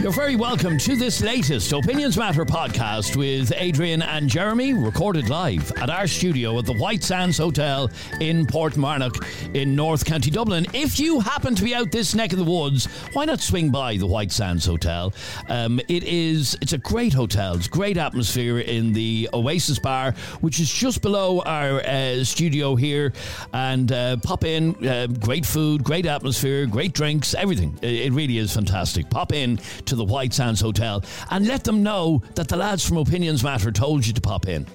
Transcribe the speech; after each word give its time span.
You're 0.00 0.12
very 0.12 0.34
welcome 0.34 0.78
to 0.78 0.96
this 0.96 1.20
latest 1.20 1.72
Opinions 1.72 2.16
Matter 2.16 2.46
podcast 2.46 3.16
with 3.16 3.52
Adrian 3.54 4.00
and 4.00 4.30
Jeremy, 4.30 4.72
recorded 4.72 5.28
live 5.28 5.70
at 5.72 5.90
our 5.90 6.06
studio 6.06 6.58
at 6.58 6.64
the 6.64 6.72
White 6.72 7.04
Sands 7.04 7.36
Hotel 7.36 7.90
in 8.18 8.46
Portmarnock 8.46 9.54
in 9.54 9.76
North 9.76 10.06
County 10.06 10.30
Dublin. 10.30 10.66
If 10.72 10.98
you 10.98 11.20
happen 11.20 11.54
to 11.54 11.62
be 11.62 11.74
out 11.74 11.92
this 11.92 12.14
neck 12.14 12.32
of 12.32 12.38
the 12.38 12.46
woods, 12.46 12.86
why 13.12 13.26
not 13.26 13.40
swing 13.40 13.68
by 13.68 13.98
the 13.98 14.06
White 14.06 14.32
Sands 14.32 14.64
Hotel? 14.64 15.12
Um, 15.50 15.80
it 15.86 16.02
is 16.04 16.56
it's 16.62 16.72
a 16.72 16.78
great 16.78 17.12
hotel. 17.12 17.56
It's 17.56 17.68
great 17.68 17.98
atmosphere 17.98 18.60
in 18.60 18.94
the 18.94 19.28
Oasis 19.34 19.78
Bar, 19.78 20.12
which 20.40 20.60
is 20.60 20.72
just 20.72 21.02
below 21.02 21.42
our 21.42 21.80
uh, 21.80 22.24
studio 22.24 22.74
here. 22.74 23.12
And 23.52 23.92
uh, 23.92 24.16
pop 24.16 24.44
in, 24.44 24.88
uh, 24.88 25.08
great 25.08 25.44
food, 25.44 25.84
great 25.84 26.06
atmosphere, 26.06 26.64
great 26.64 26.94
drinks, 26.94 27.34
everything. 27.34 27.78
It, 27.82 28.06
it 28.06 28.12
really 28.14 28.38
is 28.38 28.54
fantastic. 28.54 29.10
Pop 29.10 29.34
in 29.34 29.58
to 29.90 29.96
the 29.96 30.04
White 30.04 30.32
Sands 30.32 30.60
Hotel 30.60 31.02
and 31.30 31.46
let 31.46 31.64
them 31.64 31.82
know 31.82 32.22
that 32.36 32.48
the 32.48 32.56
lads 32.56 32.86
from 32.86 32.96
Opinions 32.96 33.42
Matter 33.44 33.70
told 33.72 34.06
you 34.06 34.12
to 34.12 34.20
pop 34.20 34.48
in. 34.48 34.66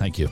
Thank 0.00 0.18
you. 0.18 0.30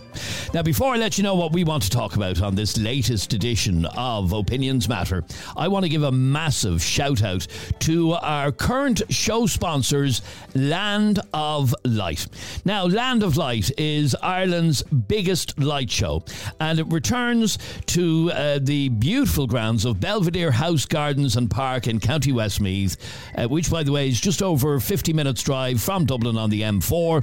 Now, 0.54 0.62
before 0.62 0.94
I 0.94 0.96
let 0.96 1.18
you 1.18 1.24
know 1.24 1.34
what 1.34 1.52
we 1.52 1.62
want 1.62 1.82
to 1.82 1.90
talk 1.90 2.16
about 2.16 2.40
on 2.40 2.54
this 2.54 2.78
latest 2.78 3.34
edition 3.34 3.84
of 3.98 4.32
Opinions 4.32 4.88
Matter, 4.88 5.24
I 5.58 5.68
want 5.68 5.82
to 5.82 5.90
give 5.90 6.04
a 6.04 6.10
massive 6.10 6.82
shout 6.82 7.22
out 7.22 7.46
to 7.80 8.14
our 8.14 8.50
current 8.50 9.02
show 9.10 9.44
sponsors, 9.46 10.22
Land 10.54 11.20
of 11.34 11.74
Light. 11.84 12.26
Now, 12.64 12.86
Land 12.86 13.22
of 13.22 13.36
Light 13.36 13.70
is 13.76 14.16
Ireland's 14.22 14.82
biggest 14.84 15.58
light 15.58 15.90
show, 15.90 16.24
and 16.60 16.78
it 16.78 16.86
returns 16.86 17.58
to 17.88 18.32
uh, 18.32 18.60
the 18.62 18.88
beautiful 18.88 19.46
grounds 19.46 19.84
of 19.84 20.00
Belvedere 20.00 20.50
House 20.50 20.86
Gardens 20.86 21.36
and 21.36 21.50
Park 21.50 21.88
in 21.88 22.00
County 22.00 22.32
Westmeath, 22.32 22.96
uh, 23.36 23.46
which, 23.46 23.70
by 23.70 23.82
the 23.82 23.92
way, 23.92 24.08
is 24.08 24.18
just 24.18 24.42
over 24.42 24.80
50 24.80 25.12
minutes' 25.12 25.42
drive 25.42 25.82
from 25.82 26.06
Dublin 26.06 26.38
on 26.38 26.48
the 26.48 26.62
M4 26.62 27.22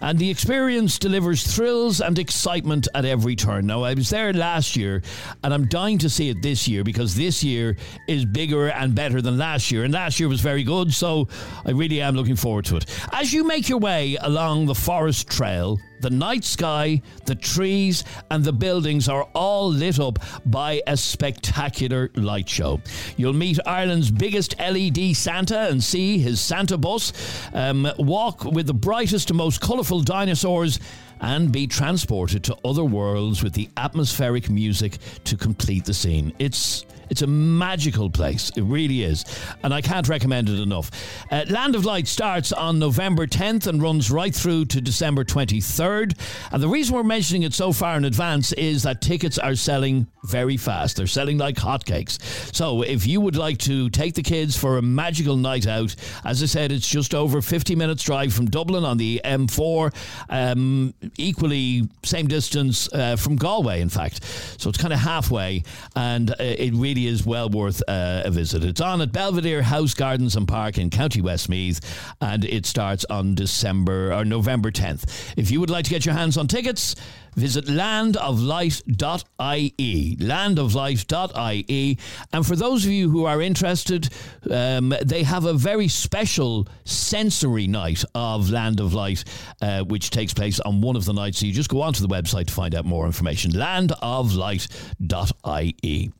and 0.00 0.18
the 0.18 0.30
experience 0.30 0.98
delivers 0.98 1.54
thrills 1.54 2.00
and 2.00 2.18
excitement 2.18 2.88
at 2.94 3.04
every 3.04 3.36
turn. 3.36 3.66
Now, 3.66 3.82
I 3.82 3.94
was 3.94 4.10
there 4.10 4.32
last 4.32 4.76
year, 4.76 5.02
and 5.44 5.52
I'm 5.52 5.66
dying 5.66 5.98
to 5.98 6.10
see 6.10 6.28
it 6.28 6.42
this 6.42 6.66
year 6.66 6.84
because 6.84 7.14
this 7.14 7.44
year 7.44 7.76
is 8.08 8.24
bigger 8.24 8.68
and 8.68 8.94
better 8.94 9.20
than 9.20 9.38
last 9.38 9.70
year, 9.70 9.84
and 9.84 9.92
last 9.92 10.20
year 10.20 10.28
was 10.28 10.40
very 10.40 10.62
good, 10.62 10.92
so 10.92 11.28
I 11.64 11.70
really 11.70 12.00
am 12.00 12.14
looking 12.14 12.36
forward 12.36 12.64
to 12.66 12.76
it. 12.76 12.86
As 13.12 13.32
you 13.32 13.44
make 13.44 13.68
your 13.68 13.78
way 13.78 14.16
along 14.20 14.66
the 14.66 14.74
forest 14.74 15.28
trail, 15.28 15.78
the 16.00 16.10
night 16.10 16.44
sky, 16.44 17.02
the 17.26 17.34
trees, 17.34 18.04
and 18.30 18.44
the 18.44 18.52
buildings 18.52 19.08
are 19.08 19.24
all 19.34 19.70
lit 19.70 19.98
up 19.98 20.18
by 20.46 20.82
a 20.86 20.96
spectacular 20.96 22.10
light 22.14 22.48
show. 22.48 22.80
You'll 23.16 23.32
meet 23.32 23.58
Ireland's 23.66 24.10
biggest 24.10 24.58
LED 24.58 25.16
Santa 25.16 25.68
and 25.68 25.82
see 25.82 26.18
his 26.18 26.40
Santa 26.40 26.78
bus, 26.78 27.12
um, 27.52 27.90
walk 27.98 28.44
with 28.44 28.66
the 28.66 28.74
brightest 28.74 29.30
and 29.30 29.36
most 29.36 29.60
colourful 29.60 30.00
dinosaurs 30.00 30.80
and 31.20 31.52
be 31.52 31.66
transported 31.66 32.42
to 32.44 32.56
other 32.64 32.84
worlds 32.84 33.42
with 33.42 33.52
the 33.52 33.68
atmospheric 33.76 34.48
music 34.48 34.98
to 35.24 35.36
complete 35.36 35.84
the 35.84 35.94
scene. 35.94 36.32
It's 36.38 36.84
it's 37.10 37.22
a 37.22 37.26
magical 37.26 38.08
place. 38.08 38.50
It 38.56 38.62
really 38.62 39.02
is. 39.02 39.24
And 39.62 39.74
I 39.74 39.80
can't 39.80 40.08
recommend 40.08 40.48
it 40.48 40.60
enough. 40.60 40.90
Uh, 41.30 41.44
Land 41.48 41.74
of 41.74 41.84
Light 41.84 42.06
starts 42.06 42.52
on 42.52 42.78
November 42.78 43.26
10th 43.26 43.66
and 43.66 43.82
runs 43.82 44.10
right 44.10 44.34
through 44.34 44.66
to 44.66 44.80
December 44.80 45.24
23rd. 45.24 46.16
And 46.52 46.62
the 46.62 46.68
reason 46.68 46.94
we're 46.94 47.02
mentioning 47.02 47.42
it 47.42 47.52
so 47.52 47.72
far 47.72 47.96
in 47.96 48.04
advance 48.04 48.52
is 48.52 48.84
that 48.84 49.00
tickets 49.00 49.38
are 49.38 49.56
selling 49.56 50.06
very 50.24 50.56
fast. 50.56 50.96
They're 50.96 51.06
selling 51.06 51.38
like 51.38 51.56
hotcakes. 51.56 52.18
So 52.54 52.82
if 52.82 53.06
you 53.06 53.20
would 53.20 53.36
like 53.36 53.58
to 53.58 53.90
take 53.90 54.14
the 54.14 54.22
kids 54.22 54.56
for 54.56 54.78
a 54.78 54.82
magical 54.82 55.36
night 55.36 55.66
out, 55.66 55.94
as 56.24 56.42
I 56.42 56.46
said, 56.46 56.72
it's 56.72 56.88
just 56.88 57.14
over 57.14 57.42
50 57.42 57.74
minutes 57.74 58.02
drive 58.02 58.32
from 58.32 58.46
Dublin 58.46 58.84
on 58.84 58.98
the 58.98 59.20
M4. 59.24 59.92
Um, 60.28 60.94
equally, 61.16 61.88
same 62.04 62.28
distance 62.28 62.92
uh, 62.92 63.16
from 63.16 63.36
Galway, 63.36 63.80
in 63.80 63.88
fact. 63.88 64.24
So 64.60 64.68
it's 64.68 64.78
kind 64.78 64.92
of 64.92 65.00
halfway. 65.00 65.64
And 65.96 66.30
uh, 66.30 66.36
it 66.38 66.72
really 66.74 66.99
is 67.06 67.24
well 67.24 67.48
worth 67.48 67.82
uh, 67.88 68.22
a 68.24 68.30
visit. 68.30 68.64
It's 68.64 68.80
on 68.80 69.00
at 69.00 69.12
Belvedere 69.12 69.62
House 69.62 69.94
Gardens 69.94 70.36
and 70.36 70.46
Park 70.46 70.78
in 70.78 70.90
County 70.90 71.20
Westmeath, 71.20 71.80
and 72.20 72.44
it 72.44 72.66
starts 72.66 73.04
on 73.10 73.34
December 73.34 74.12
or 74.12 74.24
November 74.24 74.70
10th. 74.70 75.34
If 75.36 75.50
you 75.50 75.60
would 75.60 75.70
like 75.70 75.84
to 75.84 75.90
get 75.90 76.04
your 76.04 76.14
hands 76.14 76.36
on 76.36 76.48
tickets, 76.48 76.94
visit 77.36 77.66
landoflight.ie. 77.66 80.16
Landoflight.ie. 80.16 81.98
And 82.32 82.46
for 82.46 82.56
those 82.56 82.84
of 82.84 82.90
you 82.90 83.10
who 83.10 83.24
are 83.24 83.42
interested, 83.42 84.08
um, 84.50 84.94
they 85.04 85.22
have 85.22 85.44
a 85.44 85.54
very 85.54 85.86
special 85.88 86.66
sensory 86.84 87.66
night 87.66 88.04
of 88.14 88.50
Land 88.50 88.80
of 88.80 88.94
Light, 88.94 89.24
uh, 89.62 89.82
which 89.84 90.10
takes 90.10 90.34
place 90.34 90.60
on 90.60 90.80
one 90.80 90.96
of 90.96 91.04
the 91.04 91.12
nights. 91.12 91.38
So 91.38 91.46
you 91.46 91.52
just 91.52 91.70
go 91.70 91.82
onto 91.82 92.06
the 92.06 92.08
website 92.08 92.46
to 92.46 92.52
find 92.52 92.74
out 92.74 92.84
more 92.84 93.06
information. 93.06 93.52
Landoflight.ie. 93.52 96.12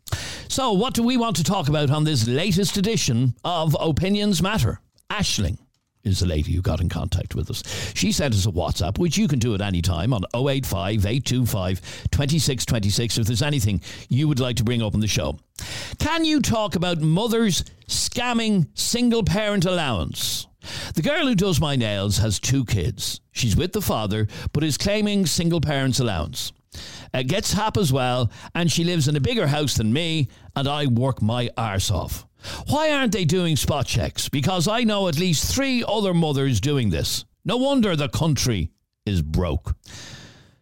So, 0.49 0.73
what 0.73 0.95
do 0.95 1.05
we 1.05 1.17
want 1.17 1.37
to 1.37 1.45
talk 1.45 1.69
about 1.69 1.91
on 1.91 2.03
this 2.03 2.27
latest 2.27 2.77
edition 2.77 3.37
of 3.45 3.77
Opinions 3.79 4.43
Matter? 4.43 4.81
Ashling 5.09 5.59
is 6.05 6.21
the 6.21 6.27
lady 6.27 6.53
who 6.53 6.63
got 6.63 6.81
in 6.81 6.89
contact 6.89 7.35
with 7.35 7.51
us. 7.51 7.63
She 7.95 8.13
sent 8.13 8.35
us 8.35 8.47
a 8.47 8.51
WhatsApp, 8.51 8.99
which 8.99 9.19
you 9.19 9.29
can 9.29 9.39
do 9.39 9.55
at 9.55 9.61
any 9.61 9.83
time 9.83 10.13
on 10.13 10.23
085 10.35 11.07
825 11.07 11.81
2626 12.11 13.19
if 13.19 13.27
there's 13.27 13.43
anything 13.43 13.81
you 14.09 14.29
would 14.29 14.41
like 14.41 14.57
to 14.57 14.65
bring 14.65 14.83
up 14.83 14.95
on 14.95 15.01
the 15.01 15.07
show. 15.07 15.39
Can 15.99 16.25
you 16.25 16.41
talk 16.41 16.77
about 16.77 17.01
mothers 17.01 17.65
scamming 17.87 18.67
single 18.75 19.23
parent 19.23 19.65
allowance? 19.65 20.47
The 20.95 21.03
girl 21.03 21.27
who 21.27 21.35
does 21.35 21.61
my 21.61 21.77
nails 21.77 22.19
has 22.19 22.39
two 22.39 22.65
kids. 22.65 23.21
She's 23.33 23.57
with 23.57 23.73
the 23.73 23.83
father, 23.83 24.29
but 24.53 24.65
is 24.65 24.77
claiming 24.77 25.27
single 25.27 25.61
parents 25.61 26.01
allowance. 26.01 26.53
Uh, 27.13 27.23
gets 27.23 27.53
HAP 27.53 27.77
as 27.77 27.93
well, 27.93 28.31
and 28.55 28.71
she 28.71 28.85
lives 28.85 29.09
in 29.09 29.17
a 29.17 29.21
bigger 29.21 29.47
house 29.47 29.75
than 29.75 29.93
me, 29.93 30.29
and 30.55 30.69
I 30.69 30.87
work 30.87 31.21
my 31.21 31.51
arse 31.57 31.91
off. 31.91 32.27
Why 32.69 32.93
aren't 32.93 33.13
they 33.13 33.25
doing 33.25 33.57
spot 33.57 33.87
checks? 33.87 34.29
Because 34.29 34.69
I 34.69 34.85
know 34.85 35.09
at 35.09 35.19
least 35.19 35.55
three 35.55 35.85
other 35.87 36.15
mothers 36.15 36.61
doing 36.61 36.91
this. 36.91 37.25
No 37.45 37.57
wonder 37.57 37.97
the 37.97 38.09
country 38.09 38.71
is 39.07 39.23
broke. 39.23 39.75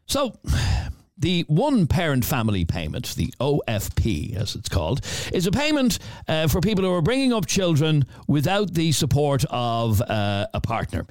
So, 0.06 0.38
the 1.18 1.44
one 1.48 1.86
parent 1.86 2.24
family 2.24 2.64
payment, 2.64 3.14
the 3.16 3.32
OFP 3.40 4.36
as 4.36 4.54
it's 4.54 4.68
called, 4.68 5.04
is 5.32 5.46
a 5.46 5.50
payment 5.50 5.98
uh, 6.28 6.46
for 6.46 6.60
people 6.60 6.84
who 6.84 6.92
are 6.92 7.02
bringing 7.02 7.32
up 7.32 7.46
children 7.46 8.04
without 8.28 8.72
the 8.74 8.92
support 8.92 9.44
of 9.50 10.00
uh, 10.02 10.46
a 10.54 10.60
partner. 10.60 11.06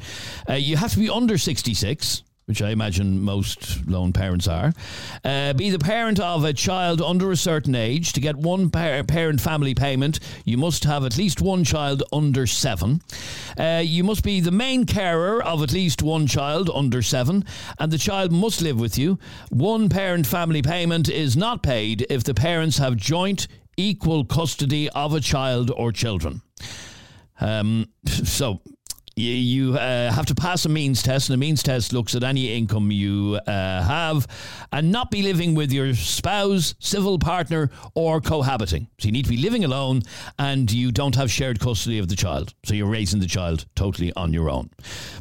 Uh, 0.49 0.53
you 0.53 0.77
have 0.77 0.93
to 0.93 0.99
be 0.99 1.09
under 1.09 1.37
66 1.37 2.23
which 2.47 2.61
I 2.61 2.69
imagine 2.69 3.21
most 3.21 3.85
lone 3.87 4.13
parents 4.13 4.47
are, 4.47 4.73
uh, 5.25 5.51
be 5.51 5.69
the 5.69 5.79
parent 5.79 6.17
of 6.17 6.45
a 6.45 6.53
child 6.53 7.01
under 7.01 7.29
a 7.29 7.35
certain 7.35 7.75
age. 7.75 8.13
To 8.13 8.21
get 8.21 8.37
one 8.37 8.69
par- 8.69 9.03
parent 9.03 9.41
family 9.41 9.75
payment, 9.75 10.21
you 10.45 10.57
must 10.57 10.85
have 10.85 11.03
at 11.03 11.17
least 11.17 11.41
one 11.41 11.65
child 11.65 12.03
under 12.13 12.47
seven. 12.47 13.01
Uh, 13.57 13.81
you 13.83 14.01
must 14.01 14.23
be 14.23 14.39
the 14.39 14.51
main 14.51 14.85
carer 14.85 15.43
of 15.43 15.61
at 15.61 15.73
least 15.73 16.01
one 16.01 16.25
child 16.25 16.69
under 16.73 17.01
seven, 17.01 17.43
and 17.79 17.91
the 17.91 17.97
child 17.97 18.31
must 18.31 18.61
live 18.61 18.79
with 18.79 18.97
you. 18.97 19.19
One 19.49 19.89
parent 19.89 20.25
family 20.25 20.61
payment 20.61 21.09
is 21.09 21.35
not 21.35 21.61
paid 21.61 22.07
if 22.09 22.23
the 22.23 22.33
parents 22.33 22.77
have 22.77 22.95
joint 22.95 23.49
equal 23.75 24.23
custody 24.23 24.89
of 24.91 25.13
a 25.13 25.19
child 25.19 25.69
or 25.75 25.91
children. 25.91 26.41
Um, 27.41 27.89
so 28.07 28.61
you, 29.17 29.33
you 29.33 29.73
uh, 29.75 30.11
have 30.11 30.27
to 30.27 30.35
pass 30.35 30.65
a 30.65 30.69
means 30.69 31.01
test, 31.01 31.29
and 31.29 31.33
a 31.33 31.37
means 31.37 31.63
test 31.63 31.91
looks 31.91 32.13
at 32.15 32.23
any 32.23 32.55
income 32.55 32.91
you 32.91 33.39
uh, 33.47 33.81
have 33.83 34.27
and 34.71 34.91
not 34.91 35.09
be 35.09 35.23
living 35.23 35.55
with 35.55 35.71
your 35.71 35.95
spouse, 35.95 36.75
civil 36.79 37.17
partner, 37.17 37.71
or 37.95 38.21
cohabiting. 38.21 38.87
So 38.99 39.07
you 39.07 39.11
need 39.11 39.25
to 39.25 39.29
be 39.29 39.37
living 39.37 39.65
alone 39.65 40.03
and 40.37 40.71
you 40.71 40.91
don't 40.91 41.15
have 41.15 41.31
shared 41.31 41.59
custody 41.59 41.97
of 41.97 42.09
the 42.09 42.15
child. 42.15 42.53
So 42.63 42.73
you're 42.73 42.89
raising 42.89 43.19
the 43.19 43.27
child 43.27 43.65
totally 43.75 44.13
on 44.13 44.33
your 44.33 44.49
own. 44.49 44.69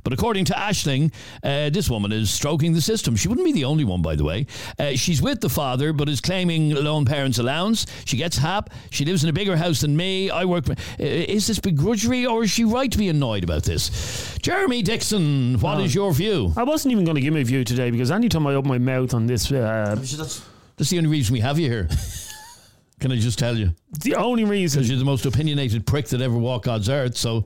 But 0.05 0.13
according 0.13 0.45
to 0.47 0.53
Ashling, 0.53 1.13
uh, 1.43 1.71
this 1.71 1.89
woman 1.89 2.13
is 2.13 2.31
stroking 2.31 2.75
the 2.75 2.81
system. 2.81 3.17
She 3.17 3.29
wouldn't 3.29 3.47
be 3.47 3.53
the 3.53 3.65
only 3.65 3.85
one, 3.85 4.03
by 4.03 4.17
the 4.17 4.25
way. 4.25 4.47
Uh, 4.79 4.91
she's 4.91 5.23
with 5.23 5.41
the 5.41 5.49
father, 5.49 5.93
but 5.93 6.09
is 6.09 6.21
claiming 6.21 6.71
lone 6.71 7.05
parents' 7.07 7.39
allowance. 7.39 7.87
She 8.05 8.17
gets 8.17 8.37
HAP. 8.37 8.71
She 8.91 9.05
lives 9.05 9.25
in 9.25 9.31
a 9.31 9.33
bigger 9.33 9.57
house 9.57 9.81
than 9.81 9.97
me. 9.97 10.31
I 10.31 10.45
work. 10.45 10.69
Uh, 10.69 10.75
is 10.99 11.47
this 11.47 11.59
begrudgery 11.59 12.31
or 12.31 12.45
is 12.45 12.51
she 12.51 12.65
right 12.65 12.91
to 12.91 12.99
be 12.99 13.09
annoyed 13.09 13.45
about 13.45 13.63
this? 13.63 13.86
Jeremy 14.43 14.83
Dixon, 14.83 15.59
what 15.61 15.81
is 15.81 15.95
your 15.95 16.13
view? 16.13 16.53
I 16.57 16.63
wasn't 16.63 16.93
even 16.93 17.05
going 17.05 17.17
to 17.17 17.21
give 17.21 17.35
my 17.35 17.43
view 17.43 17.65
today 17.65 17.91
because 17.91 18.11
anytime 18.11 18.47
I 18.47 18.55
open 18.55 18.69
my 18.69 18.79
mouth 18.79 19.15
on 19.15 19.27
this, 19.27 19.51
uh, 19.51 19.97
That's 20.77 20.91
the 20.91 20.99
only 20.99 21.11
reason 21.11 21.33
we 21.33 21.41
have 21.41 21.59
you 21.59 21.69
here. 21.69 21.89
Can 23.01 23.13
I 23.13 23.17
just 23.17 23.39
tell 23.39 23.57
you? 23.57 23.75
the 24.03 24.15
only 24.15 24.45
reason. 24.45 24.81
Because 24.81 24.91
you're 24.91 24.99
the 24.99 25.05
most 25.05 25.27
opinionated 25.27 25.87
prick 25.87 26.07
that 26.09 26.21
ever 26.23 26.37
walked 26.37 26.65
God's 26.65 26.89
earth. 26.89 27.17
So 27.17 27.45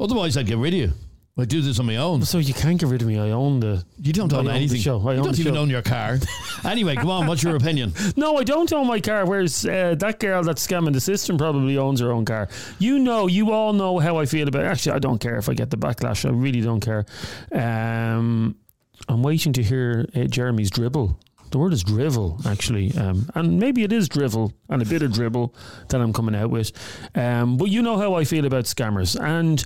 otherwise, 0.00 0.36
I'd 0.36 0.46
get 0.46 0.58
rid 0.58 0.72
of 0.74 0.80
you. 0.80 0.92
I 1.36 1.44
do 1.44 1.60
this 1.60 1.80
on 1.80 1.86
my 1.86 1.96
own. 1.96 2.22
So 2.24 2.38
you 2.38 2.54
can't 2.54 2.78
get 2.78 2.88
rid 2.88 3.02
of 3.02 3.08
me. 3.08 3.18
I 3.18 3.30
own 3.30 3.58
the. 3.58 3.84
You 4.00 4.12
don't 4.12 4.32
I 4.32 4.36
own 4.36 4.40
own 4.46 4.52
the 4.52 4.52
anything. 4.52 4.80
show. 4.80 5.00
I 5.00 5.14
you 5.14 5.18
own 5.18 5.24
don't 5.24 5.38
even 5.40 5.54
show. 5.54 5.60
own 5.60 5.68
your 5.68 5.82
car. 5.82 6.18
anyway, 6.64 6.94
come 6.94 7.10
on. 7.10 7.26
What's 7.26 7.42
your 7.42 7.56
opinion? 7.56 7.92
No, 8.16 8.36
I 8.36 8.44
don't 8.44 8.72
own 8.72 8.86
my 8.86 9.00
car. 9.00 9.26
Whereas 9.26 9.66
uh, 9.66 9.96
that 9.98 10.20
girl 10.20 10.44
that's 10.44 10.64
scamming 10.64 10.92
the 10.92 11.00
system 11.00 11.36
probably 11.36 11.76
owns 11.76 11.98
her 12.00 12.12
own 12.12 12.24
car. 12.24 12.48
You 12.78 13.00
know, 13.00 13.26
you 13.26 13.50
all 13.50 13.72
know 13.72 13.98
how 13.98 14.16
I 14.18 14.26
feel 14.26 14.46
about. 14.46 14.62
It. 14.62 14.66
Actually, 14.68 14.92
I 14.94 14.98
don't 15.00 15.18
care 15.18 15.36
if 15.36 15.48
I 15.48 15.54
get 15.54 15.70
the 15.70 15.76
backlash. 15.76 16.24
I 16.24 16.30
really 16.32 16.60
don't 16.60 16.80
care. 16.80 17.04
Um, 17.52 18.54
I'm 19.08 19.22
waiting 19.24 19.52
to 19.54 19.62
hear 19.62 20.06
uh, 20.14 20.24
Jeremy's 20.24 20.70
dribble. 20.70 21.18
The 21.50 21.58
word 21.58 21.72
is 21.72 21.82
drivel, 21.84 22.40
actually, 22.46 22.92
um, 22.96 23.28
and 23.34 23.58
maybe 23.60 23.82
it 23.84 23.92
is 23.92 24.08
drivel 24.08 24.52
and 24.68 24.82
a 24.82 24.84
bit 24.84 25.02
of 25.02 25.12
dribble 25.12 25.54
that 25.88 26.00
I'm 26.00 26.12
coming 26.12 26.34
out 26.34 26.50
with. 26.50 26.72
Um, 27.14 27.56
but 27.56 27.66
you 27.70 27.80
know 27.82 27.96
how 27.96 28.14
I 28.14 28.22
feel 28.24 28.44
about 28.46 28.64
scammers 28.64 29.20
and. 29.20 29.64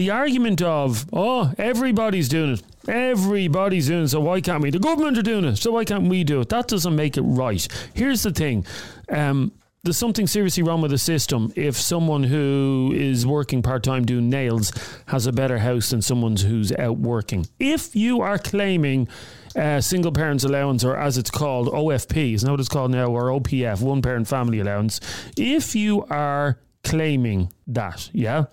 The 0.00 0.08
argument 0.08 0.62
of, 0.62 1.04
oh, 1.12 1.52
everybody's 1.58 2.30
doing 2.30 2.54
it. 2.54 2.62
Everybody's 2.88 3.88
doing 3.88 4.04
it, 4.04 4.08
so 4.08 4.20
why 4.20 4.40
can't 4.40 4.62
we? 4.62 4.70
The 4.70 4.78
government 4.78 5.18
are 5.18 5.22
doing 5.22 5.44
it, 5.44 5.56
so 5.56 5.72
why 5.72 5.84
can't 5.84 6.08
we 6.08 6.24
do 6.24 6.40
it? 6.40 6.48
That 6.48 6.68
doesn't 6.68 6.96
make 6.96 7.18
it 7.18 7.20
right. 7.20 7.68
Here's 7.92 8.22
the 8.22 8.30
thing. 8.30 8.64
Um, 9.10 9.52
there's 9.82 9.98
something 9.98 10.26
seriously 10.26 10.62
wrong 10.62 10.80
with 10.80 10.92
the 10.92 10.96
system 10.96 11.52
if 11.54 11.76
someone 11.76 12.22
who 12.22 12.94
is 12.96 13.26
working 13.26 13.60
part 13.60 13.82
time 13.82 14.06
doing 14.06 14.30
nails 14.30 14.72
has 15.08 15.26
a 15.26 15.32
better 15.32 15.58
house 15.58 15.90
than 15.90 16.00
someone 16.00 16.34
who's 16.34 16.72
out 16.78 16.96
working. 16.96 17.46
If 17.58 17.94
you 17.94 18.22
are 18.22 18.38
claiming 18.38 19.06
uh, 19.54 19.82
single 19.82 20.12
parents 20.12 20.44
allowance, 20.44 20.82
or 20.82 20.96
as 20.96 21.18
it's 21.18 21.30
called, 21.30 21.68
OFP, 21.68 22.36
isn't 22.36 22.46
that 22.46 22.50
what 22.50 22.60
it's 22.60 22.70
called 22.70 22.90
now, 22.90 23.08
or 23.08 23.24
OPF, 23.24 23.82
one 23.82 24.00
parent 24.00 24.28
family 24.28 24.60
allowance, 24.60 24.98
if 25.36 25.76
you 25.76 26.06
are 26.08 26.58
claiming 26.84 27.52
that, 27.66 28.08
yeah, 28.14 28.46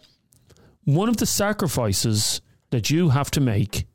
one 0.88 1.10
of 1.10 1.18
the 1.18 1.25
sacrifices 1.25 2.39
that 2.69 2.89
you 2.89 3.10
have 3.10 3.30
to 3.31 3.42
make, 3.42 3.86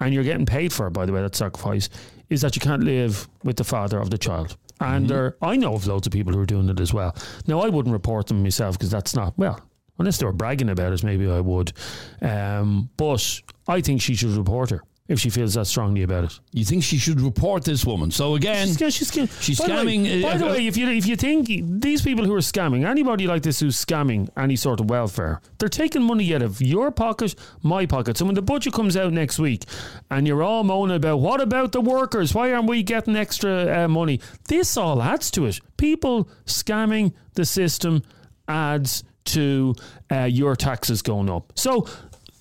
and 0.00 0.14
you're 0.14 0.24
getting 0.24 0.46
paid 0.46 0.72
for, 0.72 0.88
by 0.88 1.04
the 1.04 1.12
way, 1.12 1.20
that 1.20 1.36
sacrifice, 1.36 1.90
is 2.30 2.40
that 2.40 2.56
you 2.56 2.60
can't 2.60 2.82
live 2.82 3.28
with 3.44 3.56
the 3.56 3.64
father 3.64 3.98
of 3.98 4.08
the 4.08 4.16
child. 4.16 4.56
And 4.80 5.06
there, 5.06 5.36
I 5.42 5.56
know 5.56 5.74
of 5.74 5.86
loads 5.86 6.06
of 6.06 6.14
people 6.14 6.32
who 6.32 6.40
are 6.40 6.46
doing 6.46 6.70
it 6.70 6.80
as 6.80 6.94
well. 6.94 7.14
Now, 7.46 7.60
I 7.60 7.68
wouldn't 7.68 7.92
report 7.92 8.28
them 8.28 8.42
myself 8.42 8.78
because 8.78 8.90
that's 8.90 9.14
not, 9.14 9.36
well, 9.36 9.60
unless 9.98 10.16
they 10.16 10.24
were 10.24 10.32
bragging 10.32 10.70
about 10.70 10.94
it, 10.94 11.04
maybe 11.04 11.30
I 11.30 11.40
would. 11.40 11.74
Um, 12.22 12.88
but 12.96 13.42
I 13.68 13.82
think 13.82 14.00
she 14.00 14.14
should 14.14 14.30
report 14.30 14.70
her 14.70 14.82
if 15.10 15.18
she 15.18 15.28
feels 15.28 15.54
that 15.54 15.66
strongly 15.66 16.02
about 16.04 16.22
it. 16.24 16.38
You 16.52 16.64
think 16.64 16.84
she 16.84 16.96
should 16.96 17.20
report 17.20 17.64
this 17.64 17.84
woman? 17.84 18.12
So 18.12 18.36
again, 18.36 18.68
She's, 18.68 18.94
she's, 18.94 19.12
she's, 19.12 19.42
she's 19.42 19.60
by 19.60 19.66
the 19.66 19.74
way- 19.74 19.96
scamming, 19.98 20.24
uh, 20.24 20.28
by 20.30 20.36
the 20.38 20.46
uh, 20.46 20.52
way, 20.52 20.66
if 20.68 20.76
you 20.76 20.88
if 20.88 21.04
you 21.04 21.16
think 21.16 21.48
these 21.82 22.00
people 22.00 22.24
who 22.24 22.32
are 22.32 22.38
scamming, 22.38 22.86
anybody 22.86 23.26
like 23.26 23.42
this 23.42 23.58
who's 23.58 23.76
scamming 23.84 24.28
any 24.36 24.54
sort 24.54 24.78
of 24.78 24.88
welfare, 24.88 25.40
they're 25.58 25.68
taking 25.68 26.02
money 26.02 26.32
out 26.32 26.42
of 26.42 26.62
your 26.62 26.92
pocket, 26.92 27.34
my 27.62 27.86
pocket. 27.86 28.16
So 28.16 28.24
when 28.24 28.36
the 28.36 28.42
budget 28.42 28.72
comes 28.72 28.96
out 28.96 29.12
next 29.12 29.40
week, 29.40 29.64
and 30.10 30.28
you're 30.28 30.44
all 30.44 30.62
moaning 30.62 30.96
about 30.96 31.16
what 31.16 31.40
about 31.40 31.72
the 31.72 31.80
workers? 31.80 32.32
Why 32.32 32.52
aren't 32.52 32.68
we 32.68 32.84
getting 32.84 33.16
extra 33.16 33.84
uh, 33.84 33.88
money? 33.88 34.20
This 34.46 34.76
all 34.76 35.02
adds 35.02 35.30
to 35.32 35.46
it. 35.46 35.58
People 35.76 36.28
scamming 36.46 37.12
the 37.34 37.44
system 37.44 38.02
adds 38.46 39.02
to 39.24 39.74
uh, 40.10 40.24
your 40.30 40.54
taxes 40.54 41.02
going 41.02 41.28
up. 41.28 41.52
So 41.56 41.86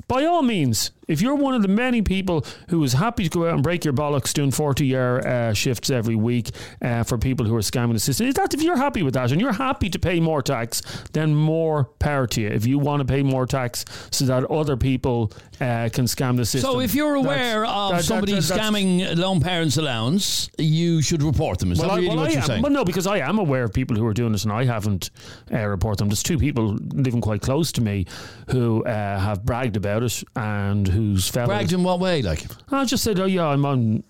by 0.08 0.26
all 0.26 0.44
means, 0.44 0.92
if 1.10 1.22
you're 1.22 1.36
one 1.36 1.56
of 1.56 1.62
the 1.62 1.68
many 1.68 2.02
people 2.02 2.46
who 2.70 2.82
is 2.84 2.94
happy 2.94 3.24
to 3.26 3.30
go 3.30 3.48
out 3.48 3.56
and 3.56 3.64
break 3.64 3.84
your 3.84 3.94
bollocks 3.94 4.32
doing 4.34 4.52
40 4.52 4.96
hour 4.96 5.28
uh, 5.28 5.54
shifts 5.54 5.90
every 5.90 6.16
week 6.16 6.52
uh, 6.82 7.04
for 7.04 7.18
people 7.18 7.46
who 7.46 7.56
are 7.56 7.60
scamming 7.62 7.94
the 7.94 8.00
system, 8.00 8.28
is 8.28 8.36
that 8.36 8.54
if 8.54 8.62
you're 8.62 8.78
happy 8.78 9.04
with 9.04 9.16
that 9.16 9.32
and 9.32 9.42
you're 9.42 9.52
happy 9.52 9.90
to 9.90 10.00
pay 10.00 10.20
more 10.20 10.42
tax, 10.42 10.82
then 11.12 11.36
more 11.36 11.86
power 12.00 12.28
to 12.28 12.42
you. 12.42 12.48
If 12.48 12.66
you 12.66 12.80
want 12.80 13.02
to 13.02 13.06
pay 13.06 13.24
more 13.24 13.46
tax 13.46 13.84
so 14.12 14.26
that 14.26 14.46
other 14.46 14.78
people 14.78 15.32
uh, 15.60 15.90
can 15.92 16.06
scam 16.06 16.38
the 16.38 16.46
system. 16.46 16.72
so 16.72 16.80
if 16.80 16.96
you're 16.96 17.16
aware 17.16 17.66
of 17.66 17.92
that- 17.92 18.06
somebody 18.06 18.34
that- 18.34 18.42
scamming 18.44 19.18
lone 19.18 19.42
parents' 19.42 19.78
allowance, 19.78 20.50
you 20.58 21.02
should 21.02 21.24
report 21.24 21.60
them. 21.60 21.72
Is 21.72 21.80
Well, 21.80 21.90
that 21.90 21.94
I, 21.94 21.98
really 21.98 22.08
well, 22.10 22.18
what 22.18 22.28
I 22.30 22.34
you're 22.34 22.42
am. 22.42 22.46
saying? 22.48 22.62
Well, 22.62 22.72
no, 22.72 22.86
because 22.86 23.08
I 23.08 23.18
am 23.18 23.40
aware 23.40 23.64
of 23.64 23.74
people 23.74 23.98
who 23.98 24.06
are 24.06 24.14
doing 24.14 24.32
this, 24.32 24.44
and 24.44 24.54
I 24.54 24.64
haven't 24.66 25.10
uh, 25.52 25.66
reported 25.66 25.98
them. 26.00 26.10
There's 26.10 26.24
two 26.24 26.38
people 26.38 26.78
living 26.94 27.20
quite 27.20 27.42
close 27.42 27.72
to 27.74 27.82
me 27.82 28.06
who 28.52 28.84
uh, 28.86 29.20
have 29.20 29.44
bragged 29.44 29.76
about 29.76 30.04
it, 30.04 30.24
and 30.36 30.88
whose 31.00 31.28
fellows 31.28 31.48
Bragged 31.48 31.74
in 31.74 31.84
what 31.84 32.00
way? 32.00 32.22
Like, 32.22 32.46
I 32.72 32.86
just 32.86 33.04
said, 33.04 33.20
oh 33.20 33.26
yeah, 33.26 33.48
I'm 33.48 33.66
on. 33.66 34.04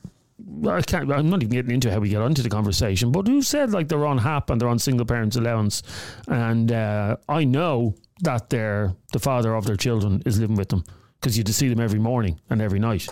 I 0.67 0.81
can't. 0.81 1.11
I'm 1.11 1.29
not 1.29 1.43
even 1.43 1.53
getting 1.53 1.71
into 1.71 1.91
how 1.91 1.99
we 1.99 2.09
get 2.09 2.21
onto 2.21 2.41
the 2.41 2.49
conversation, 2.49 3.11
but 3.11 3.27
who 3.27 3.41
said 3.41 3.71
like 3.71 3.87
they're 3.87 4.05
on 4.05 4.17
HAP 4.17 4.49
and 4.49 4.59
they're 4.59 4.69
on 4.69 4.79
single 4.79 5.05
parents 5.05 5.35
allowance, 5.35 5.83
and 6.27 6.71
uh, 6.71 7.17
I 7.27 7.43
know 7.43 7.95
that 8.21 8.49
they're 8.49 8.93
the 9.13 9.19
father 9.19 9.55
of 9.55 9.65
their 9.65 9.75
children 9.75 10.23
is 10.25 10.39
living 10.39 10.55
with 10.55 10.69
them 10.69 10.83
because 11.19 11.37
you 11.37 11.43
see 11.45 11.69
them 11.69 11.79
every 11.79 11.99
morning 11.99 12.39
and 12.49 12.61
every 12.61 12.79
night. 12.79 13.07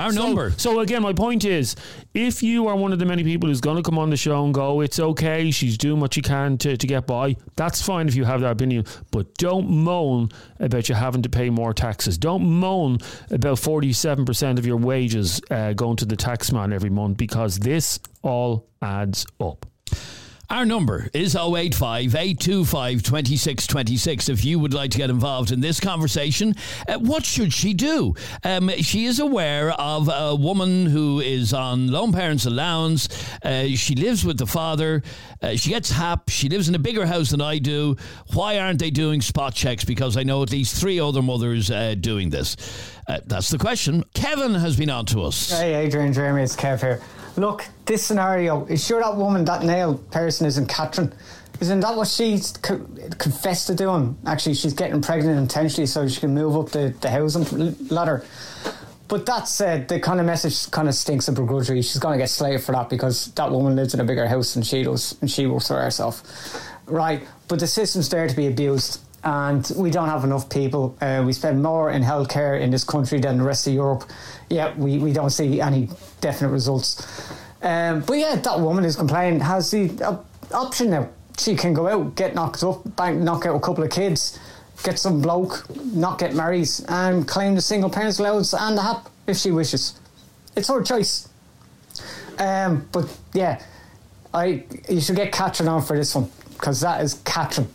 Our 0.00 0.12
So- 0.12 0.26
number. 0.26 0.52
So, 0.56 0.80
again, 0.80 1.02
my 1.02 1.12
point 1.12 1.44
is, 1.44 1.76
if 2.14 2.42
you 2.42 2.66
are 2.66 2.74
one 2.76 2.92
of 2.92 2.98
the 2.98 3.04
many 3.06 3.22
people 3.22 3.48
who's 3.48 3.60
going 3.60 3.76
to 3.76 3.82
come 3.82 3.98
on 3.98 4.10
the 4.10 4.16
show 4.16 4.44
and 4.44 4.52
go, 4.52 4.80
it's 4.80 4.98
okay, 4.98 5.50
she's 5.50 5.78
doing 5.78 6.00
what 6.00 6.14
she 6.14 6.22
can 6.22 6.58
to, 6.58 6.76
to 6.76 6.86
get 6.86 7.06
by, 7.06 7.36
that's 7.56 7.80
fine 7.82 8.08
if 8.08 8.14
you 8.16 8.24
have 8.24 8.40
that 8.40 8.52
opinion. 8.52 8.84
But 9.12 9.34
don't 9.36 9.68
moan 9.70 10.30
about 10.58 10.88
you 10.88 10.94
having 10.94 11.22
to 11.22 11.28
pay 11.28 11.50
more 11.50 11.72
taxes. 11.72 12.18
Don't 12.18 12.42
moan 12.44 12.98
about 13.30 13.58
47% 13.58 14.58
of 14.58 14.66
your 14.66 14.76
wages 14.76 15.40
uh, 15.50 15.72
going 15.74 15.96
to 15.98 16.04
the 16.06 16.16
tax 16.16 16.50
man 16.52 16.72
every 16.72 16.90
month 16.90 17.16
because 17.16 17.58
this 17.60 18.00
all 18.22 18.66
adds 18.82 19.26
up. 19.40 19.66
Our 20.50 20.66
number 20.66 21.08
is 21.14 21.36
085 21.36 22.16
825 22.16 23.04
2626. 23.04 24.28
If 24.28 24.44
you 24.44 24.58
would 24.58 24.74
like 24.74 24.90
to 24.90 24.98
get 24.98 25.08
involved 25.08 25.52
in 25.52 25.60
this 25.60 25.78
conversation, 25.78 26.56
uh, 26.88 26.98
what 26.98 27.24
should 27.24 27.52
she 27.52 27.72
do? 27.72 28.16
Um, 28.42 28.68
she 28.78 29.04
is 29.04 29.20
aware 29.20 29.70
of 29.70 30.10
a 30.12 30.34
woman 30.34 30.86
who 30.86 31.20
is 31.20 31.54
on 31.54 31.86
lone 31.92 32.12
parents' 32.12 32.46
allowance. 32.46 33.08
Uh, 33.44 33.68
she 33.68 33.94
lives 33.94 34.24
with 34.24 34.38
the 34.38 34.46
father. 34.46 35.04
Uh, 35.40 35.54
she 35.54 35.70
gets 35.70 35.92
HAP. 35.92 36.30
She 36.30 36.48
lives 36.48 36.68
in 36.68 36.74
a 36.74 36.80
bigger 36.80 37.06
house 37.06 37.30
than 37.30 37.40
I 37.40 37.58
do. 37.58 37.96
Why 38.32 38.58
aren't 38.58 38.80
they 38.80 38.90
doing 38.90 39.20
spot 39.20 39.54
checks? 39.54 39.84
Because 39.84 40.16
I 40.16 40.24
know 40.24 40.42
at 40.42 40.50
least 40.50 40.80
three 40.80 40.98
other 40.98 41.22
mothers 41.22 41.70
uh, 41.70 41.94
doing 41.94 42.28
this. 42.28 42.56
Uh, 43.06 43.20
that's 43.24 43.50
the 43.50 43.58
question. 43.58 44.02
Kevin 44.14 44.54
has 44.54 44.76
been 44.76 44.90
on 44.90 45.06
to 45.06 45.22
us. 45.22 45.50
Hey, 45.50 45.76
Adrian, 45.76 46.12
Jeremy, 46.12 46.42
it's 46.42 46.56
Kev 46.56 46.80
here. 46.80 47.00
Look, 47.36 47.66
this 47.86 48.04
scenario 48.04 48.64
is 48.66 48.84
sure 48.84 49.00
that 49.00 49.16
woman, 49.16 49.44
that 49.46 49.62
nail 49.62 49.94
person, 50.10 50.46
isn't 50.46 50.66
Catherine. 50.66 51.12
Isn't 51.60 51.80
that 51.80 51.96
what 51.96 52.08
she's 52.08 52.52
co- 52.52 52.86
confessed 53.18 53.66
to 53.66 53.74
doing? 53.74 54.16
Actually, 54.26 54.54
she's 54.54 54.72
getting 54.72 55.02
pregnant 55.02 55.38
intentionally 55.38 55.86
so 55.86 56.08
she 56.08 56.20
can 56.20 56.34
move 56.34 56.56
up 56.56 56.70
the, 56.70 56.94
the 57.00 57.10
housing 57.10 57.76
ladder. 57.88 58.24
But 59.08 59.26
that's 59.26 59.60
uh, 59.60 59.84
the 59.88 60.00
kind 60.00 60.20
of 60.20 60.26
message 60.26 60.70
kind 60.70 60.88
of 60.88 60.94
stinks 60.94 61.28
of 61.28 61.34
begrudgery. 61.34 61.82
She's 61.82 61.98
going 61.98 62.18
to 62.18 62.22
get 62.22 62.30
slated 62.30 62.62
for 62.62 62.72
that 62.72 62.88
because 62.88 63.26
that 63.32 63.50
woman 63.50 63.76
lives 63.76 63.92
in 63.92 64.00
a 64.00 64.04
bigger 64.04 64.26
house 64.26 64.54
than 64.54 64.62
she 64.62 64.84
does 64.84 65.16
and 65.20 65.30
she 65.30 65.46
works 65.46 65.68
for 65.68 65.80
herself. 65.80 66.22
Right, 66.86 67.26
but 67.48 67.58
the 67.58 67.66
system's 67.66 68.08
there 68.08 68.26
to 68.26 68.36
be 68.36 68.46
abused 68.46 69.00
and 69.22 69.70
we 69.76 69.90
don't 69.90 70.08
have 70.08 70.24
enough 70.24 70.48
people. 70.48 70.96
Uh, 71.00 71.22
we 71.26 71.32
spend 71.32 71.62
more 71.62 71.90
in 71.90 72.02
healthcare 72.02 72.60
in 72.60 72.70
this 72.70 72.84
country 72.84 73.20
than 73.20 73.38
the 73.38 73.44
rest 73.44 73.66
of 73.66 73.74
Europe. 73.74 74.04
Yeah, 74.48 74.74
we, 74.76 74.98
we 74.98 75.12
don't 75.12 75.30
see 75.30 75.60
any 75.60 75.88
definite 76.20 76.50
results. 76.50 77.30
Um, 77.62 78.00
but 78.00 78.14
yeah, 78.14 78.36
that 78.36 78.60
woman 78.60 78.84
is 78.84 78.96
complaining 78.96 79.40
has 79.40 79.70
the 79.70 79.90
op- 80.02 80.26
option 80.52 80.90
now. 80.90 81.08
She 81.38 81.54
can 81.56 81.74
go 81.74 81.88
out, 81.88 82.14
get 82.16 82.34
knocked 82.34 82.62
up, 82.62 82.96
bank, 82.96 83.20
knock 83.20 83.46
out 83.46 83.56
a 83.56 83.60
couple 83.60 83.84
of 83.84 83.90
kids, 83.90 84.38
get 84.82 84.98
some 84.98 85.20
bloke, 85.20 85.64
not 85.84 86.18
get 86.18 86.34
married, 86.34 86.68
and 86.88 87.26
claim 87.26 87.54
the 87.54 87.62
single 87.62 87.90
parents 87.90 88.18
allowance 88.18 88.54
and 88.54 88.76
the 88.76 88.82
HAP 88.82 89.08
if 89.26 89.36
she 89.36 89.50
wishes. 89.50 89.98
It's 90.56 90.68
her 90.68 90.82
choice. 90.82 91.28
Um, 92.38 92.88
but 92.92 93.14
yeah, 93.34 93.62
I 94.32 94.64
you 94.88 95.00
should 95.00 95.16
get 95.16 95.32
Catherine 95.32 95.68
on 95.68 95.82
for 95.82 95.96
this 95.96 96.14
one 96.14 96.30
because 96.54 96.80
that 96.80 97.02
is 97.02 97.14
Catherine 97.24 97.68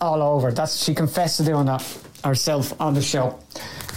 all 0.00 0.22
over. 0.22 0.52
That's 0.52 0.84
she 0.84 0.94
confessed 0.94 1.38
to 1.38 1.44
doing 1.44 1.66
that 1.66 1.84
herself 2.24 2.78
on 2.80 2.94
the 2.94 3.02
show. 3.02 3.38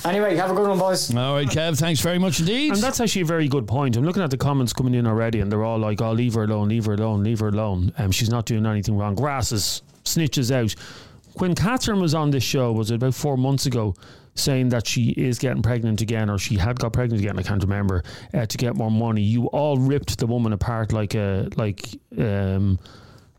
Anyway, 0.04 0.36
have 0.36 0.50
a 0.50 0.56
good 0.56 0.68
one, 0.68 0.80
boys. 0.80 1.14
All 1.14 1.36
right, 1.36 1.48
Kev, 1.48 1.78
thanks 1.78 2.02
very 2.02 2.18
much 2.18 2.40
indeed. 2.40 2.74
And 2.74 2.82
that's 2.82 3.00
actually 3.00 3.22
a 3.22 3.26
very 3.26 3.48
good 3.48 3.68
point. 3.68 3.96
I'm 3.98 4.04
looking 4.04 4.24
at 4.24 4.32
the 4.32 4.38
comments 4.38 4.74
coming 4.74 4.96
in 4.96 5.06
already, 5.06 5.42
and 5.42 5.52
they're 5.52 5.64
all 5.64 5.78
like, 5.78 6.02
"Oh, 6.02 6.12
leave 6.12 6.34
her 6.34 6.44
alone, 6.44 6.70
leave 6.70 6.86
her 6.86 6.94
alone, 6.94 7.24
leave 7.24 7.40
her 7.40 7.50
alone." 7.50 7.94
Um, 7.98 8.12
she's 8.12 8.30
not 8.30 8.46
doing 8.46 8.66
anything 8.66 8.98
wrong. 8.98 9.14
Grasses 9.16 9.84
snitches 10.04 10.50
out. 10.52 10.74
When 11.36 11.54
Catherine 11.54 12.02
was 12.02 12.16
on 12.16 12.32
this 12.32 12.44
show, 12.44 12.72
was 12.72 12.90
it 12.92 12.96
about 12.96 13.14
four 13.14 13.38
months 13.38 13.68
ago, 13.68 13.94
saying 14.34 14.70
that 14.70 14.88
she 14.88 15.12
is 15.12 15.38
getting 15.38 15.62
pregnant 15.62 16.02
again, 16.02 16.30
or 16.30 16.40
she 16.40 16.56
had 16.56 16.80
got 16.80 16.94
pregnant 16.94 17.22
again? 17.22 17.38
I 17.38 17.44
can't 17.44 17.62
remember. 17.62 18.04
Uh, 18.34 18.48
to 18.48 18.58
get 18.58 18.76
more 18.76 18.92
money, 18.92 19.22
you 19.22 19.46
all 19.48 19.78
ripped 19.78 20.18
the 20.18 20.26
woman 20.26 20.52
apart 20.52 20.92
like 20.92 21.14
a 21.14 21.48
like 21.58 21.86
um 22.18 22.80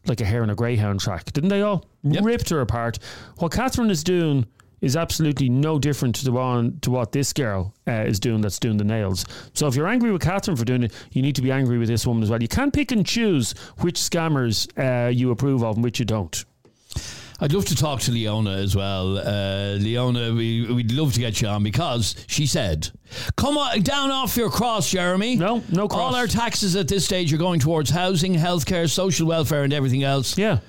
like 0.07 0.21
a 0.21 0.25
hare 0.25 0.43
and 0.43 0.51
a 0.51 0.55
greyhound 0.55 1.01
track, 1.01 1.33
didn't 1.33 1.51
they 1.51 1.63
all? 1.63 1.85
Yep. 2.03 2.25
Ripped 2.25 2.51
her 2.51 2.61
apart. 2.61 2.99
What 3.39 3.53
Catherine 3.53 3.91
is 3.91 4.03
doing 4.03 4.47
is 4.81 4.97
absolutely 4.97 5.49
no 5.49 5.79
different 5.79 6.15
to 6.17 6.25
the 6.25 6.33
one 6.33 6.79
to 6.81 6.91
what 6.91 7.13
this 7.13 7.33
girl 7.33 7.73
uh, 7.87 7.93
is 7.93 8.19
doing 8.19 8.41
that's 8.41 8.59
doing 8.59 8.77
the 8.77 8.85
nails. 8.85 9.25
So 9.55 9.69
if 9.69 9.77
you're 9.77 9.87
angry 9.87 10.11
with 10.11 10.23
Catherine 10.23 10.57
for 10.57 10.65
doing 10.65 10.83
it, 10.83 10.93
you 11.13 11.23
need 11.23 11.37
to 11.37 11.43
be 11.43 11.53
angry 11.53 11.79
with 11.79 11.89
this 11.89 12.05
woman 12.07 12.23
as 12.23 12.31
well. 12.31 12.43
You 12.43 12.49
can't 12.49 12.75
pick 12.75 12.91
and 12.91 13.07
choose 13.07 13.53
which 13.79 13.95
scammers 13.95 14.67
uh, 14.77 15.09
you 15.09 15.31
approve 15.31 15.63
of 15.63 15.77
and 15.77 15.85
which 15.85 16.01
you 16.01 16.05
don't. 16.05 16.45
I'd 17.43 17.53
love 17.53 17.65
to 17.67 17.75
talk 17.75 17.99
to 18.03 18.13
Leona 18.13 18.53
as 18.53 18.77
well. 18.77 19.19
Uh, 19.19 19.73
Leona, 19.75 20.33
we, 20.33 20.73
we'd 20.73 20.93
love 20.93 21.13
to 21.15 21.19
get 21.21 21.41
you 21.43 21.49
on 21.49 21.65
because 21.65 22.15
she 22.29 22.47
said, 22.47 22.89
Come 23.37 23.59
on, 23.59 23.81
down 23.81 24.13
off 24.13 24.37
your 24.37 24.49
cross, 24.49 24.89
Jeremy. 24.89 25.35
No, 25.35 25.61
no 25.69 25.89
cross. 25.89 26.01
All 26.01 26.15
our 26.15 26.29
taxes 26.29 26.77
at 26.77 26.87
this 26.87 27.05
stage 27.05 27.33
are 27.35 27.39
going 27.39 27.59
towards 27.59 27.91
housing, 27.91 28.35
healthcare, 28.35 28.89
social 28.89 29.27
welfare, 29.27 29.65
and 29.65 29.73
everything 29.73 30.05
else. 30.05 30.39
Yeah. 30.39 30.61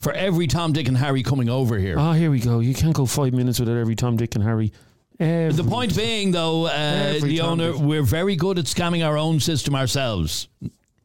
For 0.00 0.12
every 0.12 0.48
Tom, 0.48 0.72
Dick, 0.72 0.88
and 0.88 0.96
Harry 0.96 1.22
coming 1.22 1.48
over 1.48 1.78
here. 1.78 1.96
Ah, 1.96 2.12
here 2.14 2.32
we 2.32 2.40
go. 2.40 2.58
You 2.58 2.74
can't 2.74 2.94
go 2.94 3.06
five 3.06 3.32
minutes 3.32 3.60
without 3.60 3.76
every 3.76 3.94
Tom, 3.94 4.16
Dick, 4.16 4.34
and 4.34 4.42
Harry. 4.42 4.72
Every, 5.20 5.52
the 5.62 5.62
point 5.70 5.96
being, 5.96 6.32
though, 6.32 6.66
uh, 6.66 7.18
Leona, 7.22 7.78
we're 7.78 8.02
very 8.02 8.34
good 8.34 8.58
at 8.58 8.64
scamming 8.64 9.06
our 9.06 9.16
own 9.16 9.38
system 9.38 9.76
ourselves 9.76 10.48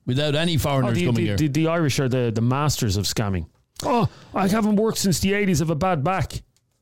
without 0.08 0.34
any 0.34 0.56
Oh, 0.56 0.60
foreigners 0.60 0.98
the, 0.98 1.06
coming 1.06 1.16
the, 1.22 1.28
here. 1.28 1.38
the, 1.38 1.48
the 1.48 1.68
Irish 1.68 2.00
are 2.00 2.10
the, 2.10 2.32
the 2.34 2.42
masters 2.42 2.98
of 2.98 3.06
scamming. 3.06 3.46
Oh, 3.84 4.08
I 4.34 4.48
haven't 4.48 4.76
worked 4.76 4.98
since 4.98 5.20
the 5.20 5.32
80s. 5.32 5.58
I 5.58 5.60
have 5.60 5.70
a 5.70 5.76
bad 5.76 6.04
back. 6.04 6.34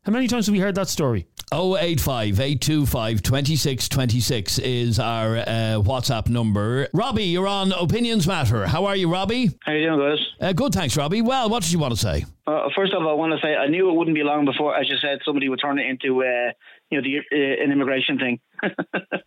How 0.03 0.11
many 0.11 0.27
times 0.27 0.47
have 0.47 0.53
we 0.53 0.59
heard 0.59 0.75
that 0.75 0.87
story? 0.87 1.27
085 1.51 2.39
825 2.39 3.23
2626 3.23 4.59
is 4.59 4.99
our 4.99 5.37
uh, 5.37 5.43
WhatsApp 5.81 6.29
number. 6.29 6.87
Robbie, 6.93 7.23
you're 7.25 7.47
on 7.47 7.71
Opinions 7.71 8.27
Matter. 8.27 8.67
How 8.67 8.85
are 8.85 8.95
you, 8.95 9.11
Robbie? 9.11 9.49
How 9.63 9.71
you 9.71 9.87
doing, 9.87 9.99
guys? 9.99 10.25
Uh, 10.39 10.53
good, 10.53 10.73
thanks, 10.73 10.95
Robbie. 10.95 11.21
Well, 11.23 11.49
what 11.49 11.63
did 11.63 11.71
you 11.71 11.79
want 11.79 11.93
to 11.93 11.99
say? 11.99 12.25
Uh, 12.45 12.69
first 12.75 12.93
off, 12.93 13.01
I 13.01 13.13
want 13.13 13.33
to 13.33 13.39
say 13.45 13.55
I 13.55 13.67
knew 13.67 13.89
it 13.89 13.93
wouldn't 13.93 14.15
be 14.15 14.23
long 14.23 14.45
before, 14.45 14.75
as 14.75 14.87
you 14.89 14.97
said, 15.01 15.19
somebody 15.25 15.49
would 15.49 15.59
turn 15.61 15.79
it 15.79 15.87
into 15.87 16.21
uh, 16.23 16.51
you 16.91 17.01
know 17.01 17.03
the 17.03 17.17
uh, 17.17 17.63
an 17.63 17.71
immigration 17.71 18.17
thing. 18.17 18.39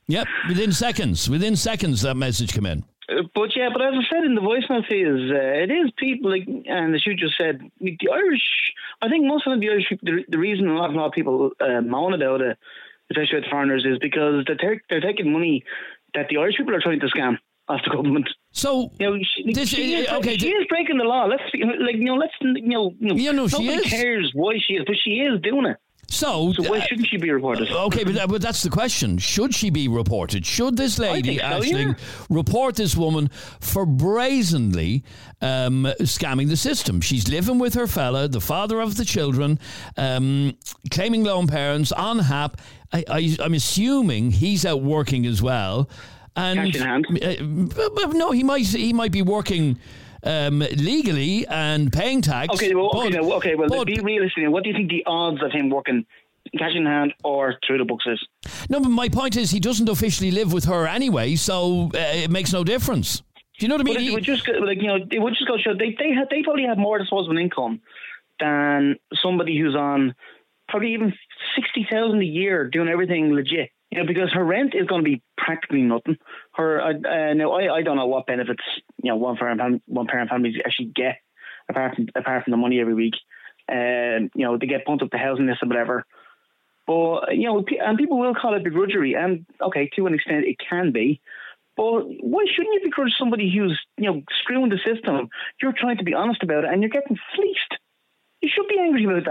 Yep, 0.09 0.27
within 0.49 0.73
seconds. 0.73 1.31
Within 1.31 1.57
seconds, 1.57 2.03
that 2.03 2.17
message 2.17 2.53
came 2.53 2.67
in. 2.67 2.85
But 3.09 3.57
yeah, 3.57 3.69
but 3.73 3.83
as 3.83 3.95
I 3.95 4.15
said 4.15 4.25
in 4.25 4.35
the 4.35 4.41
voice 4.41 4.63
note, 4.71 4.85
is 4.91 5.31
uh, 5.31 5.63
it 5.65 5.71
is 5.71 5.91
people 5.99 6.31
like, 6.31 6.47
and 6.47 6.95
as 6.95 7.05
you 7.05 7.15
just 7.15 7.37
said, 7.37 7.61
like, 7.81 7.99
the 8.01 8.11
Irish. 8.11 8.43
I 9.03 9.09
think 9.09 9.27
most 9.27 9.47
of 9.47 9.59
the 9.61 9.69
Irish, 9.69 9.87
people, 9.89 10.07
the, 10.07 10.25
the 10.29 10.39
reason 10.39 10.69
a 10.69 10.75
lot, 10.75 10.91
a 10.91 10.93
lot 10.93 11.07
of 11.07 11.13
people 11.13 11.51
uh, 11.61 11.81
moan 11.81 12.15
about 12.15 12.41
it, 12.41 12.57
especially 13.11 13.41
with 13.41 13.51
foreigners, 13.51 13.85
is 13.85 13.99
because 13.99 14.45
they're 14.47 14.57
ta- 14.57 14.83
they're 14.89 15.01
taking 15.01 15.33
money 15.33 15.65
that 16.15 16.27
the 16.31 16.37
Irish 16.39 16.57
people 16.57 16.75
are 16.75 16.81
trying 16.81 17.01
to 17.01 17.07
scam 17.07 17.39
off 17.69 17.81
the 17.85 17.91
government. 17.91 18.29
So, 18.53 18.93
You 19.01 19.11
know, 19.11 19.19
she, 19.23 19.53
This- 19.53 19.69
she, 19.71 19.95
is, 19.95 20.09
okay, 20.09 20.37
she 20.39 20.51
is 20.51 20.67
breaking 20.69 20.99
the 20.99 21.05
law. 21.05 21.25
Let's 21.27 21.43
be- 21.53 21.65
like 21.65 21.97
you 21.97 22.05
know, 22.05 22.15
let's 22.15 22.35
you 22.41 22.53
know, 22.69 22.95
you 23.01 23.09
know, 23.09 23.15
Yeah, 23.17 23.33
no, 23.33 23.49
she 23.49 23.67
nobody 23.67 23.89
cares 23.89 24.31
why 24.33 24.59
she 24.65 24.75
is, 24.75 24.85
but 24.87 24.97
she 25.03 25.11
is 25.21 25.41
doing 25.43 25.67
it. 25.67 25.77
So, 26.13 26.53
So 26.53 26.71
why 26.71 26.79
uh, 26.79 26.81
shouldn't 26.83 27.09
she 27.09 27.17
be 27.17 27.31
reported? 27.31 27.71
Okay, 27.71 28.05
but, 28.05 28.29
but 28.29 28.43
that's 28.43 28.63
the 28.63 28.69
question. 28.69 29.17
Should 29.17 29.55
she 29.55 29.71
be 29.71 29.89
reported? 29.89 30.45
Should 30.45 30.77
this 30.77 30.99
lady, 30.99 31.39
so, 31.39 31.45
Ashling, 31.45 31.99
yeah. 31.99 32.27
report 32.29 32.77
this 32.77 32.95
woman 32.95 33.31
for 33.61 33.87
brazenly 33.87 35.05
um, 35.41 35.91
scamming 36.01 36.51
the 36.51 36.57
system? 36.57 37.01
She's 37.01 37.29
living 37.29 37.59
with 37.59 37.73
her 37.75 37.87
fella, 37.87 38.29
the 38.29 38.43
father 38.43 38.83
of 38.83 38.97
the 38.97 39.07
children, 39.07 39.59
um, 39.97 40.55
claiming 40.91 41.25
lone 41.25 41.47
parents 41.47 41.93
on 41.93 42.19
HAP. 42.19 42.61
I, 42.93 43.05
I, 43.09 43.37
I'm 43.41 43.55
assuming 43.55 44.33
he's 44.33 44.67
out 44.67 44.83
working 44.83 45.25
as 45.25 45.41
well. 45.41 45.89
And 46.37 46.59
Cash 46.59 46.75
in 46.77 46.83
hand. 46.83 47.07
Uh, 47.23 48.07
no, 48.13 48.33
he 48.33 48.43
might 48.43 48.67
he 48.67 48.93
might 48.93 49.13
be 49.13 49.23
working 49.23 49.79
um, 50.23 50.61
legally 50.61 51.47
and 51.47 51.93
paying 51.93 52.23
tax. 52.23 52.55
Okay, 52.55 52.75
well, 52.75 52.91
okay, 52.95 53.11
but- 53.11 53.23
now, 53.23 53.33
okay. 53.35 53.55
Well, 53.55 53.69
but- 53.69 53.87
be 53.87 54.01
realistic. 54.01 54.49
What 54.49 54.65
do 54.65 54.71
you 54.71 54.77
think 54.77 54.91
the 54.91 55.05
odds 55.07 55.43
of 55.43 55.53
him 55.53 55.71
working 55.71 56.07
cash 56.59 56.73
in 56.75 56.87
hand 56.87 57.15
or 57.25 57.57
through 57.67 57.79
the 57.79 57.85
books 57.85 58.05
is? 58.07 58.27
No, 58.69 58.81
but 58.81 58.91
my 58.91 59.09
point 59.09 59.37
is 59.37 59.51
he 59.51 59.61
doesn't 59.61 59.89
officially 59.89 60.31
live 60.31 60.53
with 60.53 60.65
her 60.65 60.87
anyway, 60.87 61.37
so 61.37 61.91
uh, 61.95 61.99
it 61.99 62.31
makes 62.31 62.53
no 62.53 62.65
difference. 62.65 63.23
Do 63.59 63.67
you 63.67 63.69
know 63.69 63.77
what 63.77 63.83
I 63.83 63.85
mean? 63.85 63.95
But 63.95 64.03
it 64.03 64.13
would 64.15 64.25
just 64.25 64.47
go, 64.47 64.53
like 64.55 64.81
you 64.81 64.89
know, 64.89 64.99
it 65.11 65.19
would 65.21 65.35
just 65.35 65.47
go 65.47 65.57
show 65.59 65.75
they 65.75 65.95
they 65.99 66.13
had, 66.13 66.29
they 66.31 66.43
probably 66.43 66.65
have 66.65 66.79
more 66.79 66.99
disposable 66.99 67.39
income 67.39 67.81
than 68.41 68.97
somebody 69.23 69.59
who's 69.59 69.77
on 69.77 70.15
probably 70.69 70.95
even 70.95 71.13
sixty 71.55 71.87
thousand 71.91 72.21
a 72.23 72.25
year 72.25 72.69
doing 72.69 72.89
everything 72.89 73.33
legit. 73.33 73.71
You 73.91 73.99
know, 73.99 74.07
because 74.07 74.33
her 74.33 74.43
rent 74.43 74.75
is 74.75 74.87
going 74.87 75.05
to 75.05 75.11
be 75.11 75.23
practically 75.37 75.83
nothing. 75.83 76.17
Her 76.55 76.81
uh, 76.81 76.93
uh, 76.93 77.35
now 77.35 77.53
I, 77.53 77.77
I 77.77 77.83
don't 77.83 77.97
know 77.97 78.07
what 78.07 78.27
benefits 78.27 78.63
you 79.03 79.11
know 79.11 79.17
one 79.17 79.37
parent 79.37 79.83
one 79.87 80.07
parent 80.07 80.31
families 80.31 80.57
actually 80.65 80.93
get 80.95 81.19
apart 81.69 81.95
from 81.95 82.09
apart 82.15 82.45
from 82.45 82.51
the 82.51 82.57
money 82.57 82.81
every 82.81 82.95
week. 82.95 83.15
Um, 83.69 84.31
you 84.35 84.45
know, 84.45 84.59
they 84.59 84.67
get 84.67 84.85
bumped 84.85 85.03
up 85.03 85.11
to 85.11 85.19
housing 85.19 85.47
list 85.47 85.63
or 85.63 85.69
whatever. 85.69 86.05
But 86.87 87.37
you 87.37 87.45
know, 87.45 87.65
and 87.81 87.97
people 87.97 88.19
will 88.19 88.35
call 88.35 88.55
it 88.55 88.65
begrudgery, 88.65 89.17
and 89.17 89.47
okay, 89.61 89.89
to 89.97 90.07
an 90.07 90.15
extent, 90.15 90.45
it 90.45 90.57
can 90.59 90.93
be. 90.93 91.21
But 91.77 92.03
why 92.21 92.45
shouldn't 92.55 92.75
you 92.75 92.81
begrudge 92.85 93.15
somebody 93.19 93.51
who's 93.55 93.81
you 93.97 94.11
know 94.11 94.23
screwing 94.41 94.71
the 94.71 94.79
system? 94.85 95.29
You're 95.61 95.73
trying 95.73 95.99
to 95.99 96.05
be 96.05 96.15
honest 96.15 96.43
about 96.43 96.65
it, 96.65 96.71
and 96.73 96.83
you're 96.83 96.91
getting 96.91 97.19
fleeced. 97.35 97.81
You 98.41 98.51
should 98.53 98.67
be 98.69 98.79
angry 98.79 99.05
about 99.05 99.25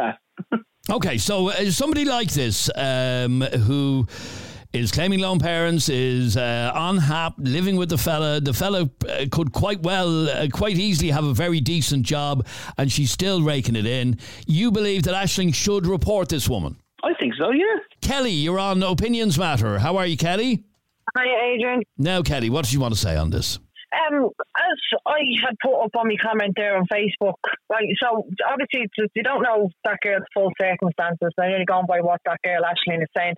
that. 0.51 0.59
Okay, 0.89 1.19
so 1.19 1.49
uh, 1.49 1.69
somebody 1.69 2.05
like 2.05 2.31
this 2.31 2.69
um, 2.75 3.41
who 3.41 4.07
is 4.73 4.91
claiming 4.91 5.19
lone 5.19 5.39
parents 5.39 5.89
is 5.89 6.37
uh, 6.37 6.71
on 6.73 6.97
HAP, 6.97 7.33
living 7.37 7.75
with 7.75 7.89
the 7.89 7.97
fella. 7.97 8.39
The 8.39 8.53
fella 8.53 8.89
uh, 9.07 9.25
could 9.31 9.51
quite 9.51 9.81
well, 9.83 10.29
uh, 10.29 10.47
quite 10.51 10.77
easily 10.77 11.11
have 11.11 11.25
a 11.25 11.33
very 11.33 11.59
decent 11.59 12.05
job, 12.05 12.45
and 12.77 12.91
she's 12.91 13.11
still 13.11 13.41
raking 13.41 13.75
it 13.75 13.85
in. 13.85 14.17
You 14.47 14.71
believe 14.71 15.03
that 15.03 15.13
Ashling 15.13 15.53
should 15.53 15.85
report 15.85 16.29
this 16.29 16.47
woman? 16.47 16.77
I 17.03 17.13
think 17.19 17.33
so. 17.35 17.51
Yeah. 17.51 17.65
Kelly, 18.01 18.31
you're 18.31 18.59
on 18.59 18.81
Opinions 18.83 19.37
Matter. 19.37 19.79
How 19.79 19.97
are 19.97 20.05
you, 20.05 20.15
Kelly? 20.17 20.63
Hi, 21.17 21.25
Adrian. 21.53 21.81
Now, 21.97 22.21
Kelly, 22.21 22.49
what 22.49 22.65
do 22.65 22.73
you 22.73 22.79
want 22.79 22.93
to 22.93 22.99
say 22.99 23.17
on 23.17 23.29
this? 23.31 23.59
Um, 24.09 24.29
as 24.55 24.99
I 25.05 25.19
had 25.45 25.55
put 25.61 25.73
up 25.83 25.89
on 25.97 26.07
my 26.07 26.15
comment 26.21 26.53
there 26.55 26.77
on 26.77 26.85
Facebook, 26.85 27.33
right, 27.69 27.83
so 28.01 28.23
obviously 28.49 28.83
it's 28.87 28.93
just- 28.97 29.11
you 29.15 29.23
don't 29.23 29.41
know 29.41 29.69
that 29.83 29.97
girl's 30.01 30.23
full 30.33 30.49
circumstances. 30.61 31.29
I'm 31.37 31.51
only 31.51 31.65
going 31.65 31.85
by 31.87 31.99
what 31.99 32.21
that 32.25 32.37
girl 32.41 32.61
Ashleen 32.63 33.01
is 33.01 33.09
saying. 33.17 33.33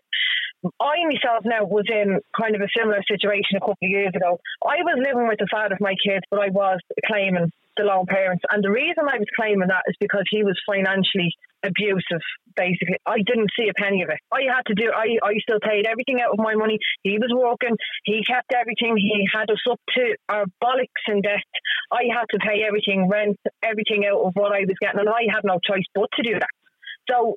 I 0.79 1.03
myself 1.05 1.43
now 1.43 1.65
was 1.65 1.85
in 1.89 2.19
kind 2.39 2.55
of 2.55 2.61
a 2.61 2.71
similar 2.75 3.01
situation 3.07 3.57
a 3.57 3.59
couple 3.59 3.83
of 3.83 3.89
years 3.89 4.11
ago. 4.15 4.39
I 4.63 4.79
was 4.83 4.95
living 4.97 5.27
with 5.27 5.39
the 5.39 5.47
father 5.51 5.75
of 5.75 5.81
my 5.81 5.95
kids, 5.99 6.23
but 6.31 6.39
I 6.39 6.49
was 6.49 6.79
claiming 7.05 7.51
the 7.77 7.83
lone 7.83 8.05
parents. 8.07 8.43
And 8.51 8.63
the 8.63 8.71
reason 8.71 9.09
I 9.09 9.17
was 9.17 9.27
claiming 9.35 9.67
that 9.67 9.83
is 9.87 9.95
because 9.99 10.23
he 10.29 10.43
was 10.43 10.59
financially 10.65 11.33
abusive, 11.63 12.21
basically. 12.55 12.99
I 13.05 13.23
didn't 13.25 13.49
see 13.57 13.67
a 13.67 13.75
penny 13.81 14.03
of 14.03 14.09
it. 14.09 14.19
I 14.31 14.45
had 14.47 14.63
to 14.67 14.75
do, 14.75 14.91
I, 14.93 15.17
I 15.23 15.33
still 15.41 15.59
paid 15.59 15.87
everything 15.87 16.21
out 16.21 16.31
of 16.31 16.39
my 16.39 16.55
money. 16.55 16.77
He 17.03 17.17
was 17.17 17.31
working, 17.33 17.75
he 18.03 18.23
kept 18.23 18.53
everything, 18.53 18.95
he 18.97 19.25
had 19.33 19.49
us 19.49 19.63
up 19.69 19.79
to 19.95 20.15
our 20.29 20.45
bollocks 20.61 21.03
in 21.07 21.21
debt. 21.21 21.43
I 21.91 22.03
had 22.13 22.25
to 22.31 22.39
pay 22.39 22.63
everything, 22.63 23.09
rent, 23.09 23.39
everything 23.63 24.05
out 24.05 24.21
of 24.21 24.33
what 24.35 24.51
I 24.51 24.67
was 24.67 24.77
getting, 24.79 24.99
and 24.99 25.09
I 25.09 25.27
had 25.31 25.43
no 25.43 25.59
choice 25.63 25.87
but 25.95 26.09
to 26.15 26.23
do 26.23 26.39
that. 26.39 26.49
So, 27.09 27.35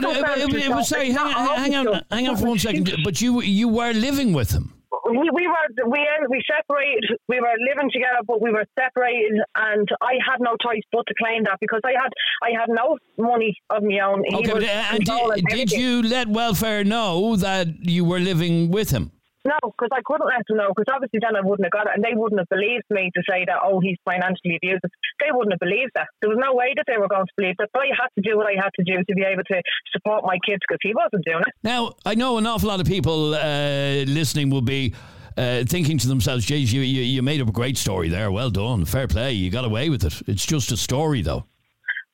don't- 0.00 0.84
sorry, 0.84 1.10
hang, 1.10 1.18
on- 1.34 1.58
hang 1.58 1.74
on, 1.76 2.02
hang 2.10 2.28
on 2.28 2.36
for 2.36 2.46
one 2.48 2.58
second. 2.58 2.90
But 3.04 3.20
you 3.20 3.42
you 3.42 3.68
were 3.68 3.92
living 3.92 4.32
with 4.32 4.50
him. 4.52 4.72
we, 5.10 5.28
we 5.38 5.46
were 5.54 5.68
we 5.94 6.00
we 6.28 6.42
separated. 6.54 7.04
We 7.28 7.40
were 7.40 7.56
living 7.70 7.90
together, 7.92 8.20
but 8.26 8.40
we 8.40 8.50
were 8.50 8.64
separated, 8.78 9.34
and 9.56 9.86
I 10.00 10.14
had 10.28 10.38
no 10.40 10.56
choice 10.62 10.82
but 10.92 11.04
to 11.08 11.14
claim 11.22 11.44
that 11.44 11.58
because 11.60 11.80
I 11.84 11.92
had 12.02 12.12
I 12.42 12.50
had 12.60 12.68
no 12.68 12.96
money 13.18 13.52
of 13.70 13.82
my 13.82 13.98
own. 14.00 14.22
He 14.26 14.36
Okay, 14.36 14.52
but 14.52 14.62
uh, 14.62 14.92
and 14.92 15.04
did, 15.04 15.44
did 15.56 15.70
you 15.72 16.02
let 16.02 16.28
welfare 16.28 16.84
know 16.84 17.36
that 17.36 17.66
you 17.94 18.04
were 18.04 18.20
living 18.20 18.70
with 18.70 18.90
him? 18.90 19.10
No, 19.44 19.58
because 19.62 19.92
I 19.92 20.00
couldn't 20.04 20.26
let 20.26 20.46
them 20.48 20.56
know. 20.56 20.72
Because 20.74 20.88
obviously 20.88 21.20
then 21.20 21.36
I 21.36 21.44
wouldn't 21.44 21.66
have 21.66 21.72
got 21.72 21.86
it, 21.86 21.92
and 21.94 22.02
they 22.02 22.16
wouldn't 22.16 22.40
have 22.40 22.48
believed 22.48 22.88
me 22.90 23.10
to 23.14 23.22
say 23.28 23.44
that. 23.44 23.60
Oh, 23.62 23.80
he's 23.80 23.98
financially 24.04 24.56
abusive. 24.56 24.90
They 25.20 25.30
wouldn't 25.30 25.52
have 25.52 25.60
believed 25.60 25.92
that. 25.94 26.08
There 26.20 26.30
was 26.30 26.40
no 26.40 26.54
way 26.54 26.72
that 26.76 26.84
they 26.88 26.96
were 26.96 27.08
going 27.08 27.26
to 27.26 27.34
believe 27.36 27.56
that. 27.58 27.68
But 27.72 27.82
I 27.82 27.92
had 27.92 28.08
to 28.16 28.22
do 28.22 28.36
what 28.36 28.46
I 28.46 28.56
had 28.56 28.70
to 28.80 28.84
do 28.84 29.04
to 29.04 29.14
be 29.14 29.22
able 29.22 29.44
to 29.44 29.62
support 29.92 30.24
my 30.24 30.38
kids 30.46 30.60
because 30.66 30.80
he 30.82 30.94
wasn't 30.94 31.24
doing 31.24 31.44
it. 31.46 31.54
Now, 31.62 31.92
I 32.04 32.14
know 32.14 32.38
an 32.38 32.46
awful 32.46 32.68
lot 32.68 32.80
of 32.80 32.86
people 32.86 33.34
uh, 33.34 34.04
listening 34.08 34.48
will 34.48 34.62
be 34.62 34.94
uh, 35.36 35.64
thinking 35.64 35.98
to 35.98 36.08
themselves, 36.08 36.46
geez, 36.46 36.72
you, 36.72 36.80
you, 36.80 37.02
you 37.02 37.22
made 37.22 37.40
up 37.40 37.48
a 37.48 37.52
great 37.52 37.76
story 37.76 38.08
there. 38.08 38.30
Well 38.30 38.50
done. 38.50 38.84
Fair 38.84 39.08
play. 39.08 39.32
You 39.32 39.50
got 39.50 39.64
away 39.64 39.90
with 39.90 40.04
it. 40.04 40.22
It's 40.26 40.46
just 40.46 40.72
a 40.72 40.76
story, 40.76 41.22
though. 41.22 41.44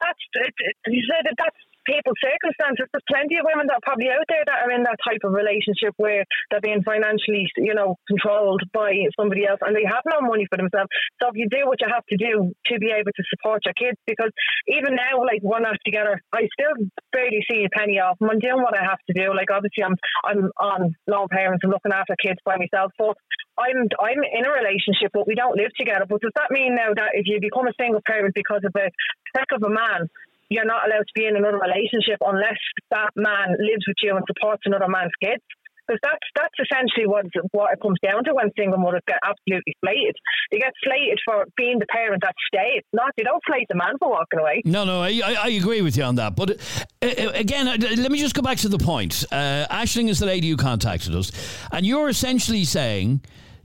that's 0.00 0.18
it, 0.34 0.54
it, 0.58 0.76
you 0.92 1.02
said 1.06 1.25
that 1.25 1.34
that's 1.38 1.56
people's 1.87 2.20
circumstances. 2.20 2.87
There's 2.92 3.08
plenty 3.08 3.40
of 3.40 3.49
women 3.49 3.66
that 3.68 3.80
are 3.80 3.87
probably 3.87 4.12
out 4.12 4.26
there 4.28 4.44
that 4.44 4.60
are 4.66 4.72
in 4.72 4.84
that 4.84 5.00
type 5.00 5.22
of 5.25 5.32
relationship 5.32 5.94
where 5.96 6.25
they're 6.50 6.64
being 6.64 6.82
financially, 6.84 7.49
you 7.56 7.75
know, 7.75 7.96
controlled 8.08 8.62
by 8.72 8.92
somebody 9.16 9.46
else 9.46 9.60
and 9.62 9.75
they 9.75 9.87
have 9.87 10.04
no 10.04 10.20
money 10.20 10.46
for 10.50 10.56
themselves. 10.56 10.90
So 11.22 11.32
if 11.32 11.37
you 11.37 11.49
do 11.49 11.64
what 11.64 11.80
you 11.80 11.88
have 11.88 12.04
to 12.10 12.16
do 12.16 12.52
to 12.72 12.75
be 12.78 12.92
able 12.92 13.12
to 13.12 13.25
support 13.32 13.64
your 13.64 13.76
kids, 13.76 13.99
because 14.06 14.30
even 14.68 14.96
now, 14.96 15.22
like 15.25 15.40
we're 15.42 15.60
together, 15.84 16.20
I 16.32 16.49
still 16.52 16.75
barely 17.12 17.44
see 17.50 17.64
a 17.64 17.70
penny 17.70 18.00
off. 18.00 18.16
I'm 18.20 18.38
doing 18.38 18.62
what 18.62 18.76
I 18.76 18.82
have 18.82 19.00
to 19.08 19.14
do. 19.14 19.34
Like 19.34 19.50
obviously, 19.50 19.84
I'm 19.84 19.96
I'm 20.25 20.50
on 20.58 20.94
lone 21.06 21.28
parents 21.30 21.62
and 21.62 21.72
looking 21.72 21.92
after 21.92 22.14
kids 22.20 22.40
by 22.44 22.56
myself, 22.56 22.92
but 22.99 23.16
I'm 23.58 23.88
I'm 24.00 24.20
in 24.25 24.44
a 24.44 24.52
relationship, 24.52 25.12
but 25.12 25.26
we 25.26 25.34
don't 25.34 25.56
live 25.56 25.70
together. 25.78 26.06
But 26.08 26.20
does 26.20 26.34
that 26.37 26.50
mean 26.50 26.75
now 26.75 26.94
that 26.94 27.12
if 27.14 27.26
you 27.26 27.40
become 27.40 27.68
a 27.68 27.76
single 27.78 28.00
parent 28.06 28.34
because 28.34 28.62
of 28.64 28.72
a 28.75 28.88
peck 29.37 29.50
of 29.52 29.62
a 29.62 29.70
man, 29.70 30.08
you're 30.50 30.66
not 30.66 30.85
allowed 30.87 31.07
to 31.07 31.14
be 31.14 31.25
in 31.26 31.37
another 31.37 31.59
relationship 31.59 32.19
unless 32.21 32.59
that 32.90 33.11
man 33.16 33.57
lives 33.59 33.87
with 33.87 33.97
you 34.02 34.16
and 34.16 34.25
supports 34.26 34.62
another 34.66 34.88
man's 34.88 35.14
kids? 35.23 35.42
Because 35.87 36.00
that's 36.02 36.26
that's 36.37 36.71
essentially 36.71 37.07
what 37.07 37.26
what 37.50 37.73
it 37.73 37.80
comes 37.80 37.99
down 38.02 38.23
to 38.25 38.35
when 38.35 38.50
single 38.57 38.78
mothers 38.78 39.02
get 39.09 39.19
absolutely 39.25 39.75
slated. 39.83 40.14
They 40.52 40.59
get 40.59 40.73
slated 40.85 41.19
for 41.25 41.47
being 41.57 41.80
the 41.80 41.87
parent 41.87 42.23
that 42.23 42.35
stays. 42.47 42.83
Not 42.92 43.11
they 43.16 43.25
don't 43.25 43.42
slate 43.47 43.66
the 43.69 43.75
man 43.75 43.99
for 43.99 44.11
walking 44.11 44.38
away. 44.38 44.62
No, 44.64 44.85
no, 44.85 45.00
I, 45.02 45.21
I, 45.21 45.49
agree 45.50 45.83
with 45.83 45.97
you 45.97 46.04
on 46.04 46.14
that. 46.16 46.37
But 46.37 46.61
uh, 47.02 47.07
uh 47.07 47.30
again, 47.35 47.66
uh, 47.66 47.76
let 47.97 48.12
me 48.12 48.19
just 48.19 48.37
go 48.37 48.42
back 48.42 48.59
to 48.59 48.69
the 48.69 48.78
point. 48.78 49.25
Uh, 49.33 49.66
Ashling 49.69 50.09
is 50.09 50.21
the 50.21 50.26
lady 50.26 50.49
who 50.49 50.57
contacted 50.57 51.12
us, 51.14 51.33
and 51.73 51.85
you're 51.85 52.09
essentially 52.09 52.64
saying 52.64 53.23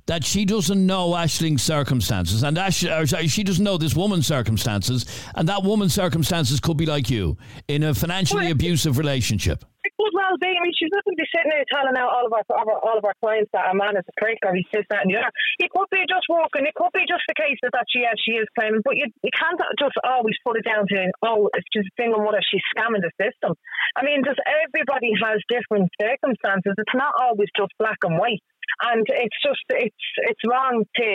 that 0.07 0.23
she 0.23 0.45
doesn't 0.45 0.85
know 0.85 1.15
Ashling's 1.15 1.63
circumstances, 1.63 2.43
and 2.43 2.57
Ash, 2.57 2.85
uh, 2.85 3.05
she 3.05 3.43
doesn't 3.43 3.63
know 3.63 3.77
this 3.77 3.95
woman's 3.95 4.27
circumstances, 4.27 5.05
and 5.35 5.49
that 5.49 5.63
woman's 5.63 5.93
circumstances 5.93 6.59
could 6.59 6.77
be 6.77 6.85
like 6.85 7.09
you 7.09 7.37
in 7.67 7.83
a 7.83 7.93
financially 7.93 8.51
abusive 8.51 8.97
relationship. 8.97 9.65
It 9.85 9.93
could 10.01 10.17
well 10.17 10.33
be. 10.41 10.49
I 10.49 10.61
mean, 10.65 10.73
she 10.73 10.89
doesn't 10.89 11.13
be 11.13 11.29
sitting 11.29 11.53
there 11.53 11.61
telling 11.69 11.93
out 11.93 12.09
all 12.09 12.25
of 12.25 12.33
our, 12.33 12.41
all 12.81 12.97
of 12.97 13.05
our 13.05 13.13
clients 13.21 13.53
that 13.53 13.69
a 13.69 13.75
man 13.77 13.93
is 13.93 14.05
a 14.09 14.15
prick 14.17 14.41
or 14.41 14.57
he's 14.57 14.65
this, 14.73 14.81
that, 14.89 15.05
and 15.05 15.13
the 15.13 15.21
other. 15.21 15.29
It 15.61 15.69
could 15.69 15.85
be 15.93 16.01
just 16.09 16.25
walking. 16.25 16.65
It 16.65 16.73
could 16.73 16.89
be 16.89 17.05
just 17.05 17.21
the 17.29 17.37
case 17.37 17.53
that, 17.61 17.69
that 17.77 17.85
she, 17.93 18.01
yeah, 18.01 18.17
she 18.17 18.41
is 18.41 18.49
claiming, 18.57 18.81
but 18.81 18.97
you, 18.97 19.13
you 19.21 19.29
can't 19.37 19.61
just 19.77 19.93
always 20.01 20.33
put 20.41 20.57
it 20.57 20.65
down 20.65 20.89
to, 20.89 20.97
oh, 21.21 21.53
it's 21.53 21.69
just 21.69 21.85
a 21.85 21.95
single 22.01 22.25
mother, 22.25 22.41
she's 22.41 22.65
scamming 22.73 23.05
the 23.05 23.13
system. 23.21 23.53
I 23.93 24.01
mean, 24.01 24.25
just 24.25 24.41
everybody 24.41 25.13
has 25.21 25.37
different 25.53 25.93
circumstances. 26.01 26.73
It's 26.81 26.97
not 26.97 27.13
always 27.21 27.53
just 27.53 27.69
black 27.77 28.01
and 28.01 28.17
white 28.17 28.41
and 28.81 29.05
it's 29.07 29.39
just 29.43 29.63
it's 29.69 30.05
it's 30.27 30.43
wrong 30.47 30.83
to 30.95 31.07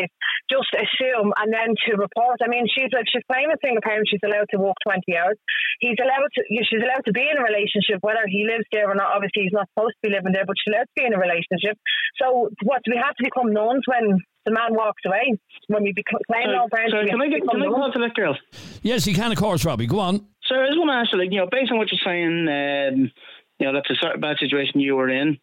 just 0.49 0.71
assume 0.73 1.33
and 1.37 1.53
then 1.53 1.77
to 1.89 2.01
report. 2.01 2.41
I 2.43 2.49
mean, 2.49 2.67
she's 2.69 2.91
she's 3.11 3.25
claiming 3.31 3.57
single 3.61 3.83
parent. 3.83 4.09
She's 4.09 4.25
allowed 4.25 4.49
to 4.53 4.59
work 4.59 4.77
twenty 4.83 5.17
hours. 5.17 5.37
He's 5.81 5.99
allowed 6.01 6.31
to. 6.37 6.41
She's 6.49 6.83
allowed 6.83 7.05
to 7.07 7.13
be 7.13 7.25
in 7.25 7.37
a 7.37 7.45
relationship, 7.45 8.01
whether 8.01 8.25
he 8.27 8.47
lives 8.49 8.65
there 8.73 8.91
or 8.91 8.97
not. 8.97 9.13
Obviously, 9.17 9.49
he's 9.49 9.57
not 9.57 9.69
supposed 9.75 9.97
to 10.01 10.09
be 10.09 10.15
living 10.15 10.33
there, 10.33 10.47
but 10.47 10.57
she's 10.59 10.73
allowed 10.73 10.89
to 10.89 10.97
be 10.97 11.05
in 11.05 11.15
a 11.15 11.21
relationship. 11.21 11.77
So, 12.21 12.51
what 12.65 12.83
we 12.89 12.97
have 12.97 13.17
to 13.17 13.25
become 13.25 13.53
knowns 13.53 13.85
when 13.87 14.21
the 14.45 14.53
man 14.53 14.73
walks 14.73 15.03
away 15.05 15.37
when 15.69 15.83
we 15.83 15.93
become 15.93 16.21
claim 16.27 16.49
no 16.49 16.69
parents. 16.73 16.93
Sorry, 16.93 17.07
can 17.09 17.21
I 17.21 17.29
get 17.29 17.43
can 17.49 17.63
I 17.63 17.67
go 17.67 17.77
on 17.77 17.93
to 17.93 17.99
that 18.01 18.15
girl? 18.15 18.37
Yes, 18.83 19.07
you 19.07 19.15
can, 19.15 19.33
of 19.33 19.39
course, 19.39 19.65
Robbie. 19.65 19.87
Go 19.87 20.01
on. 20.01 20.27
So 20.45 20.57
I 20.57 20.67
just 20.67 20.79
want 20.79 20.91
to 20.91 20.95
ask 20.95 21.13
you, 21.13 21.19
like, 21.19 21.31
you 21.31 21.39
know, 21.39 21.49
based 21.51 21.71
on 21.71 21.79
what 21.79 21.89
you're 21.93 22.01
saying, 22.03 22.49
um, 22.49 23.11
you 23.59 23.67
know, 23.67 23.73
that's 23.73 23.91
a 24.03 24.19
bad 24.19 24.37
situation 24.41 24.81
you 24.81 24.97
were 24.97 25.09
in. 25.09 25.39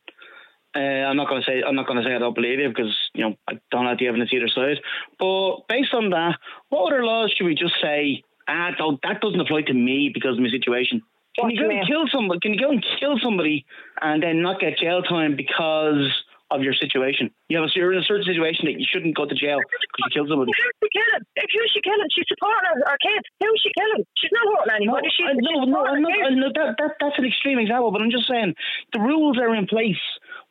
Uh, 0.77 1.09
I'm 1.09 1.17
not 1.17 1.27
going 1.27 1.41
to 1.41 1.45
say 1.45 1.63
I'm 1.65 1.73
not 1.73 1.87
going 1.87 1.97
to 1.97 2.05
say 2.05 2.13
I 2.13 2.19
don't 2.19 2.35
believe 2.35 2.59
you 2.59 2.69
because 2.69 2.93
you 3.13 3.23
know 3.25 3.35
I 3.49 3.53
don't 3.71 3.87
have 3.87 3.97
the 3.97 4.07
evidence 4.07 4.29
either 4.31 4.47
side. 4.47 4.77
But 5.17 5.65
based 5.67 5.93
on 5.93 6.11
that, 6.11 6.37
what 6.69 6.93
other 6.93 7.03
laws 7.03 7.33
should 7.35 7.45
we 7.45 7.55
just 7.55 7.73
say? 7.81 8.23
Ah, 8.47 8.69
that 8.77 9.21
doesn't 9.21 9.39
apply 9.39 9.63
to 9.63 9.73
me 9.73 10.11
because 10.13 10.37
of 10.37 10.43
my 10.43 10.49
situation. 10.49 11.01
Can 11.37 11.49
you 11.49 11.61
go 11.61 11.69
and 11.69 11.85
kill 11.85 12.05
somebody? 12.11 12.39
Can 12.39 12.53
you 12.53 12.61
go 12.61 12.69
and 12.69 12.85
kill 12.99 13.17
somebody 13.21 13.65
and 14.01 14.21
then 14.21 14.41
not 14.41 14.59
get 14.59 14.77
jail 14.77 15.01
time 15.01 15.35
because 15.35 16.09
of 16.49 16.61
your 16.61 16.73
situation? 16.73 17.29
You 17.49 17.57
have 17.57 17.69
a, 17.69 17.71
you're 17.75 17.93
in 17.93 17.99
a 17.99 18.05
certain 18.05 18.25
situation 18.25 18.65
that 18.65 18.79
you 18.79 18.85
shouldn't 18.85 19.15
go 19.17 19.25
to 19.25 19.35
jail 19.35 19.57
because 19.57 19.81
you 19.97 20.09
killed 20.13 20.29
somebody. 20.29 20.51
Who's 20.53 20.73
she 20.81 20.89
killing? 20.93 21.23
If 21.35 21.49
who's 21.53 21.71
she 21.73 21.81
killing? 21.81 22.09
She's 22.09 22.29
supporting 22.29 22.65
her, 22.69 22.77
her 22.89 22.99
kids. 23.01 23.25
Who's 23.41 23.61
she 23.61 23.71
killing? 23.73 24.03
She's 24.17 24.33
not 24.33 24.45
hurting 24.49 24.73
anybody. 24.81 25.09
No, 25.41 25.65
no, 25.65 25.93
no, 25.93 25.93
not, 26.01 26.33
no 26.33 26.49
that, 26.53 26.75
that, 26.77 26.91
that's 27.01 27.17
an 27.17 27.25
extreme 27.25 27.59
example, 27.59 27.91
but 27.91 28.01
I'm 28.01 28.09
just 28.13 28.27
saying 28.27 28.55
the 28.93 29.01
rules 29.01 29.37
are 29.37 29.53
in 29.53 29.67
place 29.67 30.01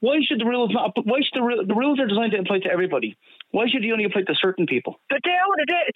why 0.01 0.19
should 0.23 0.41
the 0.41 0.45
rules 0.45 0.71
not? 0.73 0.93
Why 1.05 1.21
should 1.21 1.41
the, 1.41 1.65
the 1.67 1.75
rules 1.75 1.99
are 2.01 2.07
designed 2.07 2.33
to 2.33 2.39
apply 2.39 2.61
to 2.61 2.71
everybody? 2.71 3.17
Why 3.55 3.71
should 3.71 3.87
they 3.87 3.93
only 3.95 4.05
apply 4.05 4.27
to 4.27 4.37
certain 4.37 4.67
people? 4.67 4.99
But 5.09 5.23
the, 5.23 5.33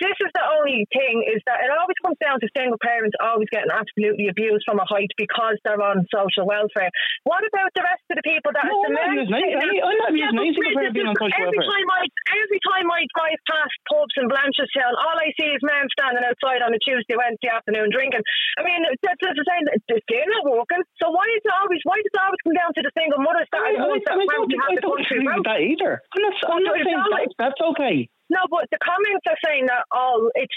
this 0.01 0.17
is 0.17 0.31
the 0.33 0.47
only 0.57 0.87
thing 0.89 1.21
is 1.29 1.43
that 1.45 1.61
it 1.61 1.69
always 1.69 1.99
comes 2.01 2.17
down 2.17 2.41
to 2.41 2.49
single 2.57 2.81
parents 2.81 3.13
always 3.21 3.51
getting 3.53 3.69
absolutely 3.69 4.33
abused 4.33 4.65
from 4.65 4.81
a 4.81 4.87
height 4.89 5.13
because 5.21 5.61
they're 5.67 5.81
on 5.83 6.09
social 6.09 6.49
welfare. 6.49 6.89
What 7.29 7.45
about 7.45 7.69
the 7.77 7.85
rest 7.85 8.01
of 8.09 8.17
the 8.17 8.25
people 8.25 8.55
that? 8.57 8.65
No, 8.65 8.81
I'm 8.89 8.97
not 8.97 9.13
using 9.13 9.37
any. 9.37 9.79
I'm 9.83 9.99
not 10.01 10.15
using 10.17 10.39
any 10.41 10.55
single 10.57 10.73
parent 10.73 10.95
being 10.97 11.11
on 11.11 11.19
social 11.21 11.37
every 11.37 11.61
welfare. 11.61 11.77
Time 11.77 11.89
I, 11.93 12.03
every 12.41 12.61
time 12.65 12.87
I 12.89 13.01
drive 13.13 13.41
past 13.45 13.77
pubs 13.93 14.15
in 14.17 14.27
Blanchardstown, 14.33 14.93
all 14.97 15.17
I 15.21 15.29
see 15.37 15.53
is 15.53 15.61
men 15.61 15.85
standing 15.93 16.25
outside 16.25 16.65
on 16.65 16.73
a 16.73 16.81
Tuesday, 16.81 17.19
Wednesday 17.19 17.53
afternoon 17.53 17.93
drinking. 17.93 18.25
I 18.57 18.65
mean, 18.65 18.81
that's, 19.05 19.21
that's 19.21 19.37
the 19.37 19.47
same. 19.47 19.65
They're 19.91 20.31
not 20.33 20.49
working. 20.49 20.81
So 20.97 21.13
why 21.13 21.29
is 21.37 21.45
it 21.45 21.53
always? 21.53 21.83
Why 21.85 22.01
does 22.01 22.09
it 22.09 22.23
always 22.25 22.41
come 22.41 22.57
down 22.57 22.71
to 22.73 22.83
the 22.83 22.93
single 22.97 23.21
mothers 23.21 23.47
that 23.53 23.61
I, 23.61 23.77
are 23.77 23.85
the 23.85 23.89
ones 23.93 24.05
that 24.09 24.17
I 24.17 24.25
don't, 24.25 24.49
have 24.49 24.73
I 24.73 24.81
the 24.81 24.87
country? 24.89 25.21
Agree 25.21 25.37
with 25.37 25.49
that 25.51 25.61
either. 25.61 25.93
I'm 26.17 26.23
not. 26.25 26.35
I'm 26.49 26.65
not 26.65 26.77
saying 26.81 26.97
that, 26.97 27.40
that's 27.41 27.61
okay. 27.73 28.09
No, 28.29 28.39
but 28.49 28.69
the 28.71 28.79
comments 28.85 29.25
are 29.27 29.41
saying 29.45 29.67
that 29.67 29.83
all 29.91 30.31
it's 30.37 30.55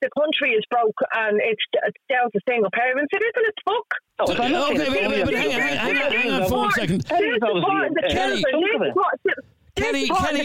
the 0.00 0.08
country 0.16 0.54
is 0.54 0.64
broke 0.70 0.96
and 1.14 1.38
it's, 1.42 1.60
down 2.08 2.30
to 2.32 2.40
single 2.48 2.70
parents. 2.72 3.12
It 3.12 3.20
isn't. 3.20 3.46
It's 3.46 3.62
book. 3.66 3.86
Oh, 4.20 4.32
okay, 4.32 4.88
wait, 4.88 5.08
wait, 5.08 5.34
hang, 5.34 5.50
hang, 5.50 5.76
hang, 5.76 6.12
hang 6.12 6.30
on 6.30 6.48
for 6.48 6.56
one 6.56 6.70
second. 6.72 7.06
Kelly, 9.76 10.10
eh, 10.10 10.14
eh, 10.14 10.44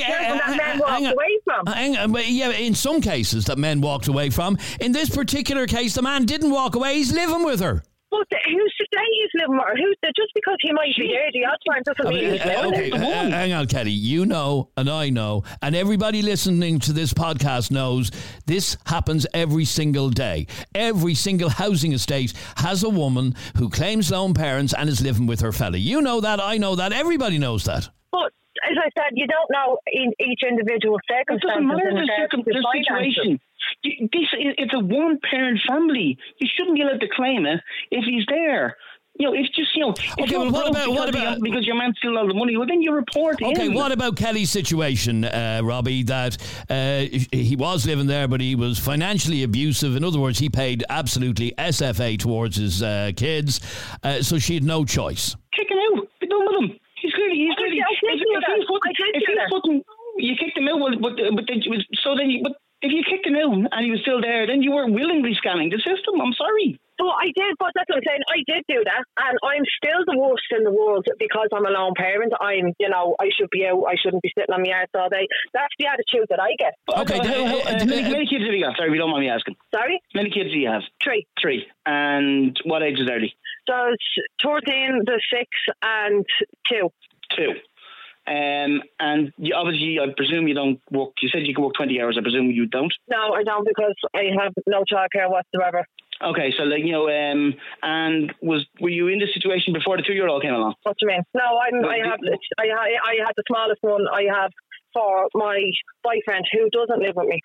eh, 0.88 1.12
away 1.12 1.39
from. 1.43 1.65
Hang 1.65 1.97
on, 1.97 2.13
yeah, 2.27 2.51
in 2.51 2.73
some 2.73 3.01
cases 3.01 3.45
that 3.45 3.57
men 3.57 3.81
walked 3.81 4.07
away 4.07 4.29
from. 4.29 4.57
In 4.79 4.91
this 4.91 5.09
particular 5.09 5.67
case, 5.67 5.95
the 5.95 6.01
man 6.01 6.25
didn't 6.25 6.51
walk 6.51 6.75
away. 6.75 6.95
He's 6.95 7.13
living 7.13 7.43
with 7.43 7.59
her. 7.59 7.83
But 8.30 8.39
who's 8.45 8.73
to 8.78 8.86
say 8.93 9.01
he's 9.21 9.41
living 9.41 9.58
with 9.58 9.65
her? 9.65 9.75
Who's 9.75 9.97
the, 10.01 10.13
just 10.15 10.34
because 10.34 10.58
he 10.62 10.71
might 10.71 10.95
be 10.97 11.08
there 11.08 11.30
the 11.34 11.45
odd 11.45 11.58
time 11.69 11.84
doesn't 11.84 12.08
mean 12.08 12.34
he's 12.34 12.45
living 12.45 12.73
okay, 12.73 12.91
uh, 12.91 13.30
hang 13.30 13.54
on, 13.54 13.67
Kelly. 13.67 13.91
You 13.91 14.25
know, 14.25 14.69
and 14.78 14.89
I 14.89 15.10
know, 15.10 15.43
and 15.62 15.75
everybody 15.75 16.21
listening 16.21 16.80
to 16.80 16.93
this 16.93 17.13
podcast 17.13 17.71
knows 17.71 18.12
this 18.45 18.78
happens 18.86 19.25
every 19.34 19.65
single 19.65 20.10
day. 20.10 20.47
Every 20.73 21.15
single 21.15 21.49
housing 21.49 21.93
estate 21.93 22.34
has 22.58 22.84
a 22.84 22.89
woman 22.89 23.36
who 23.58 23.69
claims 23.69 24.12
lone 24.12 24.34
parents 24.34 24.73
and 24.73 24.89
is 24.89 25.01
living 25.01 25.28
with 25.28 25.41
her 25.41 25.51
fella. 25.51 25.78
You 25.78 26.01
know 26.01 26.21
that. 26.21 26.39
I 26.39 26.58
know 26.58 26.75
that. 26.75 26.93
Everybody 26.93 27.38
knows 27.38 27.65
that. 27.65 27.89
But 28.12 28.32
as 28.69 28.78
I 28.78 28.89
said, 28.97 29.12
you 29.13 29.28
don't 29.28 29.49
know 29.51 29.78
in 29.88 30.13
each 30.19 30.41
individual 30.47 30.99
circumstance. 31.10 31.43
It 31.43 31.47
doesn't 31.47 31.67
matter 31.67 31.91
the, 31.91 32.12
circum- 32.17 32.43
the 32.45 32.54
situation. 32.54 33.39
This 34.11 34.27
it's 34.33 34.73
a 34.73 34.79
one 34.79 35.19
parent 35.29 35.59
family. 35.67 36.17
You 36.39 36.47
shouldn't 36.55 36.75
be 36.75 36.81
allowed 36.81 37.01
to 37.01 37.07
claim 37.15 37.45
it 37.45 37.61
if 37.91 38.05
he's 38.05 38.25
there. 38.27 38.75
You 39.17 39.27
know, 39.27 39.33
it's 39.33 39.49
just 39.55 39.73
you 39.75 39.81
know. 39.81 39.93
Okay, 40.19 40.37
well, 40.37 40.51
what 40.51 40.69
about 40.69 40.89
what 40.89 41.09
about 41.09 41.41
because 41.41 41.65
your 41.65 41.77
man 41.77 41.93
steal 41.97 42.17
all 42.17 42.27
the 42.27 42.33
money? 42.33 42.57
Well, 42.57 42.67
then 42.67 42.81
you 42.81 42.93
report. 42.93 43.41
Okay, 43.41 43.67
in. 43.67 43.73
what 43.73 43.93
about 43.93 44.17
Kelly's 44.17 44.51
situation, 44.51 45.23
uh, 45.23 45.61
Robbie? 45.63 46.03
That 46.03 46.37
uh, 46.69 47.05
he 47.31 47.55
was 47.57 47.85
living 47.85 48.07
there, 48.07 48.27
but 48.27 48.41
he 48.41 48.55
was 48.55 48.77
financially 48.77 49.43
abusive. 49.43 49.95
In 49.95 50.03
other 50.03 50.19
words, 50.19 50.39
he 50.39 50.49
paid 50.49 50.83
absolutely 50.89 51.53
SFA 51.57 52.19
towards 52.19 52.57
his 52.57 52.83
uh, 52.83 53.11
kids, 53.15 53.61
uh, 54.03 54.21
so 54.21 54.37
she 54.37 54.55
had 54.55 54.63
no 54.63 54.83
choice. 54.83 55.33
Kick 55.55 55.71
him 55.71 55.77
out. 55.77 56.07
Be 56.19 56.27
done 56.27 56.45
with 56.45 56.71
him. 56.71 56.79
He's 57.01 57.13
clearly 57.13 57.35
he's 57.37 57.55
clearly. 57.55 57.77
If, 57.77 57.99
if, 58.03 58.19
he's 58.19 58.65
putting, 58.67 58.91
if 59.13 59.23
he's 59.25 59.37
putting, 59.49 59.83
you 60.17 60.35
kicked 60.35 60.57
him 60.57 60.67
out. 60.67 60.79
Well, 60.81 60.91
but 60.99 61.15
but 61.15 61.45
then, 61.47 61.61
so 62.03 62.15
then 62.17 62.29
you, 62.31 62.43
but 62.43 62.57
if 62.85 62.93
you 62.93 63.01
kicked 63.03 63.25
him 63.25 63.35
out 63.35 63.53
and 63.73 63.81
he 63.83 63.91
was 63.91 64.01
still 64.01 64.21
there, 64.21 64.45
then 64.45 64.61
you 64.61 64.71
were 64.71 64.85
willingly 64.85 65.33
scamming 65.33 65.73
the 65.73 65.81
system. 65.81 66.21
I'm 66.21 66.33
sorry. 66.33 66.79
So 66.99 67.09
I 67.09 67.27
did, 67.35 67.55
but 67.59 67.71
that's 67.75 67.89
what 67.89 67.97
I'm 67.97 68.07
saying. 68.07 68.23
I 68.31 68.39
did 68.47 68.63
do 68.69 68.79
that, 68.85 69.03
and 69.19 69.35
I'm 69.43 69.65
still 69.75 70.05
the 70.07 70.17
worst 70.17 70.47
in 70.55 70.63
the 70.63 70.71
world 70.71 71.05
because 71.19 71.49
I'm 71.51 71.65
a 71.65 71.69
lone 71.69 71.93
parent. 71.97 72.31
I'm, 72.39 72.71
you 72.79 72.87
know, 72.87 73.15
I 73.19 73.27
should 73.35 73.49
be 73.51 73.65
out. 73.67 73.83
I 73.83 73.95
shouldn't 73.99 74.23
be 74.23 74.31
sitting 74.37 74.53
on 74.53 74.63
my 74.63 74.69
ass 74.69 74.87
all 74.95 75.09
day. 75.09 75.27
That's 75.53 75.73
the 75.77 75.87
attitude 75.87 76.27
that 76.29 76.39
I 76.39 76.55
get. 76.55 76.73
Okay. 76.87 77.19
okay. 77.19 77.51
Uh, 77.51 77.83
uh, 77.83 77.85
many, 77.85 78.03
many 78.07 78.27
kids 78.27 78.45
have 78.45 78.53
you 78.53 78.63
got? 78.63 78.77
Sorry, 78.77 78.89
we 78.91 78.97
don't 78.97 79.11
mind 79.11 79.25
me 79.25 79.29
asking. 79.29 79.55
Sorry. 79.73 79.99
Many 80.13 80.29
kids 80.29 80.51
do 80.51 80.57
you 80.57 80.69
have? 80.69 80.83
Three. 81.03 81.27
Three. 81.41 81.67
And 81.85 82.55
what 82.63 82.81
ages 82.81 83.09
are 83.11 83.19
they? 83.19 83.33
So 83.67 83.75
it's 83.91 84.27
13, 84.43 85.03
the 85.05 85.19
six, 85.33 85.49
and 85.81 86.25
two. 86.69 86.89
Two. 87.35 87.53
Um, 88.27 88.81
and 88.99 89.31
you, 89.38 89.53
obviously, 89.55 89.99
I 89.99 90.07
presume 90.15 90.47
you 90.47 90.55
don't 90.55 90.81
work. 90.91 91.11
You 91.21 91.29
said 91.29 91.45
you 91.45 91.53
can 91.53 91.63
work 91.63 91.75
twenty 91.75 92.01
hours. 92.01 92.17
I 92.17 92.23
presume 92.23 92.49
you 92.49 92.65
don't. 92.65 92.93
No, 93.07 93.33
I 93.33 93.43
don't 93.43 93.67
because 93.67 93.95
I 94.15 94.29
have 94.41 94.53
no 94.65 94.83
childcare 94.91 95.29
whatsoever. 95.29 95.85
Okay, 96.23 96.53
so 96.57 96.63
like 96.63 96.83
you 96.83 96.91
know, 96.91 97.09
um, 97.09 97.53
and 97.83 98.33
was 98.41 98.65
were 98.79 98.89
you 98.89 99.09
in 99.09 99.19
this 99.19 99.33
situation 99.33 99.73
before 99.73 99.97
the 99.97 100.03
two-year-old 100.03 100.41
came 100.41 100.53
along? 100.53 100.75
What 100.83 100.97
do 100.97 101.05
you 101.05 101.09
mean? 101.09 101.23
No, 101.33 101.59
I'm. 101.59 101.85
I 101.85 101.97
have. 102.07 102.19
I 102.57 102.63
I 102.63 103.15
had 103.25 103.33
the 103.35 103.43
smallest 103.47 103.83
one 103.83 104.07
I 104.07 104.23
have 104.33 104.51
for 104.93 105.27
my 105.35 105.59
boyfriend 106.03 106.45
who 106.51 106.69
doesn't 106.69 106.99
live 106.99 107.15
with 107.15 107.27
me. 107.27 107.41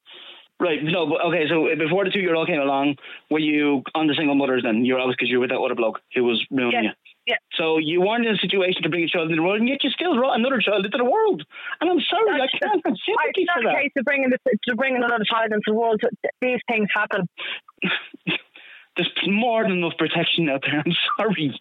Right. 0.61 0.79
No. 0.85 1.07
But 1.07 1.23
okay. 1.27 1.49
So 1.49 1.69
before 1.77 2.05
the 2.05 2.11
two-year-old 2.11 2.47
came 2.47 2.61
along, 2.61 2.97
were 3.31 3.39
you 3.39 3.83
on 3.95 4.07
the 4.07 4.15
single 4.15 4.35
mothers? 4.35 4.63
Then 4.63 4.85
you're 4.85 5.01
always 5.01 5.17
because 5.17 5.31
you 5.31 5.39
were 5.39 5.43
with 5.43 5.51
that 5.51 5.59
other 5.59 5.75
bloke 5.75 6.01
who 6.15 6.25
was 6.25 6.45
ruining 6.51 6.85
yeah. 6.85 6.91
you. 6.91 6.91
Yeah. 7.31 7.37
So 7.55 7.79
you 7.79 8.01
weren't 8.01 8.27
in 8.27 8.35
a 8.35 8.39
situation 8.39 8.83
to 8.83 8.89
bring 8.89 9.05
a 9.05 9.07
child 9.07 9.31
into 9.31 9.37
the 9.37 9.47
world, 9.47 9.61
and 9.61 9.69
yet 9.69 9.85
you 9.85 9.91
still 9.91 10.17
brought 10.17 10.35
another 10.35 10.59
child 10.59 10.85
into 10.85 10.99
the 10.99 11.05
world. 11.05 11.47
And 11.81 11.89
I'm 11.89 12.01
sorry, 12.11 12.41
that's, 12.41 12.51
I 12.55 12.59
can't 12.59 12.83
have 12.85 12.97
sympathy 13.07 13.47
for 13.55 13.63
that. 13.63 13.71
It's 13.71 13.71
not 13.71 13.71
a 13.71 13.83
case 13.83 13.93
of 13.97 14.05
bringing, 14.05 14.31
the, 14.31 14.39
to 14.67 14.75
bring 14.75 14.97
another 14.97 15.23
child 15.23 15.53
into 15.53 15.63
the 15.69 15.75
world. 15.75 16.01
These 16.41 16.59
things 16.67 16.89
happen. 16.93 17.29
There's 18.97 19.11
more 19.27 19.63
than 19.63 19.73
enough 19.79 19.93
protection 19.99 20.49
out 20.49 20.63
there. 20.63 20.83
I'm 20.87 20.93
sorry. 21.19 21.59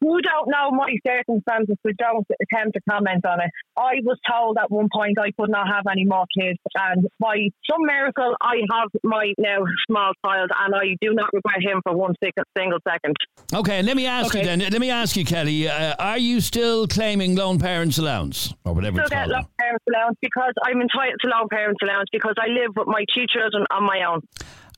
Who 0.00 0.20
don't 0.20 0.48
know 0.48 0.70
my 0.70 0.94
circumstances, 1.06 1.76
we 1.84 1.92
don't 1.98 2.26
attempt 2.42 2.74
to 2.74 2.80
comment 2.88 3.24
on 3.26 3.40
it. 3.40 3.50
I 3.76 3.94
was 4.04 4.18
told 4.30 4.58
at 4.58 4.70
one 4.70 4.88
point 4.92 5.18
I 5.18 5.30
could 5.38 5.50
not 5.50 5.66
have 5.68 5.84
any 5.90 6.04
more 6.04 6.24
kids, 6.38 6.58
and 6.74 7.06
by 7.18 7.36
some 7.68 7.80
miracle, 7.82 8.34
I 8.40 8.56
have 8.72 8.88
my 9.02 9.32
now 9.38 9.58
small 9.90 10.12
child, 10.24 10.50
and 10.64 10.74
I 10.74 10.96
do 11.00 11.14
not 11.14 11.30
regret 11.32 11.62
him 11.62 11.80
for 11.82 11.96
one 11.96 12.14
single 12.22 12.78
second. 12.86 13.16
Okay, 13.54 13.82
let 13.82 13.96
me 13.96 14.06
ask 14.06 14.28
Okay. 14.34 14.40
you 14.40 14.46
then. 14.46 14.58
Let 14.60 14.80
me 14.80 14.90
ask 14.90 15.16
you, 15.16 15.24
Kelly. 15.24 15.68
Uh, 15.68 15.94
are 15.98 16.18
you 16.18 16.40
still 16.40 16.86
claiming 16.86 17.34
lone 17.36 17.58
parents 17.58 17.98
allowance 17.98 18.52
or 18.64 18.74
whatever 18.74 18.96
still 18.96 19.04
it's 19.04 19.10
get 19.10 19.18
called? 19.20 19.30
lone 19.30 19.46
parents 19.58 19.84
allowance 19.88 20.16
because 20.20 20.52
I'm 20.64 20.80
entitled 20.80 21.20
to 21.24 21.28
lone 21.30 21.48
parents 21.50 21.78
allowance 21.82 22.08
because 22.12 22.34
I 22.38 22.48
live 22.48 22.72
with 22.76 22.86
my 22.86 23.04
two 23.14 23.26
children 23.28 23.64
on 23.70 23.84
my 23.84 24.02
own. 24.08 24.20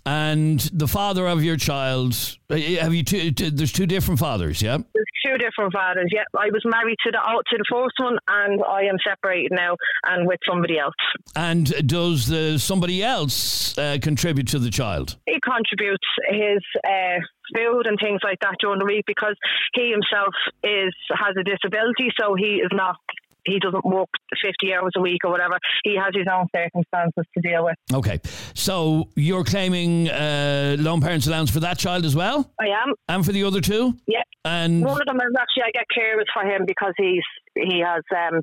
And 0.09 0.61
the 0.73 0.89
father 0.89 1.27
of 1.27 1.45
your 1.45 1.59
child, 1.59 2.17
uh, 2.49 2.57
have 2.57 2.95
you 2.95 3.05
two? 3.05 3.31
There's 3.31 3.73
two 3.73 3.85
different 3.85 4.19
fathers, 4.19 4.63
yeah. 4.63 4.79
There's 4.95 5.13
two 5.23 5.37
different 5.37 5.75
fathers. 5.75 6.09
Yeah, 6.11 6.23
I 6.35 6.47
was 6.47 6.63
married 6.65 6.97
to 7.05 7.11
the 7.11 7.19
to 7.19 7.59
the 7.59 7.65
first 7.71 7.93
one, 7.99 8.17
and 8.27 8.63
I 8.65 8.85
am 8.85 8.97
separated 9.07 9.53
now 9.53 9.77
and 10.07 10.27
with 10.27 10.39
somebody 10.49 10.79
else. 10.79 10.95
And 11.37 11.67
does 11.87 12.27
the 12.27 12.59
somebody 12.59 13.05
else 13.05 13.77
uh, 13.77 13.99
contribute 14.01 14.49
to 14.49 14.59
the 14.59 14.71
child? 14.71 15.19
He 15.27 15.39
contributes 15.45 16.09
his 16.31 16.63
uh, 16.87 17.21
food 17.55 17.87
and 17.87 17.99
things 18.03 18.21
like 18.25 18.41
that 18.41 18.55
during 18.61 18.79
the 18.79 18.87
week 18.87 19.05
because 19.07 19.37
he 19.75 19.91
himself 19.91 20.33
is 20.65 20.95
has 21.13 21.35
a 21.39 21.45
disability, 21.45 22.09
so 22.19 22.35
he 22.35 22.65
is 22.65 22.71
not. 22.73 22.97
He 23.45 23.59
doesn't 23.59 23.85
work 23.85 24.09
50 24.43 24.75
hours 24.75 24.93
a 24.97 25.01
week 25.01 25.21
or 25.25 25.31
whatever. 25.31 25.59
He 25.85 25.97
has 25.97 26.11
his 26.15 26.27
own 26.33 26.47
circumstances 26.55 27.25
to 27.37 27.41
deal 27.43 27.65
with. 27.65 27.77
Okay, 27.93 28.19
so 28.55 29.09
you're 29.17 29.45
claiming 29.45 30.09
uh, 30.11 30.77
lone 30.79 31.01
parents 31.01 31.27
allowance 31.27 31.51
for 31.51 31.61
that 31.61 31.79
child 31.79 32.05
as 32.05 32.15
well, 32.15 32.51
I 32.61 32.67
am. 32.67 32.95
and 33.09 33.25
for 33.25 33.33
the 33.33 33.45
other 33.45 33.61
two, 33.61 33.95
Yeah. 34.07 34.23
and 34.45 34.85
One 34.85 35.01
of 35.01 35.07
them 35.07 35.17
is 35.17 35.35
actually 35.39 35.63
I 35.65 35.71
get 35.73 35.85
carers 35.97 36.25
for 36.35 36.43
him 36.49 36.65
because 36.67 36.93
he's 36.97 37.23
he 37.59 37.81
has 37.81 38.03
um, 38.17 38.41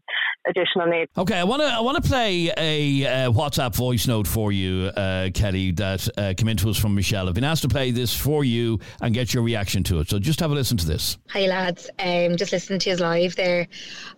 additional 0.48 0.88
needs. 0.88 1.12
Okay, 1.18 1.40
I 1.40 1.44
want 1.44 1.62
to 1.62 1.68
I 1.68 1.80
want 1.80 2.02
to 2.04 2.08
play 2.08 2.52
a 2.58 3.06
uh, 3.06 3.32
WhatsApp 3.32 3.76
voice 3.76 4.08
note 4.08 4.28
for 4.28 4.52
you, 4.52 4.88
uh, 4.96 5.30
Kelly, 5.34 5.72
that 5.72 6.08
uh, 6.18 6.34
came 6.38 6.50
into 6.50 6.70
us 6.70 6.78
from 6.78 6.96
Michelle. 6.96 7.28
I've 7.28 7.36
been 7.36 7.44
asked 7.44 7.64
to 7.64 7.68
play 7.68 7.92
this 7.92 8.16
for 8.16 8.44
you 8.44 8.80
and 9.02 9.14
get 9.14 9.34
your 9.34 9.44
reaction 9.44 9.84
to 9.84 10.00
it. 10.00 10.10
So 10.10 10.20
just 10.20 10.40
have 10.40 10.52
a 10.52 10.54
listen 10.54 10.78
to 10.78 10.88
this. 10.88 11.18
Hi 11.30 11.48
lads, 11.48 11.90
um, 12.00 12.36
just 12.36 12.52
listening 12.52 12.80
to 12.80 12.90
his 12.90 13.00
live 13.00 13.36
there, 13.36 13.68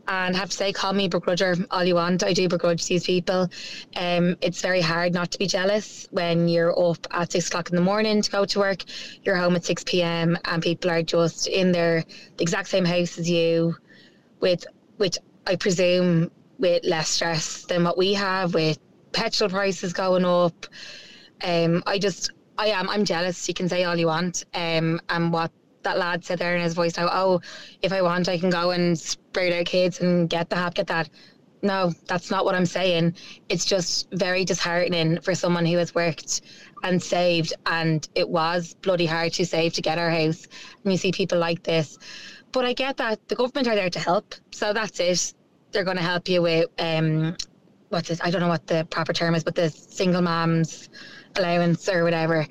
and 0.08 0.36
have 0.36 0.50
to 0.50 0.56
say, 0.56 0.74
call 0.74 0.94
me 0.94 1.10
begrudger 1.10 1.66
all 1.72 1.84
you 1.84 1.96
want. 1.96 2.24
I 2.24 2.34
do 2.34 2.48
begrudge 2.50 2.86
these 2.88 3.06
people. 3.06 3.50
Um, 3.96 4.36
it's 4.42 4.62
very 4.62 4.82
hard 4.82 5.14
not 5.14 5.32
to 5.32 5.38
be 5.38 5.48
jealous 5.48 6.08
when 6.12 6.48
you're 6.48 6.78
up 6.80 7.06
at 7.12 7.32
six 7.32 7.48
o'clock 7.48 7.70
in 7.70 7.76
the 7.76 7.82
morning 7.82 8.22
to 8.22 8.32
go 8.32 8.46
to 8.46 8.60
work. 8.60 8.84
You're 9.24 9.36
home 9.36 9.56
at 9.56 9.66
six 9.66 9.84
p.m. 9.84 10.38
and 10.46 10.64
people 10.64 10.90
are 10.90 11.04
just 11.04 11.48
in 11.48 11.72
their 11.72 12.04
the 12.38 12.44
exact 12.44 12.68
same 12.70 12.86
house 12.86 13.18
as 13.18 13.30
you, 13.30 13.76
with 14.40 14.66
which 14.98 15.18
I 15.46 15.56
presume 15.56 16.32
with 16.60 16.84
less 16.86 17.10
stress 17.10 17.66
than 17.66 17.84
what 17.84 17.98
we 17.98 18.14
have 18.14 18.54
with 18.54 18.80
petrol 19.12 19.50
prices 19.50 19.94
going 19.94 20.26
up. 20.26 20.66
Um, 21.44 21.84
I 21.86 22.00
just, 22.00 22.32
I 22.58 22.68
am, 22.68 22.90
I'm 22.90 23.06
jealous. 23.06 23.48
You 23.48 23.54
can 23.54 23.70
say 23.70 23.84
all 23.84 23.96
you 23.96 24.08
want. 24.08 24.44
Um, 24.54 25.00
and 25.10 25.32
what 25.32 25.52
that 25.84 25.98
lad 25.98 26.26
said 26.26 26.40
there 26.40 26.56
in 26.56 26.62
his 26.62 26.74
voice 26.74 26.98
now, 26.98 27.10
oh, 27.12 27.42
if 27.82 27.94
I 27.94 28.02
want, 28.02 28.28
I 28.28 28.38
can 28.38 28.50
go 28.50 28.72
and 28.72 28.98
spread 28.98 29.54
out 29.54 29.66
kids 29.66 30.02
and 30.02 30.30
get 30.30 30.50
the 30.50 30.56
hap, 30.56 30.74
get 30.74 30.88
that. 30.88 31.10
No, 31.62 31.92
that's 32.08 32.30
not 32.30 32.46
what 32.46 32.56
I'm 32.56 32.66
saying. 32.66 33.16
It's 33.50 33.66
just 33.66 34.08
very 34.12 34.46
disheartening 34.46 35.22
for 35.22 35.34
someone 35.34 35.66
who 35.66 35.78
has 35.78 35.96
worked 35.96 36.42
and 36.84 37.02
saved, 37.02 37.54
and 37.66 38.08
it 38.14 38.30
was 38.30 38.76
bloody 38.76 39.08
hard 39.08 39.34
to 39.34 39.46
save 39.46 39.74
to 39.74 39.82
get 39.82 39.98
our 39.98 40.12
house. 40.12 40.48
And 40.84 40.94
you 40.94 40.98
see 40.98 41.12
people 41.12 41.40
like 41.40 41.64
this. 41.64 41.98
But 42.52 42.66
I 42.66 42.74
get 42.74 42.98
that 42.98 43.28
the 43.28 43.36
government 43.36 43.68
are 43.68 43.76
there 43.76 43.90
to 43.90 44.00
help, 44.00 44.36
so 44.52 44.72
that's 44.72 45.00
it. 45.00 45.34
They're 45.72 45.84
going 45.84 45.98
to 45.98 46.04
help 46.04 46.30
you 46.30 46.42
with 46.42 46.70
um, 46.80 47.36
what's 47.90 48.10
it? 48.10 48.20
I 48.24 48.30
don't 48.30 48.42
know 48.42 48.48
what 48.48 48.68
the 48.68 48.86
proper 48.90 49.14
term 49.14 49.36
is, 49.36 49.44
but 49.44 49.56
the 49.56 49.70
single 49.70 50.22
moms 50.22 50.90
allowance 51.36 51.90
or 51.90 52.04
whatever. 52.04 52.48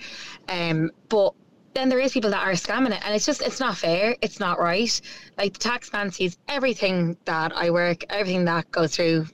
Um, 0.49 0.91
but 1.09 1.35
then 1.77 1.91
there 1.91 2.01
is 2.01 2.13
people 2.13 2.31
that 2.31 2.47
are 2.47 2.53
scamming 2.53 2.93
it, 2.93 3.05
and 3.05 3.15
it's 3.15 3.27
just 3.27 3.43
it's 3.43 3.61
not 3.61 3.77
fair. 3.77 4.17
It's 4.23 4.41
not 4.41 4.59
right. 4.59 4.99
Like 5.37 5.53
the 5.53 5.59
tax 5.59 5.93
man 5.93 6.11
sees 6.11 6.39
everything 6.49 7.17
that 7.27 7.55
I 7.55 7.71
work, 7.71 8.03
everything 8.09 8.47
that 8.47 8.71
goes 8.71 8.97
through, 8.97 9.27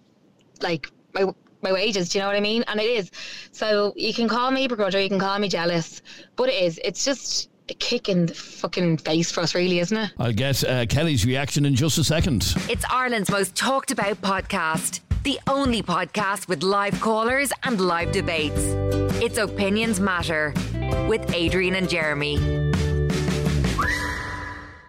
like 0.61 0.91
my 1.15 1.27
my 1.63 1.73
wages. 1.73 2.09
Do 2.09 2.19
you 2.19 2.23
know 2.23 2.29
what 2.29 2.37
I 2.37 2.41
mean? 2.41 2.65
And 2.67 2.81
it 2.81 2.85
is. 2.85 3.11
So 3.53 3.93
you 3.97 4.13
can 4.13 4.29
call 4.29 4.51
me 4.51 4.67
begrudger, 4.67 5.01
you 5.01 5.09
can 5.09 5.21
call 5.21 5.39
me 5.39 5.49
jealous, 5.49 6.03
but 6.35 6.49
it 6.49 6.61
is. 6.61 6.81
It's 6.83 7.05
just 7.05 7.49
a 7.69 7.75
kick 7.75 8.09
in 8.09 8.27
the 8.27 8.35
fucking 8.35 8.99
face 8.99 9.31
for 9.31 9.41
us, 9.41 9.55
really, 9.55 9.79
isn't 9.79 9.97
it? 9.97 10.11
I'll 10.19 10.33
get 10.33 10.65
uh, 10.65 10.85
Kelly's 10.87 11.25
reaction 11.25 11.65
in 11.65 11.77
just 11.77 11.97
a 11.99 12.05
second. 12.05 12.55
It's 12.69 12.85
Ireland's 12.91 13.31
most 13.31 13.55
talked 13.55 13.93
about 13.93 14.21
podcast. 14.21 15.01
The 15.23 15.39
only 15.47 15.85
podcast 15.85 16.49
with 16.49 16.65
live 16.65 17.01
callers 17.01 17.53
and 17.63 17.81
live 17.81 18.11
debates. 18.11 18.59
It's 19.23 19.39
Opinions 19.39 20.01
Matter 20.01 20.53
with 21.09 21.33
Adrian 21.33 21.77
and 21.77 21.89
Jeremy. 21.89 22.72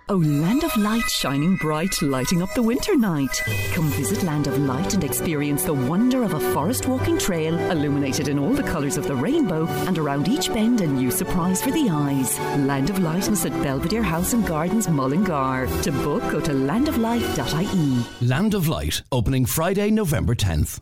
Oh, 0.09 0.17
Land 0.17 0.65
of 0.65 0.75
Light 0.75 1.09
shining 1.09 1.55
bright, 1.55 2.01
lighting 2.01 2.41
up 2.41 2.53
the 2.53 2.61
winter 2.61 2.93
night. 2.97 3.41
Come 3.71 3.87
visit 3.91 4.21
Land 4.23 4.47
of 4.47 4.57
Light 4.57 4.93
and 4.93 5.01
experience 5.01 5.63
the 5.63 5.73
wonder 5.73 6.23
of 6.23 6.33
a 6.33 6.39
forest 6.53 6.87
walking 6.87 7.17
trail 7.17 7.57
illuminated 7.71 8.27
in 8.27 8.37
all 8.37 8.51
the 8.51 8.63
colours 8.63 8.97
of 8.97 9.07
the 9.07 9.15
rainbow 9.15 9.65
and 9.87 9.97
around 9.97 10.27
each 10.27 10.53
bend 10.53 10.81
a 10.81 10.87
new 10.87 11.09
surprise 11.09 11.63
for 11.63 11.71
the 11.71 11.89
eyes. 11.89 12.37
Land 12.59 12.89
of 12.89 12.99
Light 12.99 13.29
is 13.29 13.45
at 13.45 13.53
Belvedere 13.63 14.03
House 14.03 14.33
and 14.33 14.45
Gardens, 14.45 14.89
Mullingar. 14.89 15.67
To 15.83 15.91
book, 15.93 16.23
go 16.29 16.41
to 16.41 16.51
landoflight.ie. 16.51 18.27
Land 18.27 18.55
of 18.55 18.67
Light, 18.67 19.01
opening 19.09 19.45
Friday, 19.45 19.89
November 19.89 20.35
10th. 20.35 20.79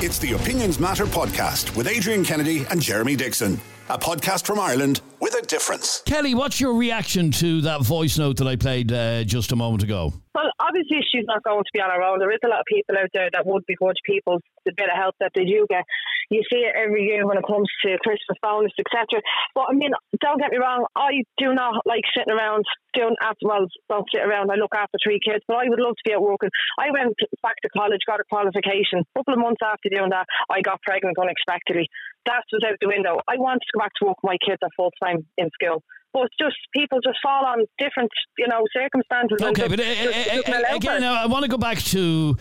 It's 0.00 0.18
the 0.18 0.34
Opinions 0.34 0.78
Matter 0.78 1.06
podcast 1.06 1.74
with 1.76 1.88
Adrian 1.88 2.24
Kennedy 2.24 2.64
and 2.70 2.80
Jeremy 2.80 3.16
Dixon. 3.16 3.58
A 3.90 3.98
podcast 3.98 4.46
from 4.46 4.58
Ireland 4.58 5.02
with 5.20 5.34
a 5.34 5.42
difference. 5.42 6.00
Kelly, 6.06 6.34
what's 6.34 6.58
your 6.58 6.72
reaction 6.72 7.30
to 7.32 7.60
that 7.60 7.82
voice 7.82 8.16
note 8.16 8.38
that 8.38 8.46
I 8.46 8.56
played 8.56 8.90
uh, 8.90 9.24
just 9.24 9.52
a 9.52 9.56
moment 9.56 9.82
ago? 9.82 10.10
Well, 10.34 10.50
obviously 10.64 11.04
she's 11.04 11.28
not 11.28 11.44
going 11.44 11.60
to 11.60 11.74
be 11.76 11.80
on 11.80 11.92
her 11.92 12.00
own. 12.00 12.18
There 12.18 12.32
is 12.32 12.40
a 12.44 12.48
lot 12.48 12.64
of 12.64 12.68
people 12.72 12.96
out 12.96 13.12
there 13.12 13.28
that 13.32 13.44
would 13.44 13.68
begrudge 13.68 14.00
people 14.04 14.40
the 14.64 14.72
bit 14.76 14.88
of 14.88 14.96
help 14.96 15.14
that 15.20 15.36
they 15.36 15.44
do 15.44 15.68
get. 15.68 15.84
You 16.32 16.40
see 16.48 16.64
it 16.64 16.72
every 16.72 17.04
year 17.04 17.28
when 17.28 17.36
it 17.36 17.44
comes 17.44 17.68
to 17.84 18.00
Christmas 18.00 18.40
bonus, 18.40 18.72
etc. 18.80 19.20
But 19.54 19.68
I 19.68 19.74
mean, 19.76 19.92
don't 20.24 20.40
get 20.40 20.50
me 20.50 20.58
wrong, 20.58 20.88
I 20.96 21.22
do 21.36 21.52
not 21.52 21.84
like 21.84 22.08
sitting 22.16 22.32
around 22.32 22.64
doing 22.96 23.14
after 23.20 23.44
well, 23.44 23.66
don't 23.90 24.08
sit 24.08 24.24
around. 24.24 24.50
I 24.50 24.56
look 24.56 24.72
after 24.72 24.96
three 25.02 25.20
kids, 25.20 25.44
but 25.46 25.60
I 25.60 25.68
would 25.68 25.80
love 25.80 25.98
to 25.98 26.06
be 26.08 26.14
out 26.14 26.22
working. 26.22 26.50
I 26.78 26.88
went 26.90 27.12
back 27.42 27.60
to 27.62 27.68
college, 27.76 28.00
got 28.06 28.20
a 28.20 28.28
qualification. 28.30 29.04
A 29.04 29.12
couple 29.18 29.34
of 29.34 29.40
months 29.40 29.60
after 29.60 29.92
doing 29.92 30.10
that, 30.10 30.24
I 30.48 30.62
got 30.62 30.80
pregnant 30.82 31.18
unexpectedly. 31.18 31.88
That 32.24 32.46
was 32.52 32.64
out 32.64 32.78
the 32.80 32.88
window. 32.88 33.20
I 33.28 33.36
wanted 33.36 33.68
to 33.68 33.74
go 33.76 33.84
back 33.84 33.92
to 34.00 34.06
work. 34.08 34.16
with 34.22 34.32
My 34.32 34.38
kids 34.40 34.62
are 34.62 34.72
full 34.76 34.92
time 35.02 35.26
in 35.36 35.50
school. 35.52 35.84
But 36.14 36.28
just 36.40 36.56
people 36.74 36.98
just 37.04 37.18
fall 37.22 37.44
on 37.44 37.64
different, 37.78 38.10
you 38.38 38.46
know, 38.48 38.64
circumstances. 38.72 39.38
Okay, 39.42 39.68
but 39.68 39.80
uh, 39.80 39.84
just- 39.84 40.28
uh, 40.30 40.34
just 40.36 40.48
uh, 40.48 40.76
again, 40.76 41.02
it. 41.02 41.06
I 41.06 41.26
want 41.26 41.42
to 41.44 41.50
go 41.50 41.58
back 41.58 41.78
to 41.78 42.36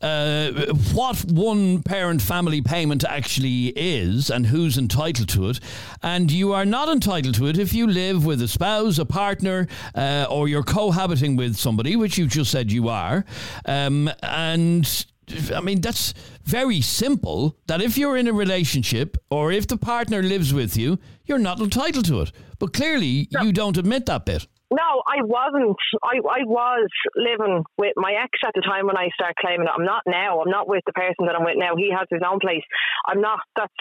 uh, 0.00 0.50
what 0.94 1.18
one 1.30 1.82
parent 1.82 2.22
family 2.22 2.62
payment 2.62 3.04
actually 3.04 3.66
is 3.76 4.30
and 4.30 4.46
who's 4.46 4.78
entitled 4.78 5.28
to 5.30 5.50
it. 5.50 5.60
And 6.02 6.30
you 6.30 6.52
are 6.52 6.64
not 6.64 6.88
entitled 6.88 7.34
to 7.34 7.46
it 7.46 7.58
if 7.58 7.72
you 7.72 7.86
live 7.86 8.24
with 8.24 8.40
a 8.40 8.48
spouse, 8.48 8.98
a 8.98 9.04
partner, 9.04 9.66
uh, 9.94 10.26
or 10.30 10.48
you're 10.48 10.62
cohabiting 10.62 11.36
with 11.36 11.56
somebody, 11.56 11.96
which 11.96 12.16
you 12.16 12.26
just 12.26 12.50
said 12.50 12.70
you 12.72 12.88
are. 12.88 13.24
Um, 13.66 14.10
and 14.22 15.06
I 15.54 15.60
mean, 15.60 15.80
that's 15.80 16.14
very 16.44 16.80
simple 16.80 17.56
that 17.66 17.80
if 17.80 17.96
you're 17.98 18.16
in 18.16 18.26
a 18.26 18.32
relationship 18.32 19.16
or 19.30 19.52
if 19.52 19.66
the 19.66 19.76
partner 19.76 20.22
lives 20.22 20.52
with 20.54 20.76
you, 20.76 20.98
you're 21.30 21.38
not 21.38 21.60
entitled 21.60 22.04
to 22.06 22.20
it. 22.20 22.32
But 22.58 22.74
clearly, 22.74 23.26
you 23.40 23.52
don't 23.52 23.78
admit 23.78 24.04
that 24.06 24.26
bit. 24.26 24.46
No, 24.72 25.02
I 25.04 25.16
wasn't. 25.22 25.76
I, 26.04 26.18
I 26.18 26.44
was 26.44 26.86
living 27.16 27.64
with 27.76 27.92
my 27.96 28.12
ex 28.12 28.30
at 28.46 28.52
the 28.54 28.60
time 28.60 28.86
when 28.86 28.96
I 28.96 29.08
started 29.14 29.34
claiming 29.40 29.66
it. 29.66 29.72
I'm 29.76 29.84
not 29.84 30.02
now. 30.06 30.40
I'm 30.40 30.50
not 30.50 30.68
with 30.68 30.82
the 30.86 30.92
person 30.92 31.26
that 31.26 31.34
I'm 31.34 31.44
with 31.44 31.56
now. 31.56 31.74
He 31.76 31.90
has 31.90 32.06
his 32.08 32.20
own 32.24 32.38
place. 32.38 32.62
I'm 33.06 33.20
not. 33.20 33.40
That's 33.56 33.72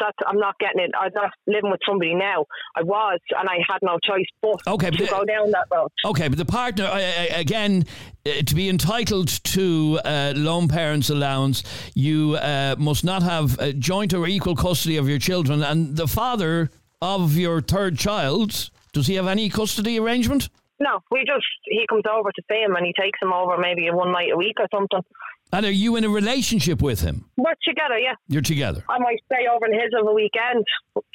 that's. 0.00 0.16
I'm 0.26 0.38
not 0.38 0.54
getting 0.58 0.80
it. 0.80 0.90
I'm 0.98 1.10
not 1.14 1.32
living 1.46 1.70
with 1.70 1.80
somebody 1.86 2.14
now. 2.14 2.46
I 2.74 2.82
was, 2.82 3.18
and 3.38 3.46
I 3.46 3.56
had 3.68 3.80
no 3.82 3.98
choice 4.02 4.24
but 4.40 4.56
Okay, 4.66 4.90
to 4.90 4.98
but- 4.98 5.10
go 5.10 5.24
down 5.26 5.50
that 5.50 5.66
road. 5.70 5.88
Okay, 6.06 6.28
but 6.28 6.38
the 6.38 6.46
partner, 6.46 6.88
again, 7.34 7.84
uh, 8.24 8.30
to 8.46 8.54
be 8.54 8.70
entitled 8.70 9.28
to 9.28 10.00
uh, 10.02 10.32
lone 10.34 10.66
parents' 10.66 11.10
allowance, 11.10 11.62
you 11.94 12.36
uh, 12.36 12.74
must 12.78 13.04
not 13.04 13.22
have 13.22 13.58
uh, 13.60 13.72
joint 13.72 14.14
or 14.14 14.26
equal 14.26 14.56
custody 14.56 14.96
of 14.96 15.10
your 15.10 15.18
children. 15.18 15.62
And 15.62 15.94
the 15.94 16.06
father 16.08 16.70
of 17.02 17.36
your 17.36 17.60
third 17.60 17.98
child, 17.98 18.70
does 18.92 19.08
he 19.08 19.16
have 19.16 19.26
any 19.26 19.50
custody 19.50 19.98
arrangement? 19.98 20.48
No, 20.78 21.00
we 21.10 21.24
just 21.26 21.44
he 21.64 21.84
comes 21.88 22.04
over 22.10 22.30
to 22.30 22.42
see 22.50 22.60
him 22.60 22.76
and 22.76 22.86
he 22.86 22.94
takes 22.98 23.18
him 23.20 23.32
over 23.32 23.58
maybe 23.58 23.88
one 23.90 24.12
night 24.12 24.30
a 24.32 24.36
week 24.36 24.56
or 24.58 24.66
something. 24.72 25.00
And 25.52 25.66
are 25.66 25.70
you 25.70 25.96
in 25.96 26.04
a 26.04 26.08
relationship 26.08 26.80
with 26.80 27.00
him? 27.00 27.26
We're 27.36 27.54
together, 27.66 27.98
yeah. 27.98 28.14
You're 28.26 28.40
together. 28.40 28.82
I 28.88 28.98
might 28.98 29.18
stay 29.26 29.46
over 29.52 29.66
in 29.66 29.74
his 29.74 29.90
of 30.00 30.06
a 30.06 30.12
weekend. 30.12 30.64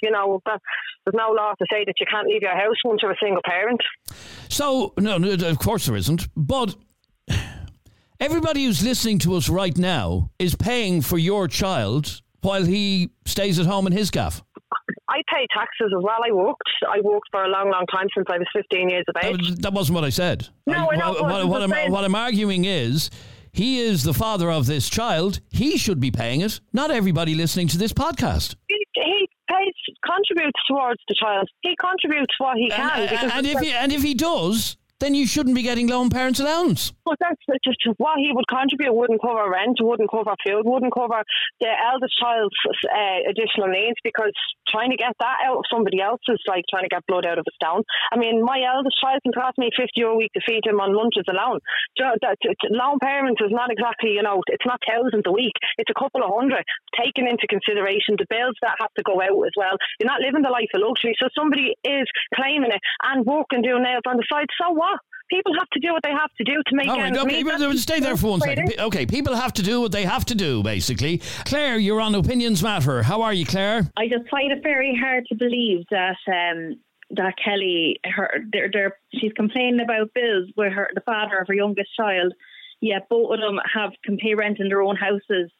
You 0.03 0.11
know, 0.11 0.41
but 0.45 0.61
there's 1.05 1.15
no 1.15 1.31
law 1.31 1.53
to 1.57 1.65
say 1.71 1.85
that 1.85 1.95
you 1.99 2.05
can't 2.09 2.27
leave 2.27 2.41
your 2.41 2.55
house 2.55 2.75
once 2.85 2.99
you're 3.01 3.11
a 3.11 3.17
single 3.21 3.41
parent. 3.45 3.81
So, 4.49 4.93
no, 4.97 5.17
no, 5.17 5.31
of 5.31 5.59
course 5.59 5.87
there 5.87 5.95
isn't. 5.95 6.27
But 6.35 6.75
everybody 8.19 8.65
who's 8.65 8.83
listening 8.83 9.19
to 9.19 9.35
us 9.35 9.49
right 9.49 9.77
now 9.77 10.31
is 10.37 10.53
paying 10.53 11.01
for 11.01 11.17
your 11.17 11.47
child 11.47 12.21
while 12.41 12.63
he 12.63 13.09
stays 13.25 13.57
at 13.59 13.65
home 13.65 13.87
in 13.87 13.93
his 13.93 14.11
gaff. 14.11 14.43
I 15.37 15.41
pay 15.41 15.47
taxes 15.53 15.93
as 15.95 16.03
well. 16.03 16.19
I 16.23 16.31
worked. 16.31 16.69
I 16.89 17.01
worked 17.01 17.27
for 17.31 17.43
a 17.43 17.47
long, 17.47 17.71
long 17.71 17.85
time 17.93 18.07
since 18.15 18.27
I 18.29 18.37
was 18.37 18.47
15 18.55 18.89
years 18.89 19.05
of 19.07 19.15
age. 19.23 19.55
That 19.57 19.73
wasn't 19.73 19.95
what 19.95 20.03
I 20.03 20.09
said. 20.09 20.47
No, 20.65 20.89
I 20.91 20.95
know 20.95 21.11
what, 21.11 21.21
what 21.21 21.31
what, 21.31 21.41
you 21.41 21.47
what 21.47 21.69
were 21.69 21.75
I'm, 21.75 21.91
what 21.91 22.03
I'm 22.03 22.15
arguing 22.15 22.65
is 22.65 23.09
he 23.51 23.79
is 23.79 24.03
the 24.03 24.13
father 24.13 24.51
of 24.51 24.65
this 24.65 24.89
child. 24.89 25.39
He 25.49 25.77
should 25.77 25.99
be 25.99 26.11
paying 26.11 26.41
it, 26.41 26.59
not 26.73 26.91
everybody 26.91 27.35
listening 27.35 27.67
to 27.69 27.77
this 27.77 27.93
podcast. 27.93 28.55
He, 28.67 28.85
he 28.93 29.29
pays, 29.49 29.73
contributes 30.05 30.59
towards 30.67 31.01
the 31.07 31.15
child. 31.19 31.49
He 31.61 31.75
contributes 31.79 32.33
what 32.37 32.57
he 32.57 32.69
can. 32.69 32.99
And, 32.99 33.31
and 33.31 33.47
if 33.47 33.59
he, 33.59 33.71
and 33.71 33.91
if 33.91 34.03
he 34.03 34.13
does, 34.13 34.77
then 34.99 35.13
you 35.13 35.27
shouldn't 35.27 35.55
be 35.55 35.61
getting 35.61 35.87
lone 35.87 36.09
parents 36.09 36.39
allowance. 36.39 36.91
But 37.05 37.17
that's 37.19 37.39
just 37.63 37.77
what 37.97 38.17
he 38.17 38.31
would 38.33 38.47
contribute 38.49 38.93
wouldn't 38.93 39.21
cover 39.21 39.49
rent, 39.49 39.77
wouldn't 39.79 40.09
cover 40.09 40.33
food, 40.45 40.63
wouldn't 40.65 40.93
cover 40.93 41.23
the 41.61 41.69
eldest 41.69 42.13
child's 42.19 42.55
uh, 42.89 43.29
additional 43.29 43.69
needs 43.69 43.95
because 44.03 44.33
trying 44.67 44.91
to 44.91 44.97
get 44.97 45.13
that 45.19 45.37
out 45.45 45.57
of 45.57 45.65
somebody 45.71 46.01
else 46.01 46.19
is 46.27 46.41
like 46.47 46.65
trying 46.69 46.83
to 46.83 46.91
get 46.91 47.05
blood 47.07 47.25
out 47.25 47.39
of 47.39 47.45
a 47.47 47.53
stone. 47.55 47.83
I 48.11 48.17
mean, 48.17 48.43
my 48.43 48.59
eldest 48.65 48.97
child 48.99 49.21
can 49.23 49.31
cost 49.31 49.57
me 49.57 49.69
50 49.75 49.91
euro 49.95 50.13
a 50.13 50.17
week 50.17 50.31
to 50.33 50.41
feed 50.45 50.65
him 50.65 50.79
on 50.79 50.95
lunches 50.95 51.25
alone. 51.29 51.59
That- 51.97 52.37
parents 53.01 53.41
is 53.41 53.51
not 53.51 53.71
exactly, 53.71 54.11
you 54.11 54.23
know, 54.23 54.41
it's 54.47 54.65
not 54.65 54.81
thousands 54.87 55.23
a 55.25 55.31
week, 55.31 55.53
it's 55.77 55.89
a 55.89 55.99
couple 55.99 56.23
of 56.23 56.31
hundred 56.33 56.63
taken 56.99 57.27
into 57.27 57.47
consideration, 57.47 58.15
the 58.17 58.25
bills 58.29 58.55
that 58.61 58.75
have 58.79 58.93
to 58.97 59.03
go 59.03 59.21
out 59.21 59.37
as 59.45 59.55
well. 59.55 59.75
You're 59.99 60.09
not 60.09 60.21
living 60.21 60.41
the 60.41 60.49
life 60.49 60.69
of 60.73 60.81
luxury. 60.81 61.15
So 61.19 61.27
somebody 61.35 61.75
is 61.83 62.07
claiming 62.33 62.71
it 62.71 62.81
and 63.03 63.25
working, 63.25 63.61
doing 63.61 63.83
nails 63.83 64.07
on 64.07 64.17
the 64.17 64.25
side. 64.31 64.47
So 64.59 64.73
what? 64.73 64.86
People 65.29 65.51
have 65.59 65.67
to 65.71 65.79
do 65.81 65.91
what 65.91 66.03
they 66.03 66.11
have 66.11 66.29
to 66.37 66.43
do 66.45 66.53
to 66.53 66.75
make 66.75 66.87
All 66.87 66.95
right, 66.95 67.07
ends 67.07 67.19
okay, 67.19 67.43
meet. 67.43 67.45
but 67.45 67.77
stay 67.79 67.99
there 67.99 68.15
for 68.15 68.27
one 68.31 68.39
the 68.39 68.45
way 68.45 68.53
it 68.53 68.55
second. 68.59 68.69
is. 68.71 68.75
Pe- 68.77 68.83
Okay, 68.83 69.05
people 69.05 69.35
have 69.35 69.51
to 69.53 69.61
do 69.61 69.81
what 69.81 69.91
they 69.91 70.05
have 70.05 70.23
to 70.25 70.35
do, 70.35 70.63
basically. 70.63 71.17
Claire, 71.45 71.77
you're 71.77 71.99
on 71.99 72.15
Opinions 72.15 72.63
Matter. 72.63 73.03
How 73.03 73.21
are 73.23 73.33
you, 73.33 73.45
Claire? 73.45 73.91
I 73.97 74.07
just 74.07 74.29
find 74.31 74.53
it 74.53 74.63
very 74.63 74.97
hard 74.97 75.25
to 75.27 75.35
believe 75.35 75.83
that 75.91 76.15
um, 76.27 76.79
that 77.11 77.33
Kelly, 77.43 77.99
her, 78.05 78.39
they're, 78.53 78.69
they're, 78.71 78.93
she's 79.13 79.33
complaining 79.33 79.81
about 79.81 80.13
bills 80.13 80.49
with 80.55 80.71
her, 80.71 80.89
the 80.93 81.01
father 81.01 81.37
of 81.39 81.47
her 81.49 81.53
youngest 81.53 81.89
child. 81.95 82.33
Yet 82.79 83.09
both 83.09 83.33
of 83.33 83.39
them 83.41 83.59
have 83.73 83.91
can 84.05 84.17
pay 84.17 84.33
rent 84.35 84.59
in 84.59 84.69
their 84.69 84.81
own 84.81 84.95
houses. 84.95 85.51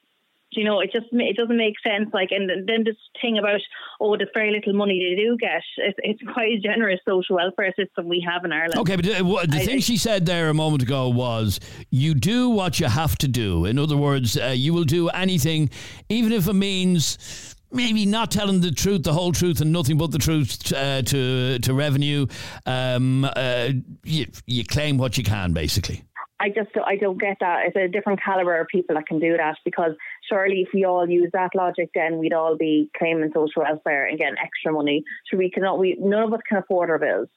You 0.51 0.63
know, 0.63 0.79
it 0.79 0.91
just 0.93 1.07
it 1.11 1.35
doesn't 1.35 1.57
make 1.57 1.75
sense. 1.85 2.09
Like, 2.13 2.29
and 2.31 2.49
then 2.67 2.83
this 2.83 2.95
thing 3.21 3.37
about 3.37 3.59
oh, 3.99 4.15
the 4.17 4.27
very 4.33 4.51
little 4.51 4.73
money 4.73 4.97
they 4.99 5.21
do 5.21 5.37
get. 5.37 5.61
It's, 5.77 5.99
it's 6.03 6.21
quite 6.33 6.53
a 6.53 6.59
generous 6.59 6.99
social 7.07 7.35
welfare 7.35 7.73
system 7.77 8.07
we 8.07 8.25
have 8.27 8.45
in 8.45 8.51
Ireland. 8.51 8.79
Okay, 8.79 8.95
but 8.95 9.05
the 9.05 9.57
I- 9.57 9.65
thing 9.65 9.79
she 9.79 9.97
said 9.97 10.25
there 10.25 10.49
a 10.49 10.53
moment 10.53 10.83
ago 10.83 11.09
was 11.09 11.59
you 11.89 12.13
do 12.13 12.49
what 12.49 12.79
you 12.79 12.87
have 12.87 13.17
to 13.19 13.27
do. 13.27 13.65
In 13.65 13.77
other 13.77 13.97
words, 13.97 14.37
uh, 14.37 14.53
you 14.55 14.73
will 14.73 14.85
do 14.85 15.09
anything, 15.09 15.69
even 16.09 16.31
if 16.31 16.47
it 16.47 16.53
means 16.53 17.55
maybe 17.71 18.05
not 18.05 18.31
telling 18.31 18.61
the 18.61 18.71
truth, 18.71 19.03
the 19.03 19.13
whole 19.13 19.31
truth, 19.31 19.61
and 19.61 19.71
nothing 19.71 19.97
but 19.97 20.11
the 20.11 20.17
truth 20.17 20.71
uh, 20.73 21.01
to 21.03 21.59
to 21.59 21.73
revenue. 21.73 22.27
Um, 22.65 23.25
uh, 23.25 23.69
you, 24.03 24.27
you 24.45 24.65
claim 24.65 24.97
what 24.97 25.17
you 25.17 25.23
can, 25.23 25.53
basically. 25.53 26.03
I 26.39 26.49
just 26.49 26.69
I 26.85 26.97
don't 26.97 27.19
get 27.19 27.37
that. 27.39 27.63
It's 27.65 27.75
a 27.75 27.87
different 27.87 28.21
caliber 28.23 28.59
of 28.59 28.67
people 28.67 28.95
that 28.95 29.07
can 29.07 29.19
do 29.19 29.37
that 29.37 29.57
because 29.65 29.91
surely 30.29 30.61
if 30.61 30.69
we 30.73 30.85
all 30.85 31.09
use 31.09 31.29
that 31.33 31.49
logic, 31.55 31.89
then 31.95 32.19
we'd 32.19 32.33
all 32.33 32.55
be 32.55 32.89
claiming 32.97 33.31
social 33.33 33.63
welfare 33.63 34.05
and 34.05 34.17
getting 34.17 34.37
extra 34.37 34.71
money. 34.71 35.03
So 35.29 35.37
we 35.37 35.49
cannot. 35.49 35.79
We 35.79 35.97
none 35.99 36.23
of 36.23 36.33
us 36.33 36.41
can 36.47 36.59
afford 36.59 36.89
our 36.89 36.99
bills. 36.99 37.29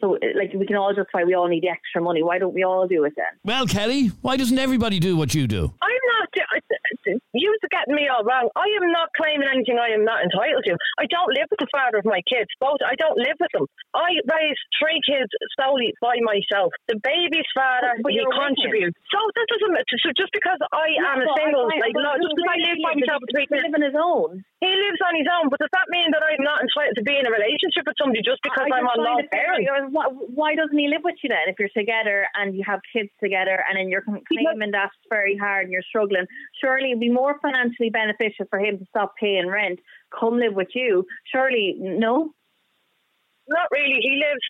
So 0.00 0.16
uh, 0.16 0.18
like 0.36 0.52
we 0.54 0.66
can 0.66 0.76
all 0.76 0.92
justify 0.92 1.24
we 1.24 1.34
all 1.34 1.48
need 1.48 1.62
the 1.62 1.70
extra 1.70 2.02
money. 2.02 2.22
Why 2.22 2.38
don't 2.38 2.54
we 2.54 2.64
all 2.64 2.86
do 2.86 3.04
it 3.04 3.14
then? 3.16 3.26
Well, 3.44 3.66
Kelly, 3.66 4.08
why 4.20 4.36
doesn't 4.36 4.58
everybody 4.58 4.98
do 4.98 5.16
what 5.16 5.34
you 5.34 5.46
do? 5.46 5.72
I'm 5.80 5.90
not. 6.20 6.62
You 7.06 7.48
are 7.52 7.68
getting 7.72 7.94
me 7.94 8.08
all 8.08 8.24
wrong. 8.24 8.48
I 8.56 8.68
am 8.80 8.86
not 8.92 9.08
claiming 9.16 9.48
anything 9.50 9.78
I 9.78 9.92
am 9.94 10.04
not 10.04 10.22
entitled 10.24 10.64
to. 10.68 10.74
I 10.98 11.06
don't 11.06 11.32
live 11.34 11.48
with 11.50 11.60
the 11.60 11.70
father 11.72 11.98
of 12.00 12.06
my 12.06 12.20
kids. 12.28 12.48
Both. 12.60 12.80
I 12.84 12.94
don't 12.96 13.18
live 13.18 13.36
with 13.40 13.52
them. 13.52 13.66
I 13.94 14.16
raised 14.26 14.62
three 14.80 15.00
kids 15.04 15.30
solely 15.58 15.94
by 16.00 16.18
myself. 16.24 16.72
The 16.88 16.98
baby's 17.02 17.48
father, 17.54 17.98
But 18.02 18.12
he 18.12 18.20
you're 18.22 18.28
with 18.30 18.38
him. 18.40 18.54
contributes. 18.56 18.96
So 19.12 19.18
that 19.20 19.46
doesn't. 19.50 19.74
So 20.02 20.10
just 20.16 20.32
because 20.34 20.58
I 20.72 20.88
am 21.14 21.22
a 21.22 21.28
single, 21.38 21.66
I- 21.70 21.80
like 21.84 21.94
but 21.94 22.02
no, 22.04 22.12
just 22.18 22.34
because 22.34 22.50
I 22.50 22.58
live 22.64 22.78
by 22.82 22.92
myself 22.98 23.20
with 23.22 23.30
three 23.34 23.46
He 23.46 23.52
kids. 23.54 23.64
live 23.68 23.74
on 23.78 23.84
his 23.84 23.96
own. 23.98 24.28
He 24.64 24.72
lives 24.72 25.00
on 25.04 25.14
his 25.14 25.28
own, 25.28 25.52
but 25.52 25.60
does 25.60 25.72
that 25.76 25.86
mean 25.92 26.08
that 26.16 26.24
I'm 26.24 26.40
not 26.42 26.64
entitled 26.64 26.96
to 26.96 27.04
be 27.04 27.14
in 27.20 27.26
a 27.28 27.32
relationship 27.32 27.84
with 27.84 27.96
somebody 28.00 28.24
just 28.24 28.40
because 28.42 28.64
I 28.64 28.80
I'm 28.80 28.86
just 28.88 28.96
on 28.96 29.04
long 29.04 29.20
why 30.34 30.54
doesn't 30.54 30.76
he 30.78 30.88
live 30.88 31.02
with 31.04 31.16
you 31.22 31.28
then? 31.28 31.46
If 31.48 31.56
you're 31.58 31.72
together 31.76 32.26
and 32.34 32.54
you 32.56 32.64
have 32.66 32.80
kids 32.92 33.10
together, 33.22 33.62
and 33.68 33.76
then 33.78 33.88
you're 33.88 34.02
claiming 34.02 34.70
that's 34.72 34.94
very 35.10 35.36
hard 35.36 35.64
and 35.64 35.72
you're 35.72 35.82
struggling, 35.86 36.26
surely 36.62 36.93
it'd 36.94 37.00
be 37.00 37.10
more 37.10 37.36
financially 37.42 37.90
beneficial 37.90 38.46
for 38.48 38.58
him 38.60 38.78
to 38.78 38.84
stop 38.86 39.14
paying 39.18 39.48
rent, 39.48 39.80
come 40.18 40.38
live 40.38 40.54
with 40.54 40.68
you. 40.74 41.04
Surely, 41.26 41.74
no. 41.78 42.30
Not 43.48 43.66
really. 43.72 43.98
He 44.00 44.22
lives 44.22 44.40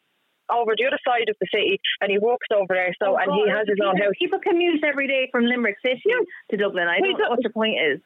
over 0.52 0.74
the 0.76 0.84
other 0.86 0.98
side 1.08 1.28
of 1.30 1.36
the 1.40 1.46
city, 1.52 1.80
and 2.02 2.10
he 2.12 2.18
works 2.18 2.46
over 2.54 2.68
there. 2.74 2.94
So, 3.02 3.14
oh, 3.14 3.16
and 3.16 3.32
he 3.32 3.44
Oh, 3.48 3.56
has 3.56 3.66
his 3.66 3.78
own 3.82 3.94
people- 3.94 4.06
house. 4.06 4.14
People 4.20 4.38
commute 4.40 4.84
every 4.84 5.08
day 5.08 5.28
from 5.32 5.46
Limerick 5.46 5.78
City 5.84 6.02
to 6.50 6.56
Dublin. 6.56 6.86
I 6.86 6.98
Well, 7.00 7.12
don't 7.12 7.20
know 7.20 7.30
what 7.30 7.42
your 7.42 7.52
point 7.52 7.76
is. 7.80 8.00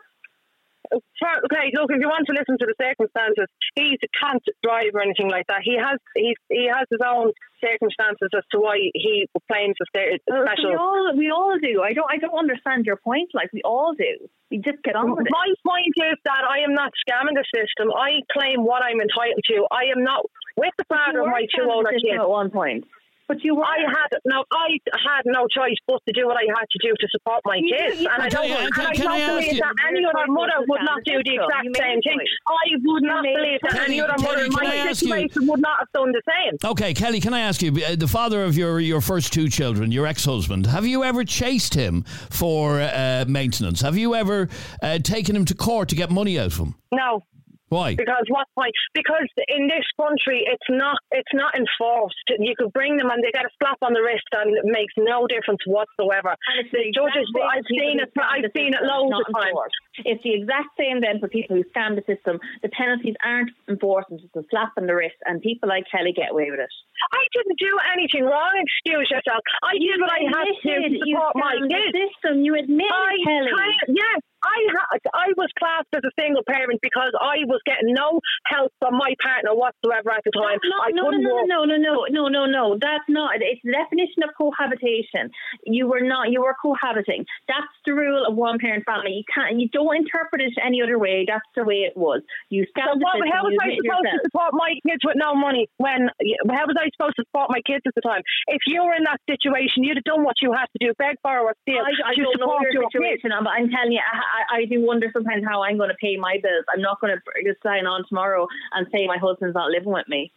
Okay, 0.92 1.70
look, 1.74 1.90
if 1.90 2.00
you 2.00 2.08
want 2.08 2.24
to 2.26 2.32
listen 2.32 2.56
to 2.58 2.66
the 2.66 2.76
circumstances, 2.80 3.46
he 3.74 3.98
can't 4.20 4.42
drive 4.62 4.94
or 4.94 5.02
anything 5.02 5.28
like 5.28 5.46
that. 5.48 5.60
He 5.64 5.76
has 5.76 5.98
he 6.16 6.34
he 6.48 6.68
has 6.72 6.86
his 6.90 7.00
own 7.04 7.32
circumstances 7.62 8.30
as 8.36 8.44
to 8.52 8.60
why 8.60 8.78
he 8.94 9.26
claims 9.50 9.74
a 9.82 9.86
sta- 9.90 10.16
We 10.30 10.46
special. 10.46 10.78
all 10.78 11.12
we 11.16 11.30
all 11.30 11.56
do. 11.60 11.82
I 11.82 11.92
don't 11.92 12.08
I 12.08 12.16
don't 12.18 12.36
understand 12.38 12.86
your 12.86 12.96
point. 12.96 13.30
Like 13.34 13.50
we 13.52 13.62
all 13.64 13.92
do. 13.98 14.28
We 14.50 14.58
just 14.58 14.80
get 14.82 14.96
on 14.96 15.10
with 15.12 15.26
it. 15.26 15.32
My 15.32 15.48
point 15.66 15.92
is 15.96 16.16
that 16.24 16.42
I 16.48 16.64
am 16.64 16.72
not 16.72 16.92
scamming 17.04 17.36
the 17.36 17.44
system. 17.52 17.92
I 17.92 18.20
claim 18.32 18.64
what 18.64 18.82
I'm 18.82 19.00
entitled 19.00 19.44
to. 19.52 19.66
I 19.70 19.92
am 19.94 20.02
not 20.04 20.24
with 20.56 20.72
the 20.78 20.84
father 20.88 21.20
of 21.20 21.26
my 21.26 21.44
two 21.54 21.68
older 21.68 21.90
kids. 21.92 22.16
at 22.18 22.28
one 22.28 22.50
point. 22.50 22.84
But 23.28 23.44
you 23.44 23.54
were. 23.54 23.64
I 23.64 23.76
had 23.86 24.08
no, 24.24 24.42
I 24.50 24.78
had 24.90 25.22
no 25.26 25.46
choice 25.48 25.76
but 25.86 26.00
to 26.08 26.12
do 26.12 26.26
what 26.26 26.36
I 26.36 26.46
had 26.48 26.64
to 26.70 26.78
do 26.82 26.94
to 26.98 27.08
support 27.12 27.40
my 27.44 27.56
You- 27.62 27.76
kids, 27.76 27.98
and 28.00 28.08
I 28.08 28.28
don't, 28.30 28.44
I- 28.50 28.64
and 28.64 28.72
can- 28.74 28.86
I 28.86 28.94
can 28.94 29.04
don't 29.04 29.26
believe 29.36 29.52
you- 29.52 29.60
that 29.60 29.74
any 29.86 30.04
other 30.04 30.26
mother 30.32 30.64
would 30.66 30.80
not 30.82 31.04
do 31.04 31.22
the 31.22 31.34
exact 31.34 31.76
same 31.76 32.00
thing. 32.00 32.18
I 32.48 32.76
would 32.82 33.02
not 33.02 33.22
believe 33.22 33.60
that 33.62 33.80
any 33.86 34.00
other 34.00 34.14
mother 34.22 34.44
in 34.46 34.52
my 34.52 34.74
you- 34.84 34.94
situation 34.94 35.46
would 35.46 35.60
not 35.60 35.78
have 35.80 35.88
done 35.92 36.10
the 36.12 36.22
same. 36.26 36.70
Okay, 36.70 36.94
Kelly, 36.94 37.20
can 37.20 37.34
I 37.34 37.40
ask 37.40 37.60
you, 37.60 37.70
uh, 37.86 37.96
the 37.96 38.08
father 38.08 38.42
of 38.44 38.56
your, 38.56 38.80
your 38.80 39.02
first 39.02 39.32
two 39.32 39.48
children, 39.48 39.92
your 39.92 40.06
ex 40.06 40.24
husband, 40.24 40.66
have 40.66 40.86
you 40.86 41.04
ever 41.04 41.22
chased 41.24 41.74
him 41.74 42.04
for 42.30 42.80
uh, 42.80 43.26
maintenance? 43.28 43.82
Have 43.82 43.98
you 43.98 44.14
ever 44.14 44.48
uh, 44.82 44.98
taken 45.00 45.36
him 45.36 45.44
to 45.44 45.54
court 45.54 45.90
to 45.90 45.94
get 45.96 46.10
money 46.10 46.38
out 46.38 46.46
of 46.46 46.56
him? 46.56 46.74
No, 46.92 47.24
Why? 47.68 47.94
Because 47.94 48.24
what 48.28 48.46
point? 48.54 48.72
Because 48.94 49.28
in 49.48 49.68
this 49.68 49.84
country, 50.00 50.44
it's 50.46 50.68
not 50.70 50.96
it's 51.12 51.32
not 51.34 51.54
enforced. 51.54 52.16
You 52.38 52.54
could 52.56 52.72
bring 52.72 52.96
them 52.96 53.10
and 53.10 53.22
they 53.22 53.30
get 53.32 53.44
a 53.44 53.52
slap 53.60 53.78
on 53.82 53.92
the 53.92 54.00
wrist, 54.02 54.24
and 54.32 54.56
it 54.56 54.64
makes 54.64 54.94
no 54.96 55.26
difference 55.26 55.60
whatsoever. 55.66 56.32
And 56.48 56.64
it's 56.64 56.72
The 56.72 56.88
the 56.88 56.92
judges, 56.96 57.28
exact 57.28 57.36
same 57.36 57.48
I've 57.52 57.66
seen 57.68 57.96
it. 58.00 58.08
I've 58.16 58.50
seen 58.56 58.72
it 58.74 58.82
loads 58.82 59.16
of 59.20 59.26
times. 59.34 59.72
It's 60.04 60.22
the 60.22 60.34
exact 60.34 60.72
same 60.78 61.00
then 61.00 61.20
for 61.20 61.28
people 61.28 61.56
who 61.56 61.64
scam 61.74 61.96
the 61.98 62.04
system. 62.08 62.40
The 62.62 62.70
penalties 62.72 63.14
aren't 63.24 63.50
enforced, 63.68 64.08
it's 64.12 64.24
a 64.36 64.44
slap 64.50 64.72
on 64.78 64.86
the 64.86 64.94
wrist, 64.94 65.18
and 65.26 65.42
people 65.42 65.68
like 65.68 65.84
Kelly 65.90 66.12
get 66.16 66.30
away 66.32 66.48
with 66.50 66.60
it. 66.60 66.72
I 67.12 67.22
didn't 67.36 67.58
do 67.58 67.72
anything 67.94 68.24
wrong. 68.24 68.52
Excuse 68.58 69.06
yourself. 69.10 69.42
I 69.62 69.76
did 69.78 70.00
what 70.00 70.10
I 70.10 70.22
had 70.26 70.46
to 70.50 70.54
do 70.56 70.68
to 70.68 70.74
admitted 70.88 71.02
you 71.06 71.14
support 71.20 71.36
my 71.36 71.54
scammed 71.54 71.68
the 71.68 71.78
kids. 71.78 71.98
system. 72.00 72.34
You 72.42 72.52
admit, 72.58 72.90
Kelly. 73.26 73.52
kind- 73.54 73.94
yes, 73.94 74.18
I 74.42 74.58
ha- 74.74 74.90
I 75.14 75.28
was 75.36 75.50
classed 75.58 75.90
as 75.94 76.02
a 76.06 76.12
single 76.18 76.42
parent 76.46 76.78
because 76.82 77.12
I 77.20 77.42
was 77.46 77.57
getting 77.66 77.94
no 77.94 78.20
help 78.46 78.72
from 78.78 78.96
my 78.98 79.14
partner 79.22 79.54
whatsoever 79.54 80.10
at 80.12 80.22
the 80.24 80.32
time. 80.32 80.58
That's 80.60 80.70
not- 80.70 80.86
I 80.88 80.90
no, 80.92 81.02
no, 81.02 81.10
couldn't 81.10 81.22
no, 81.24 81.34
work. 81.34 81.46
no, 81.48 81.64
no, 81.64 81.76
no, 81.76 81.94
no, 82.10 82.28
no, 82.28 82.42
no. 82.46 82.64
That's 82.80 83.04
not. 83.08 83.40
It's 83.40 83.60
the 83.64 83.72
definition 83.72 84.22
of 84.22 84.30
cohabitation. 84.36 85.30
You 85.64 85.88
were 85.88 86.00
not. 86.00 86.30
You 86.30 86.42
were 86.42 86.54
cohabiting. 86.60 87.24
That's 87.48 87.72
the 87.86 87.94
rule 87.94 88.24
of 88.26 88.34
one 88.36 88.58
parent 88.58 88.84
family. 88.84 89.12
You 89.12 89.24
can't. 89.32 89.58
You 89.60 89.68
don't 89.72 89.96
interpret 89.96 90.42
it 90.42 90.52
any 90.64 90.82
other 90.82 90.98
way. 90.98 91.24
That's 91.26 91.44
the 91.56 91.64
way 91.64 91.86
it 91.88 91.96
was. 91.96 92.22
You 92.50 92.64
So 92.76 92.82
what, 92.98 93.18
how 93.32 93.44
was 93.44 93.56
I 93.60 93.74
supposed 93.76 93.84
yourself. 93.84 94.02
to 94.04 94.20
support 94.24 94.50
my 94.54 94.74
kids 94.86 95.02
with 95.04 95.16
no 95.16 95.34
money 95.34 95.66
when? 95.78 96.08
How 96.50 96.66
was 96.66 96.76
I 96.78 96.88
supposed 96.94 97.16
to 97.16 97.24
support 97.28 97.50
my 97.50 97.60
kids 97.66 97.82
at 97.86 97.94
the 97.94 98.02
time? 98.02 98.22
If 98.48 98.62
you 98.66 98.84
were 98.84 98.94
in 98.94 99.04
that 99.04 99.18
situation, 99.28 99.84
you'd 99.84 99.96
have 99.98 100.04
done 100.08 100.24
what 100.24 100.36
you 100.42 100.52
had 100.52 100.66
to 100.72 100.78
do: 100.80 100.92
beg, 100.98 101.16
borrow, 101.22 101.44
or 101.44 101.54
steal 101.62 101.82
I, 101.82 102.12
I 102.12 102.14
to 102.14 102.22
don't 102.22 102.40
know 102.40 102.58
your 102.60 102.72
your 102.72 102.82
kids. 102.90 102.92
situation, 102.92 103.30
but 103.42 103.50
I'm 103.50 103.68
telling 103.70 103.92
you, 103.92 104.00
I, 104.02 104.18
I, 104.18 104.58
I 104.58 104.64
do 104.66 104.80
wonder 104.84 105.08
sometimes 105.12 105.44
how 105.46 105.62
I'm 105.62 105.76
going 105.78 105.90
to 105.90 105.98
pay 106.00 106.16
my 106.16 106.38
bills. 106.42 106.64
I'm 106.72 106.80
not 106.82 107.00
going 107.00 107.14
to 107.14 107.20
just 107.48 107.62
sign 107.62 107.86
on 107.86 108.04
tomorrow 108.08 108.46
and 108.74 108.86
say 108.92 109.06
my 109.06 109.18
husband's 109.18 109.54
not 109.54 109.70
living 109.70 109.92
with 109.92 110.08
me. 110.08 110.32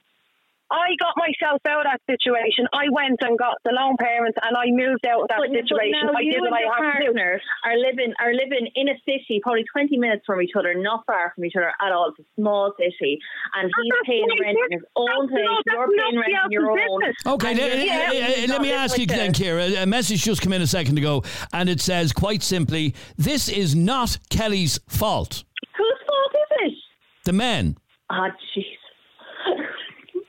I 0.71 0.95
got 1.03 1.19
myself 1.19 1.59
out 1.67 1.83
of 1.83 1.91
that 1.91 1.99
situation. 2.07 2.63
I 2.71 2.87
went 2.95 3.19
and 3.27 3.35
got 3.37 3.59
the 3.67 3.75
lone 3.75 3.97
parents, 3.99 4.39
and 4.39 4.55
I 4.55 4.71
moved 4.71 5.03
out 5.05 5.23
of 5.23 5.27
that 5.27 5.43
But, 5.43 5.51
situation. 5.51 5.99
but 6.07 6.15
now 6.15 6.17
I 6.17 6.23
you 6.23 6.31
did 6.31 6.47
what 6.47 6.55
and 6.55 6.55
I 6.55 6.61
your 6.63 6.79
had 6.79 6.99
to 7.03 7.11
do. 7.11 7.19
are 7.67 7.75
living 7.75 8.13
are 8.23 8.31
living 8.31 8.71
in 8.79 8.87
a 8.87 8.95
city, 9.03 9.43
probably 9.43 9.65
twenty 9.67 9.97
minutes 9.99 10.23
from 10.25 10.39
each 10.41 10.55
other, 10.55 10.71
not 10.73 11.03
far 11.05 11.35
from 11.35 11.43
each 11.43 11.59
other 11.59 11.75
at 11.75 11.91
all. 11.91 12.15
It's 12.15 12.23
a 12.23 12.27
small 12.39 12.71
city, 12.79 13.19
and 13.59 13.67
he's 13.67 13.91
That's 13.91 14.07
paying 14.07 14.31
rent 14.39 14.57
in 14.71 14.79
his 14.79 14.87
own 14.95 15.27
business. 15.27 15.43
place. 15.43 15.67
No, 15.67 15.75
You're 15.75 15.91
paying 15.91 16.15
rent 16.23 16.39
in 16.47 16.51
your 16.55 16.71
else's 16.71 17.19
own. 17.27 17.33
Okay, 17.35 17.49
And 17.51 17.59
let, 17.59 17.67
you're 17.75 17.87
let- 17.91 18.13
living 18.15 18.49
let- 18.55 18.61
me 18.63 18.71
ask 18.71 18.95
you 18.97 19.03
with 19.03 19.09
then, 19.11 19.31
the- 19.35 19.43
Kira. 19.43 19.83
A 19.83 19.85
message 19.85 20.23
just 20.23 20.39
came 20.41 20.53
in 20.55 20.61
a 20.61 20.67
second 20.71 20.97
ago, 20.97 21.23
and 21.51 21.67
it 21.67 21.81
says 21.81 22.13
quite 22.13 22.43
simply, 22.43 22.95
"This 23.17 23.49
is 23.49 23.75
not 23.75 24.17
Kelly's 24.29 24.79
fault." 24.87 25.43
Whose 25.75 25.99
fault 26.07 26.31
is 26.31 26.71
it? 26.71 26.77
The 27.23 27.33
men. 27.33 27.77
Ah, 28.09 28.29
jeez. 28.55 28.80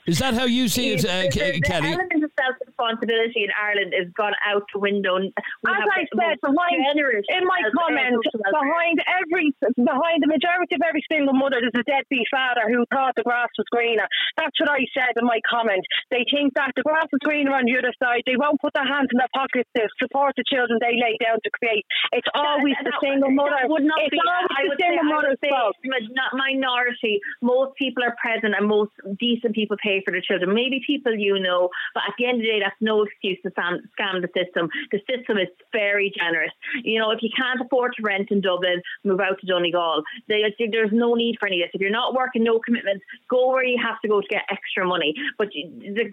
Is 0.06 0.18
that 0.18 0.34
how 0.34 0.44
you 0.50 0.66
see 0.66 0.98
it, 0.98 1.06
uh, 1.06 1.22
the, 1.22 1.30
Ke- 1.30 1.54
the 1.54 1.62
Kelly? 1.62 1.94
element 1.94 2.24
of 2.26 2.30
self 2.34 2.58
responsibility 2.66 3.46
in 3.46 3.54
Ireland 3.54 3.94
has 3.94 4.10
gone 4.18 4.34
out 4.42 4.66
the 4.74 4.80
window. 4.82 5.14
We 5.22 5.30
As 5.30 5.86
I 5.94 6.02
said, 6.10 6.42
behind, 6.42 6.82
in 7.30 7.44
my 7.46 7.60
comment, 7.70 8.18
behind 8.50 8.98
every, 9.06 9.54
behind 9.78 10.18
the 10.18 10.26
majority 10.26 10.74
of 10.74 10.82
every 10.82 11.06
single 11.06 11.34
mother, 11.38 11.62
there's 11.62 11.78
a 11.78 11.86
deadbeat 11.86 12.26
father 12.34 12.66
who 12.66 12.82
thought 12.90 13.14
the 13.14 13.22
grass 13.22 13.46
was 13.54 13.66
greener. 13.70 14.08
That's 14.34 14.58
what 14.58 14.74
I 14.74 14.82
said 14.90 15.14
in 15.14 15.22
my 15.22 15.38
comment. 15.46 15.86
They 16.10 16.26
think 16.26 16.54
that 16.58 16.74
the 16.74 16.82
grass 16.82 17.06
is 17.06 17.22
greener 17.22 17.54
on 17.54 17.62
the 17.70 17.78
other 17.78 17.94
side. 18.02 18.26
They 18.26 18.34
won't 18.34 18.58
put 18.58 18.74
their 18.74 18.86
hands 18.88 19.06
in 19.14 19.22
their 19.22 19.30
pockets 19.30 19.70
to 19.78 19.86
support 20.02 20.34
the 20.34 20.42
children 20.50 20.82
they 20.82 20.98
lay 20.98 21.14
down 21.22 21.38
to 21.38 21.50
create. 21.62 21.86
It's 22.10 22.26
always 22.34 22.74
the 22.82 22.90
That- 22.90 22.98
single 23.06 23.30
mother. 23.30 23.70
would 23.70 23.86
not 23.86 24.02
It's 24.02 24.10
be, 24.10 24.18
always 24.18 24.50
I 24.50 24.62
the 24.66 24.68
would 24.74 24.80
say, 24.82 24.90
single 24.90 25.06
I 25.06 25.14
mother's 25.14 25.38
say 25.38 25.50
fault. 25.54 25.76
a 25.78 26.36
minority. 26.36 27.20
Most 27.40 27.76
people 27.78 28.02
are 28.02 28.16
present 28.18 28.54
and 28.58 28.66
most 28.66 28.90
decent 29.22 29.54
people 29.54 29.76
pay 29.92 30.02
for 30.04 30.12
their 30.12 30.20
children. 30.20 30.54
Maybe 30.54 30.80
people 30.86 31.14
you 31.14 31.38
know, 31.38 31.68
but 31.94 32.02
at 32.08 32.14
the 32.18 32.26
end 32.26 32.36
of 32.36 32.42
the 32.42 32.48
day, 32.48 32.60
that's 32.60 32.80
no 32.80 33.02
excuse 33.02 33.38
to 33.42 33.50
scam, 33.50 33.78
scam 33.98 34.22
the 34.22 34.28
system. 34.32 34.68
The 34.90 35.00
system 35.10 35.38
is 35.38 35.48
very 35.72 36.12
generous. 36.16 36.52
You 36.82 36.98
know, 36.98 37.10
if 37.10 37.20
you 37.22 37.30
can't 37.36 37.60
afford 37.60 37.92
to 37.96 38.02
rent 38.02 38.30
in 38.30 38.40
Dublin, 38.40 38.82
move 39.04 39.20
out 39.20 39.38
to 39.40 39.46
Donegal. 39.46 40.02
There's 40.28 40.92
no 40.92 41.14
need 41.14 41.36
for 41.38 41.46
any 41.46 41.62
of 41.62 41.68
this. 41.68 41.74
If 41.74 41.80
you're 41.80 41.90
not 41.90 42.14
working, 42.14 42.44
no 42.44 42.58
commitments, 42.58 43.04
go 43.28 43.50
where 43.50 43.64
you 43.64 43.78
have 43.82 44.00
to 44.02 44.08
go 44.08 44.20
to 44.20 44.26
get 44.28 44.42
extra 44.50 44.86
money. 44.86 45.14
But 45.38 45.48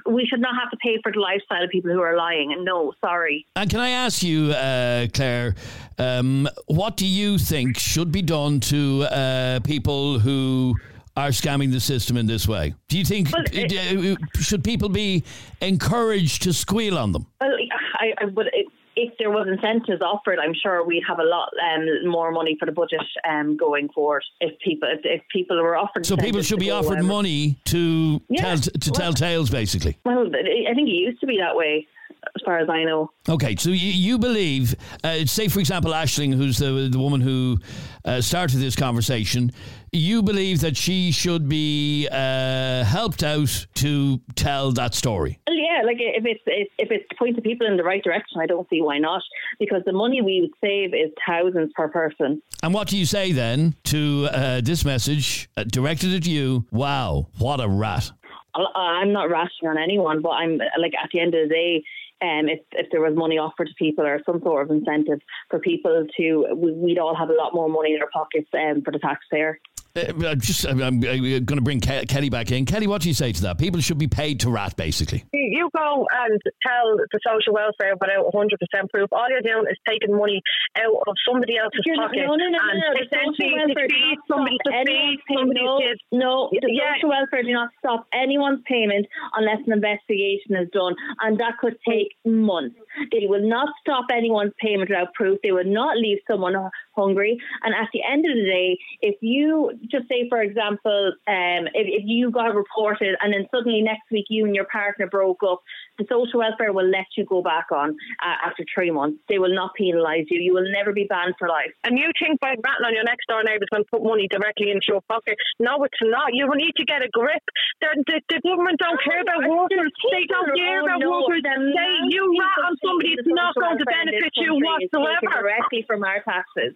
we 0.05 0.25
should 0.25 0.41
not 0.41 0.55
have 0.59 0.69
to 0.71 0.77
pay 0.77 0.99
for 1.01 1.11
the 1.11 1.19
lifestyle 1.19 1.63
of 1.63 1.69
people 1.69 1.91
who 1.91 2.01
are 2.01 2.15
lying. 2.15 2.55
No, 2.63 2.93
sorry. 3.01 3.45
And 3.55 3.69
can 3.69 3.79
I 3.79 3.89
ask 3.89 4.23
you, 4.23 4.51
uh, 4.51 5.07
Claire, 5.13 5.55
um, 5.97 6.47
what 6.67 6.97
do 6.97 7.05
you 7.05 7.37
think 7.37 7.77
should 7.77 8.11
be 8.11 8.21
done 8.21 8.59
to 8.61 9.03
uh, 9.03 9.59
people 9.61 10.19
who 10.19 10.75
are 11.17 11.29
scamming 11.29 11.71
the 11.71 11.79
system 11.79 12.17
in 12.17 12.27
this 12.27 12.47
way? 12.47 12.73
Do 12.87 12.97
you 12.97 13.05
think 13.05 13.29
Well, 13.31 13.43
it- 13.51 13.73
uh, 13.73 14.39
should 14.39 14.63
people 14.63 14.89
be 14.89 15.23
encouraged 15.61 16.43
to 16.43 16.53
squeal 16.53 16.97
on 16.97 17.11
them? 17.11 17.25
Well, 17.41 17.51
I, 17.99 18.13
I 18.21 18.25
would. 18.25 18.49
If 18.95 19.13
there 19.17 19.29
was 19.29 19.47
incentives 19.47 20.01
offered, 20.01 20.39
I'm 20.39 20.53
sure 20.53 20.85
we'd 20.85 21.03
have 21.07 21.19
a 21.19 21.23
lot 21.23 21.49
um, 21.73 22.09
more 22.09 22.31
money 22.31 22.57
for 22.59 22.65
the 22.65 22.73
budget 22.73 22.99
um, 23.29 23.55
going 23.55 23.87
forward. 23.89 24.23
If 24.41 24.59
people, 24.59 24.89
if, 24.91 24.99
if 25.03 25.21
people 25.31 25.61
were 25.61 25.77
offered, 25.77 26.05
So 26.05 26.17
people 26.17 26.41
should 26.41 26.59
be 26.59 26.71
offered 26.71 27.03
money 27.03 27.57
to 27.65 28.21
Yeah, 28.27 28.41
tell 28.41 28.57
to 28.57 28.91
tell 28.91 29.13
tales, 29.13 29.49
basically. 29.49 29.97
Well, 30.03 30.27
I 30.27 30.73
think 30.73 30.89
it 30.89 30.93
used 30.93 31.21
to 31.21 31.27
be 31.27 31.37
that 31.37 31.55
way, 31.55 31.87
as 32.35 32.41
far 32.43 32.59
as 32.59 32.69
I 32.69 32.83
know. 32.83 33.11
Okay, 33.27 33.55
so 33.55 33.69
you, 33.69 33.91
you 33.91 34.17
believe, 34.17 34.75
uh, 35.03 35.25
say 35.25 35.47
for 35.47 35.59
example, 35.59 35.91
Ashling, 35.91 36.33
who's 36.33 36.57
the 36.57 36.89
the 36.91 36.99
woman 36.99 37.21
who 37.21 37.57
uh, 38.05 38.21
started 38.21 38.57
this 38.57 38.75
conversation, 38.75 39.51
you 39.91 40.21
believe 40.21 40.61
that 40.61 40.77
she 40.77 41.11
should 41.11 41.49
be 41.49 42.07
uh, 42.11 42.83
helped 42.83 43.23
out 43.23 43.65
to 43.75 44.19
tell 44.35 44.71
that 44.73 44.93
story. 44.93 45.39
Well, 45.47 45.55
yeah, 45.57 45.81
like 45.85 45.97
if 45.99 46.25
it's 46.25 46.41
if 46.45 46.67
if 46.77 46.91
it's 46.91 47.05
pointing 47.17 47.43
people 47.43 47.67
in 47.67 47.77
the 47.77 47.83
right 47.83 48.03
direction, 48.03 48.39
I 48.39 48.45
don't 48.45 48.67
see 48.69 48.81
why 48.81 48.97
not. 48.99 49.21
Because 49.59 49.83
the 49.85 49.93
money 49.93 50.21
we 50.21 50.41
would 50.41 50.51
save 50.61 50.93
is 50.93 51.11
thousands 51.27 51.71
per 51.75 51.87
person. 51.87 52.41
And 52.63 52.73
what 52.73 52.87
do 52.87 52.97
you 52.97 53.05
say 53.05 53.31
then 53.31 53.75
to 53.85 54.27
uh, 54.31 54.61
this 54.61 54.85
message 54.85 55.49
uh, 55.57 55.63
directed 55.63 56.13
at 56.13 56.25
you? 56.25 56.65
Wow, 56.71 57.27
what 57.37 57.59
a 57.59 57.67
rat! 57.67 58.11
I'm 58.55 59.13
not 59.13 59.29
rashing 59.29 59.67
on 59.67 59.77
anyone, 59.77 60.21
but 60.21 60.29
I'm 60.29 60.57
like 60.57 60.93
at 61.01 61.09
the 61.11 61.19
end 61.19 61.33
of 61.35 61.47
the 61.47 61.53
day. 61.53 61.83
Um, 62.21 62.49
if, 62.49 62.59
if 62.73 62.87
there 62.91 63.01
was 63.01 63.15
money 63.15 63.37
offered 63.37 63.67
to 63.67 63.73
people 63.75 64.05
or 64.05 64.19
some 64.25 64.41
sort 64.41 64.63
of 64.63 64.71
incentive 64.71 65.21
for 65.49 65.59
people 65.59 66.05
to, 66.17 66.47
we- 66.55 66.73
we'd 66.73 66.99
all 66.99 67.15
have 67.15 67.29
a 67.29 67.33
lot 67.33 67.53
more 67.53 67.69
money 67.69 67.93
in 67.93 68.01
our 68.01 68.09
pockets 68.11 68.49
um, 68.53 68.81
for 68.81 68.91
the 68.91 68.99
taxpayer. 68.99 69.59
Uh, 69.95 70.27
I'm 70.27 70.39
just, 70.39 70.65
I'm, 70.65 70.81
I'm 70.81 70.99
going 70.99 71.45
to 71.45 71.61
bring 71.61 71.79
Ke- 71.81 72.07
Kelly 72.07 72.29
back 72.29 72.51
in. 72.51 72.65
Kelly, 72.65 72.87
what 72.87 73.01
do 73.01 73.07
you 73.07 73.13
say 73.13 73.31
to 73.31 73.41
that? 73.43 73.57
People 73.57 73.81
should 73.81 73.97
be 73.97 74.07
paid 74.07 74.39
to 74.41 74.49
rat, 74.51 74.75
basically. 74.77 75.25
You 75.33 75.49
you 75.59 75.69
go 75.75 76.07
and 76.11 76.39
tell 76.65 76.95
the 76.97 77.19
social 77.25 77.53
welfare 77.53 77.93
without 77.99 78.31
100% 78.33 78.89
proof. 78.93 79.09
All 79.11 79.27
you're 79.29 79.41
doing 79.41 79.65
is 79.69 79.77
taking 79.87 80.15
money 80.15 80.41
out 80.77 80.93
of 81.07 81.15
somebody 81.27 81.57
else's 81.57 81.81
You're 81.85 81.95
pocket 81.97 82.17
no, 82.25 82.35
no, 82.35 82.47
no, 82.47 82.57
and 82.71 82.79
no, 82.79 82.87
no. 82.87 82.93
The 82.93 83.05
essentially 83.05 83.49
social 83.49 83.67
welfare 83.67 83.87
to 83.87 83.93
does 83.93 83.99
feed 83.99 84.17
somebody 84.29 84.57
to 84.65 84.71
feed 84.71 85.19
pay- 85.27 85.35
somebody's 85.35 85.63
no, 85.65 85.79
kids. 85.79 86.01
No, 86.11 86.49
the 86.53 86.69
Yeah. 86.71 86.93
social 86.95 87.09
welfare 87.09 87.43
do 87.43 87.51
not 87.53 87.69
stop 87.79 88.07
anyone's 88.13 88.61
payment 88.65 89.05
unless 89.35 89.59
an 89.67 89.73
investigation 89.73 90.55
is 90.55 90.69
done, 90.71 90.95
and 91.21 91.37
that 91.39 91.57
could 91.59 91.75
take 91.87 92.15
months. 92.25 92.75
They 93.11 93.25
will 93.27 93.47
not 93.47 93.69
stop 93.81 94.05
anyone's 94.13 94.53
payment 94.61 94.89
without 94.89 95.13
proof. 95.13 95.39
They 95.43 95.51
will 95.51 95.65
not 95.67 95.97
leave 95.97 96.19
someone 96.29 96.53
hu- 96.53 96.69
hungry. 96.99 97.33
And 97.63 97.73
at 97.73 97.89
the 97.93 98.01
end 98.03 98.25
of 98.29 98.33
the 98.35 98.45
day, 98.57 98.69
if 99.01 99.15
you 99.21 99.71
just 99.91 100.07
say, 100.11 100.27
for 100.29 100.41
example, 100.41 101.13
um, 101.27 101.63
if, 101.73 101.87
if 101.99 102.03
you 102.05 102.31
got 102.31 102.55
reported 102.55 103.15
and 103.21 103.33
then 103.33 103.47
suddenly 103.53 103.81
next 103.81 104.07
week 104.11 104.25
you 104.29 104.45
and 104.45 104.55
your 104.55 104.67
partner 104.71 105.07
broke 105.07 105.41
up, 105.51 105.61
the 105.97 106.05
social 106.09 106.39
welfare 106.39 106.71
will 106.73 106.89
let 106.89 107.07
you 107.17 107.25
go 107.25 107.41
back 107.41 107.67
on 107.71 107.95
uh, 108.23 108.37
after 108.47 108.63
three 108.73 108.91
months. 108.91 109.17
They 109.27 109.39
will 109.39 109.53
not 109.53 109.71
penalise 109.79 110.27
you. 110.29 110.39
You 110.39 110.53
will 110.53 110.69
never 110.71 110.93
be 110.93 111.05
banned 111.09 111.35
for 111.39 111.47
life. 111.47 111.71
And 111.83 111.97
you 111.97 112.07
think 112.19 112.39
by 112.39 112.55
ratting 112.55 112.85
on 112.85 112.93
your 112.93 113.03
next 113.03 113.27
door 113.27 113.43
neighbour 113.43 113.63
is 113.63 113.71
going 113.71 113.83
to 113.83 113.91
put 113.91 114.03
money 114.03 114.27
directly 114.29 114.71
into 114.71 114.87
your 114.93 115.01
pocket? 115.07 115.35
No, 115.59 115.83
it's 115.83 116.03
not. 116.03 116.33
You 116.33 116.47
will 116.47 116.59
need 116.59 116.75
to 116.77 116.85
get 116.85 117.01
a 117.01 117.09
grip. 117.11 117.43
They're, 117.81 117.95
the, 118.07 118.21
the 118.29 118.39
government 118.43 118.79
don't 118.79 118.99
care 119.03 119.21
about 119.21 119.39
Oh, 119.39 119.63
workers. 119.63 119.91
They 120.11 120.25
don't 120.27 120.51
care 120.55 120.81
oh, 120.81 120.85
about 120.85 120.99
no, 120.99 121.23
workers. 121.23 121.41
the 121.43 121.55
They, 121.55 121.93
you 122.11 122.23
rat 122.39 122.59
on 122.65 122.75
somebody, 122.83 123.15
it's 123.17 123.27
not 123.27 123.55
going 123.55 123.77
to 123.77 123.85
benefit 123.85 124.31
you 124.35 124.59
country 124.59 124.83
is 124.83 124.91
taken 124.91 125.01
whatsoever. 125.03 125.41
Directly 125.41 125.81
from 125.87 126.03
our 126.03 126.21
taxes. 126.23 126.75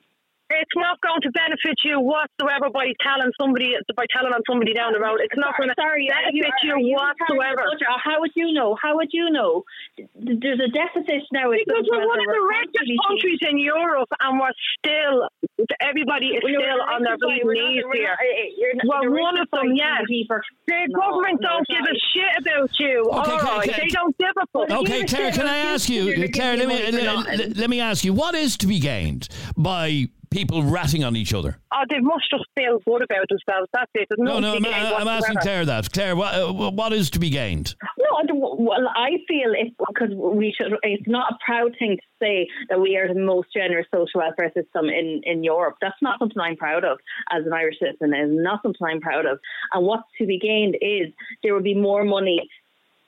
It's 0.52 0.76
not 0.76 1.00
going 1.02 1.22
to 1.24 1.32
benefit 1.32 1.80
you 1.88 2.00
whatsoever 2.04 2.70
by 2.70 2.92
telling 3.02 3.32
somebody 3.40 3.74
by 3.96 4.06
telling 4.12 4.34
on 4.36 4.42
somebody 4.46 4.74
down 4.76 4.94
the 4.94 5.00
road. 5.00 5.18
It's 5.24 5.34
not 5.40 5.56
going 5.58 5.70
to 5.72 5.76
Sorry, 5.80 6.06
benefit 6.12 6.36
you, 6.36 6.44
you, 6.44 6.74
are 6.76 6.80
you 6.84 6.94
whatsoever. 7.00 7.64
the 7.64 7.80
budget? 7.80 7.88
Or 7.90 7.98
How 8.04 8.20
would 8.20 8.32
you 8.36 8.52
know? 8.54 8.76
How 8.78 8.94
would 9.00 9.10
you 9.16 9.32
know? 9.32 9.64
There's 10.14 10.60
a 10.62 10.70
deficit 10.70 11.24
now. 11.32 11.50
in 11.56 11.64
Because 11.64 11.88
social 11.88 11.96
we're 11.96 12.06
one 12.06 12.20
of 12.22 12.28
welfare. 12.28 12.38
the 12.38 12.44
We're 12.44 12.60
richest 12.70 12.92
countries 13.08 13.40
in 13.50 13.56
Europe, 13.58 14.12
and 14.20 14.32
we're 14.38 14.54
still 14.78 15.16
everybody 15.82 16.38
is 16.38 16.44
Well, 16.44 16.54
still 16.60 16.82
on 16.92 17.02
their 17.02 17.18
not- 17.18 17.24
bleeding 17.24 17.48
we're 17.48 17.56
not- 17.58 17.70
knees 17.74 17.84
we're 17.88 17.96
here. 18.04 18.14
not- 18.14 18.20
eh, 18.22 18.44
eh, 18.44 18.50
you're 18.60 19.10
We're 19.10 19.22
one 19.24 19.38
of 19.40 19.48
them, 19.50 19.74
by 19.74 19.80
yes. 19.80 20.06
GDP 20.06 20.44
The 20.68 20.80
No, 20.92 21.00
government 21.02 21.40
no, 21.42 21.50
don't 21.50 21.66
it's 21.66 21.72
give 21.72 21.88
not. 21.88 21.96
a 21.96 22.00
shit 22.14 22.34
about 22.44 22.72
you. 22.78 22.96
Okay, 23.10 23.16
All 23.16 23.38
okay, 23.42 23.48
right, 23.48 23.70
okay. 23.70 23.80
they 23.82 23.90
don't 23.90 24.14
give 24.20 24.36
a 24.38 24.46
fuck. 24.54 24.70
Okay, 24.70 25.02
Claire, 25.08 25.32
can 25.32 25.48
I 25.48 25.58
ask 25.74 25.90
you, 25.90 26.04
you, 26.14 26.30
Claire? 26.30 26.58
Let 26.58 26.68
me 26.68 26.76
money 26.78 26.92
for 26.92 26.98
let, 27.02 27.04
nothing. 27.40 27.54
let 27.56 27.70
me 27.70 27.80
ask 27.80 28.04
you, 28.06 28.14
what 28.14 28.36
is 28.36 28.58
to 28.58 28.68
be 28.68 28.80
gained 28.80 29.30
by 29.58 30.08
people 30.34 30.64
ratting 30.64 31.04
on 31.04 31.16
each 31.16 31.34
other? 31.34 31.60
Oh, 31.72 31.84
they 31.90 32.00
must 32.00 32.30
just 32.30 32.46
feel 32.56 32.80
good 32.86 33.04
about 33.04 33.28
themselves. 33.30 33.70
That's 33.74 33.92
it. 33.94 34.08
There's 34.10 34.20
No, 34.20 34.40
no, 34.40 34.56
nothing 34.56 34.74
I'm, 34.74 35.02
I'm 35.02 35.08
asking. 35.08 35.38
Claire 35.38 35.66
that. 35.66 35.92
Claire, 35.92 36.16
what, 36.16 36.34
uh, 36.34 36.52
what 36.52 36.92
is 36.92 37.10
to 37.12 37.20
be 37.20 37.30
gained? 37.30 37.76
No, 37.98 38.56
well, 38.58 38.88
I 38.96 39.12
feel 39.28 39.54
if 39.54 39.74
because 39.78 40.14
we 40.16 40.54
should. 40.58 40.74
It's 40.84 41.08
not 41.08 41.34
a 41.34 41.38
proud 41.46 41.76
thing 41.78 41.98
to 41.98 42.04
say 42.22 42.48
that 42.70 42.80
we 42.80 42.96
are 42.98 43.14
the 43.14 43.20
most 43.20 43.50
generous 43.54 43.88
social 43.94 44.22
welfare 44.22 44.52
system 44.56 44.86
in 44.86 45.22
in 45.24 45.44
Europe. 45.44 45.76
That's 45.82 46.02
not 46.02 46.20
something 46.20 46.40
I'm 46.40 46.56
proud 46.56 46.84
of 46.86 47.00
as 47.32 47.46
an 47.46 47.54
Irish 47.54 47.80
citizen. 47.80 48.14
It's 48.14 48.32
not 48.32 48.62
something 48.62 48.86
I'm 48.86 49.02
proud 49.02 49.26
of. 49.26 49.40
And 49.74 49.86
what's 49.86 50.04
to 50.20 50.26
be 50.26 50.40
gained 50.40 50.76
is 50.82 51.14
there 51.44 51.54
will 51.54 51.62
be 51.62 51.76
more 51.76 52.04
money 52.04 52.48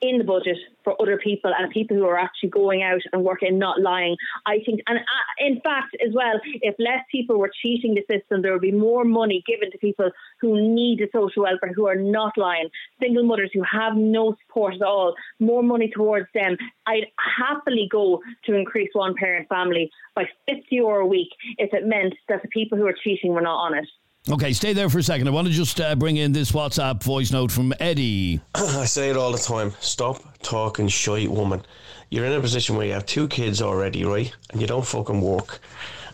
in 0.00 0.18
the 0.18 0.24
budget 0.24 0.58
for 0.84 1.00
other 1.00 1.18
people 1.18 1.52
and 1.56 1.70
people 1.70 1.96
who 1.96 2.04
are 2.04 2.18
actually 2.18 2.50
going 2.50 2.82
out 2.82 3.00
and 3.12 3.24
working, 3.24 3.58
not 3.58 3.80
lying. 3.80 4.16
I 4.44 4.58
think, 4.64 4.80
and 4.86 4.98
uh, 4.98 5.02
in 5.38 5.60
fact, 5.60 5.96
as 6.06 6.12
well, 6.14 6.40
if 6.60 6.74
less 6.78 7.00
people 7.10 7.38
were 7.38 7.50
cheating 7.62 7.94
the 7.94 8.04
system, 8.10 8.42
there 8.42 8.52
would 8.52 8.60
be 8.60 8.72
more 8.72 9.04
money 9.04 9.42
given 9.46 9.70
to 9.70 9.78
people 9.78 10.10
who 10.40 10.74
need 10.74 10.98
the 10.98 11.08
social 11.12 11.44
welfare, 11.44 11.72
who 11.74 11.86
are 11.86 11.96
not 11.96 12.36
lying, 12.36 12.68
single 13.00 13.24
mothers 13.24 13.50
who 13.54 13.62
have 13.62 13.96
no 13.96 14.36
support 14.46 14.74
at 14.74 14.82
all, 14.82 15.14
more 15.40 15.62
money 15.62 15.90
towards 15.94 16.26
them. 16.34 16.56
I'd 16.86 17.06
happily 17.38 17.88
go 17.90 18.20
to 18.44 18.54
increase 18.54 18.90
one 18.92 19.14
parent 19.14 19.48
family 19.48 19.90
by 20.14 20.24
50 20.48 20.66
euro 20.70 21.04
a 21.04 21.06
week 21.06 21.28
if 21.58 21.72
it 21.72 21.86
meant 21.86 22.14
that 22.28 22.42
the 22.42 22.48
people 22.48 22.76
who 22.76 22.86
are 22.86 22.94
cheating 23.02 23.32
were 23.32 23.40
not 23.40 23.56
on 23.56 23.74
it. 23.78 23.88
Okay, 24.28 24.52
stay 24.52 24.72
there 24.72 24.90
for 24.90 24.98
a 24.98 25.02
second. 25.04 25.28
I 25.28 25.30
want 25.30 25.46
to 25.46 25.52
just 25.52 25.80
uh, 25.80 25.94
bring 25.94 26.16
in 26.16 26.32
this 26.32 26.50
WhatsApp 26.50 27.00
voice 27.00 27.30
note 27.30 27.52
from 27.52 27.72
Eddie. 27.78 28.40
I 28.56 28.84
say 28.84 29.08
it 29.08 29.16
all 29.16 29.30
the 29.30 29.38
time. 29.38 29.72
Stop 29.78 30.20
talking 30.42 30.88
shite, 30.88 31.30
woman. 31.30 31.64
You're 32.10 32.24
in 32.24 32.32
a 32.32 32.40
position 32.40 32.76
where 32.76 32.84
you 32.84 32.92
have 32.94 33.06
two 33.06 33.28
kids 33.28 33.62
already, 33.62 34.04
right? 34.04 34.34
And 34.50 34.60
you 34.60 34.66
don't 34.66 34.84
fucking 34.84 35.20
work. 35.20 35.60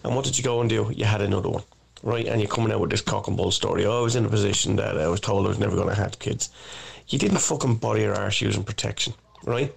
And 0.05 0.15
what 0.15 0.27
did 0.27 0.37
you 0.37 0.45
go 0.45 0.61
and 0.61 0.69
do? 0.69 0.93
You 0.95 1.07
had 1.07 1.23
another 1.23 1.49
one, 1.49 1.63
right? 2.03 2.27
And 2.27 2.39
you're 2.39 2.51
coming 2.51 2.71
out 2.71 2.81
with 2.81 2.91
this 2.91 3.01
cock 3.01 3.29
and 3.29 3.37
bull 3.37 3.51
story. 3.51 3.87
Oh, 3.87 4.01
I 4.01 4.03
was 4.03 4.15
in 4.15 4.27
a 4.27 4.29
position 4.29 4.77
that 4.77 4.99
I 4.99 5.09
was 5.09 5.21
told 5.21 5.47
I 5.47 5.49
was 5.49 5.59
never 5.59 5.75
going 5.75 5.89
to 5.89 5.95
have 5.95 6.19
kids. 6.19 6.51
You 7.09 7.19
didn't 7.19 7.39
fucking 7.39 7.77
bother 7.77 8.01
your 8.01 8.15
arse 8.15 8.43
using 8.43 8.63
protection, 8.63 9.15
right? 9.45 9.75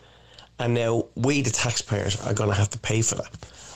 And 0.60 0.74
now 0.74 1.06
we, 1.16 1.42
the 1.42 1.52
taxpayers, 1.52 2.20
are 2.26 2.34
going 2.34 2.50
to 2.50 2.56
have 2.56 2.70
to 2.72 2.80
pay 2.80 3.02
for 3.02 3.16
that. 3.16 3.34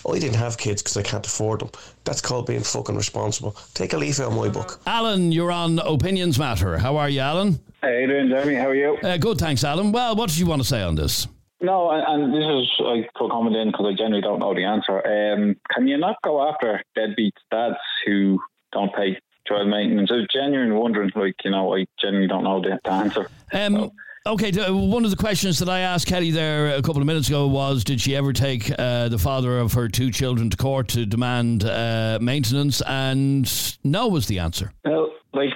I 0.07 0.19
didn't 0.19 0.37
have 0.37 0.57
kids 0.57 0.81
because 0.81 0.97
I 0.97 1.03
can't 1.03 1.25
afford 1.25 1.61
them. 1.61 1.69
That's 2.03 2.21
called 2.21 2.47
being 2.47 2.61
fucking 2.61 2.95
responsible. 2.95 3.55
Take 3.73 3.93
a 3.93 3.97
leaf 3.97 4.19
out 4.19 4.31
of 4.31 4.37
my 4.37 4.49
book. 4.49 4.81
Alan, 4.85 5.31
you're 5.31 5.51
on 5.51 5.79
Opinions 5.79 6.39
Matter. 6.39 6.77
How 6.77 6.97
are 6.97 7.09
you, 7.09 7.21
Alan? 7.21 7.59
Hey, 7.81 8.05
doing, 8.07 8.29
Jeremy? 8.29 8.55
How 8.55 8.67
are 8.67 8.75
you? 8.75 8.97
Uh, 9.03 9.17
good, 9.17 9.37
thanks, 9.37 9.63
Alan. 9.63 9.91
Well, 9.91 10.15
what 10.15 10.29
do 10.29 10.39
you 10.39 10.45
want 10.45 10.61
to 10.61 10.67
say 10.67 10.81
on 10.81 10.95
this? 10.95 11.27
No, 11.61 11.91
and, 11.91 12.03
and 12.07 12.33
this 12.33 12.45
is 12.45 12.69
I 12.79 13.07
could 13.15 13.31
comment 13.31 13.55
in 13.55 13.71
because 13.71 13.87
I 13.87 13.95
generally 13.97 14.21
don't 14.21 14.39
know 14.39 14.53
the 14.53 14.63
answer. 14.63 15.05
Um, 15.05 15.57
can 15.69 15.87
you 15.87 15.97
not 15.97 16.15
go 16.23 16.47
after 16.47 16.81
deadbeat 16.95 17.33
dads 17.51 17.75
who 18.05 18.39
don't 18.71 18.93
pay 18.95 19.19
child 19.45 19.67
maintenance? 19.67 20.09
I 20.11 20.15
was 20.15 20.27
genuinely 20.33 20.75
wondering, 20.75 21.11
like 21.15 21.35
you 21.43 21.51
know, 21.51 21.75
I 21.75 21.85
genuinely 22.01 22.29
don't 22.29 22.45
know 22.45 22.61
the, 22.61 22.79
the 22.83 22.91
answer. 22.91 23.29
Um, 23.51 23.75
so. 23.75 23.93
Okay, 24.27 24.51
one 24.69 25.05
of 25.05 25.11
the 25.11 25.17
questions 25.17 25.59
that 25.59 25.69
I 25.69 25.79
asked 25.79 26.05
Kelly 26.05 26.29
there 26.29 26.75
a 26.75 26.81
couple 26.81 27.01
of 27.01 27.07
minutes 27.07 27.29
ago 27.29 27.47
was 27.47 27.85
Did 27.85 28.01
she 28.01 28.15
ever 28.17 28.33
take 28.33 28.69
uh, 28.77 29.07
the 29.07 29.17
father 29.17 29.57
of 29.57 29.71
her 29.73 29.87
two 29.87 30.11
children 30.11 30.49
to 30.49 30.57
court 30.57 30.89
to 30.89 31.05
demand 31.05 31.63
uh, 31.63 32.19
maintenance? 32.21 32.81
And 32.81 33.49
no 33.83 34.09
was 34.09 34.27
the 34.27 34.39
answer. 34.39 34.73
Well, 34.83 35.11
like, 35.33 35.53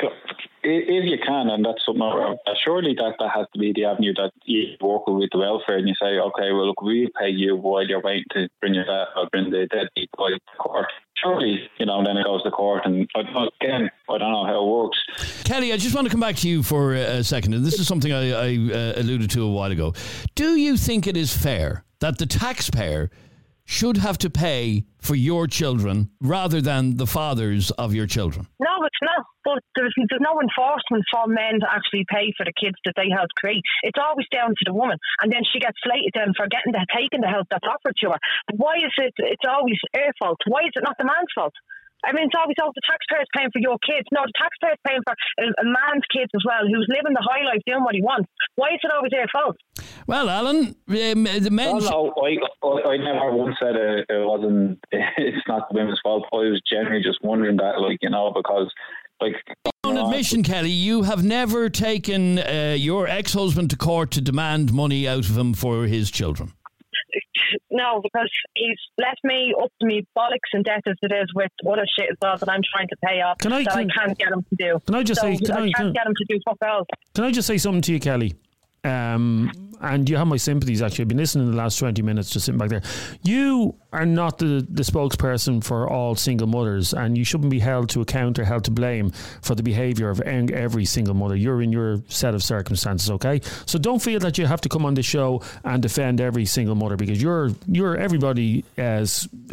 if 0.64 1.06
you 1.06 1.18
can, 1.26 1.50
and 1.50 1.66
that's 1.66 1.86
something, 1.86 2.02
uh, 2.02 2.54
surely 2.64 2.94
that, 2.96 3.16
that 3.20 3.32
has 3.36 3.48
to 3.54 3.60
be 3.60 3.74
the 3.74 3.84
avenue 3.84 4.14
that 4.14 4.32
you 4.46 4.78
work 4.80 5.08
with 5.08 5.30
the 5.34 5.40
welfare 5.40 5.78
and 5.78 5.88
you 5.88 5.96
say, 6.02 6.18
okay, 6.18 6.54
well, 6.54 6.68
look, 6.68 6.82
we'll 6.82 7.10
pay 7.20 7.30
you 7.30 7.58
while 7.58 7.86
you're 7.86 8.02
waiting 8.02 8.24
to 8.32 8.48
bring 8.62 8.76
your 8.76 8.86
dad 8.86 9.08
or 9.18 9.28
bring 9.30 9.50
the 9.50 9.68
deadbeat 9.68 10.10
boy 10.18 10.30
to 10.30 10.40
court 10.58 10.88
surely, 11.24 11.70
you 11.80 11.86
know, 11.86 12.04
then 12.04 12.18
it 12.18 12.26
goes 12.26 12.44
to 12.44 12.52
court. 12.52 12.82
And 12.86 13.08
again, 13.16 13.90
I 14.10 14.18
don't 14.18 14.32
know 14.32 14.46
how 14.46 14.64
it 14.64 14.70
works. 14.70 15.44
Kelly, 15.44 15.74
I 15.74 15.78
just 15.78 15.96
want 15.96 16.06
to 16.06 16.12
come 16.12 16.20
back 16.20 16.36
to 16.38 16.50
you 16.50 16.64
for 16.64 16.94
a 16.94 17.24
second. 17.24 17.54
And 17.54 17.66
this 17.66 17.80
is 17.80 17.88
something 17.88 18.12
I, 18.12 18.32
I 18.32 18.58
uh, 18.72 18.94
alluded 18.98 19.30
to 19.32 19.44
a 19.44 19.52
while 19.52 19.72
ago. 19.72 19.94
Do 20.36 20.56
you 20.56 20.78
think 20.78 21.08
it 21.08 21.18
is 21.18 21.36
fair 21.36 21.86
that 22.00 22.18
the 22.18 22.26
taxpayer 22.26 23.10
should 23.66 23.98
have 23.98 24.18
to 24.20 24.30
pay 24.30 24.86
for 25.00 25.16
your 25.16 25.48
children 25.48 26.10
rather 26.22 26.62
than 26.62 26.98
the 26.98 27.08
fathers 27.08 27.72
of 27.72 27.94
your 27.94 28.08
children? 28.08 28.48
No, 28.60 28.86
it's 28.86 28.96
not. 29.02 29.26
But 29.44 29.60
there's, 29.76 29.94
there's 29.96 30.24
no 30.24 30.40
enforcement 30.40 31.04
for 31.12 31.28
men 31.28 31.60
to 31.60 31.68
actually 31.68 32.08
pay 32.08 32.32
for 32.36 32.48
the 32.48 32.56
kids 32.56 32.80
that 32.88 32.96
they 32.96 33.12
helped 33.12 33.36
create. 33.36 33.64
It's 33.84 34.00
always 34.00 34.28
down 34.32 34.56
to 34.56 34.66
the 34.66 34.74
woman, 34.74 34.98
and 35.22 35.32
then 35.32 35.44
she 35.44 35.60
gets 35.60 35.78
slated 35.84 36.16
then 36.16 36.32
for 36.36 36.48
getting 36.48 36.72
the 36.72 36.84
taking 36.92 37.22
the 37.22 37.32
help 37.32 37.48
that's 37.52 37.68
offered 37.68 37.96
to 38.04 38.16
her. 38.16 38.20
Why 38.56 38.80
is 38.80 38.94
it? 38.98 39.14
It's 39.18 39.48
always 39.48 39.80
her 39.96 40.12
fault. 40.20 40.40
Why 40.48 40.66
is 40.68 40.74
it 40.76 40.84
not 40.84 40.98
the 40.98 41.06
man's 41.06 41.32
fault? 41.36 41.54
I 42.04 42.12
mean, 42.12 42.28
it's 42.28 42.36
always, 42.36 42.60
all 42.62 42.72
the 42.76 42.84
taxpayers 42.84 43.28
paying 43.32 43.50
for 43.52 43.64
your 43.64 43.80
kids. 43.80 44.08
No, 44.12 44.28
the 44.28 44.36
taxpayers 44.36 44.80
paying 44.84 45.00
for 45.08 45.16
a, 45.40 45.48
a, 45.48 45.66
man's 45.66 46.04
kids 46.12 46.30
as 46.36 46.44
well, 46.44 46.68
who's 46.68 46.88
living 46.92 47.16
the 47.16 47.24
high 47.24 47.48
life, 47.48 47.64
doing 47.66 47.84
what 47.84 47.96
he 47.96 48.04
wants. 48.04 48.28
Why 48.56 48.76
is 48.76 48.84
it 48.84 48.92
always 48.92 49.12
their 49.12 49.28
fault? 49.32 49.56
Well, 50.06 50.30
Alan, 50.30 50.76
um, 50.88 51.24
the 51.24 51.50
men. 51.50 51.70
Oh, 51.72 51.80
no, 51.80 52.14
I, 52.20 52.36
I, 52.60 52.92
I 52.92 52.98
never 52.98 53.32
once 53.32 53.56
said 53.56 53.76
it, 53.76 54.06
it 54.10 54.28
wasn't. 54.28 54.84
It's 55.16 55.48
not 55.48 55.70
the 55.70 55.80
women's 55.80 56.00
fault. 56.04 56.26
I 56.34 56.52
was 56.52 56.62
generally 56.70 57.02
just 57.02 57.24
wondering 57.24 57.58
that, 57.58 57.80
like 57.80 58.00
you 58.02 58.10
know, 58.10 58.32
because 58.36 58.68
like. 59.24 59.74
On 59.84 59.98
admission, 59.98 60.44
Kelly, 60.44 60.70
you 60.70 61.04
have 61.04 61.24
never 61.24 61.70
taken 61.70 62.40
uh, 62.40 62.76
your 62.78 63.08
ex-husband 63.08 63.70
to 63.70 63.78
court 63.78 64.12
to 64.12 64.22
demand 64.22 64.74
money 64.74 65.08
out 65.08 65.30
of 65.30 65.38
him 65.38 65.54
for 65.54 65.84
his 65.84 66.10
children 66.10 66.54
no, 67.74 68.02
because 68.02 68.30
he's 68.56 68.78
left 68.98 69.20
me 69.24 69.54
up 69.62 69.72
to 69.82 69.86
me 69.86 70.06
bollocks 70.16 70.54
and 70.54 70.64
debt 70.64 70.82
as 70.88 70.96
it 71.02 71.12
is 71.12 71.28
with 71.34 71.52
other 71.68 71.86
shit 71.98 72.10
as 72.12 72.18
well 72.22 72.38
that 72.38 72.50
I'm 72.50 72.62
trying 72.72 72.88
to 72.88 72.96
pay 73.04 73.22
off. 73.22 73.40
Can 73.40 73.52
I, 73.52 73.64
that 73.64 73.74
can, 73.74 73.90
I 73.90 74.06
can't 74.06 74.18
get 74.18 74.28
him 74.30 74.44
to 74.44 74.56
do. 74.56 74.80
Can 74.86 74.96
I 74.96 75.04
just 75.04 75.20
so 75.20 75.28
say? 75.28 75.38
Can 75.38 75.52
I, 75.52 75.56
I 75.56 75.62
can't 75.64 75.76
can, 75.76 75.94
get 75.94 76.08
him 76.08 76.14
to 76.16 76.26
do 76.30 76.40
fuck 76.46 76.58
else. 76.64 76.88
Can 77.16 77.26
I 77.26 77.32
just 77.32 77.48
say 77.48 77.58
something 77.58 77.82
to 77.82 77.94
you, 77.94 78.00
Kelly? 78.00 78.36
Um, 78.84 79.52
and 79.84 80.10
you 80.10 80.16
have 80.16 80.28
my 80.28 80.38
sympathies. 80.38 80.82
Actually, 80.82 81.04
I've 81.04 81.08
been 81.10 81.18
listening 81.18 81.52
the 81.52 81.58
last 81.58 81.78
twenty 81.78 82.02
minutes, 82.02 82.30
just 82.30 82.46
sitting 82.46 82.58
back 82.58 82.70
there. 82.70 82.82
You 83.22 83.76
are 83.92 84.06
not 84.06 84.38
the, 84.38 84.66
the 84.70 84.82
spokesperson 84.82 85.62
for 85.62 85.90
all 85.90 86.16
single 86.16 86.48
mothers, 86.48 86.94
and 86.94 87.18
you 87.18 87.26
shouldn't 87.26 87.52
be 87.52 87.60
held 87.60 87.90
to 87.90 88.02
account 88.02 88.40
or 88.40 88.46
held 88.46 88.64
to 88.64 88.72
blame 88.72 89.12
for 89.42 89.56
the 89.56 89.62
behaviour 89.62 90.10
of 90.10 90.22
every 90.22 90.86
single 90.86 91.14
mother. 91.14 91.36
You're 91.36 91.62
in 91.62 91.74
your 91.74 92.02
set 92.08 92.34
of 92.34 92.42
circumstances, 92.42 93.12
okay? 93.12 93.42
So 93.66 93.78
don't 93.78 94.02
feel 94.02 94.20
that 94.22 94.38
you 94.38 94.46
have 94.46 94.62
to 94.62 94.70
come 94.70 94.86
on 94.86 94.94
the 94.94 95.04
show 95.04 95.44
and 95.66 95.82
defend 95.82 96.22
every 96.22 96.46
single 96.46 96.76
mother 96.76 96.96
because 96.96 97.22
you're 97.22 97.50
you're 97.68 97.98
everybody's 97.98 98.64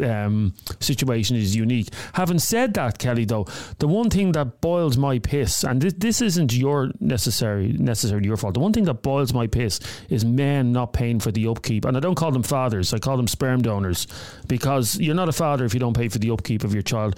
um, 0.01 0.53
situation 0.79 1.35
is 1.35 1.57
unique. 1.57 1.89
Having 2.13 2.39
said 2.39 2.73
that, 2.75 2.99
Kelly, 2.99 3.25
though, 3.25 3.47
the 3.79 3.87
one 3.87 4.09
thing 4.09 4.31
that 4.31 4.61
boils 4.61 4.95
my 4.95 5.19
piss, 5.19 5.65
and 5.65 5.81
this, 5.81 5.93
this 5.97 6.21
isn't 6.21 6.53
your 6.53 6.89
necessary 7.01 7.73
necessarily 7.73 8.27
your 8.27 8.37
fault. 8.37 8.53
The 8.53 8.61
one 8.61 8.71
thing 8.71 8.85
that 8.85 9.01
boils 9.01 9.20
my 9.33 9.47
piss 9.47 9.79
is 10.09 10.25
men 10.25 10.71
not 10.71 10.93
paying 10.93 11.19
for 11.19 11.31
the 11.31 11.47
upkeep, 11.47 11.85
and 11.85 11.95
I 11.95 11.99
don't 11.99 12.15
call 12.15 12.31
them 12.31 12.43
fathers. 12.43 12.93
I 12.93 12.99
call 12.99 13.17
them 13.17 13.27
sperm 13.27 13.61
donors 13.61 14.07
because 14.47 14.99
you're 14.99 15.15
not 15.15 15.29
a 15.29 15.33
father 15.33 15.65
if 15.65 15.73
you 15.73 15.79
don't 15.79 15.95
pay 15.95 16.09
for 16.09 16.19
the 16.19 16.31
upkeep 16.31 16.63
of 16.63 16.73
your 16.73 16.83
child. 16.83 17.17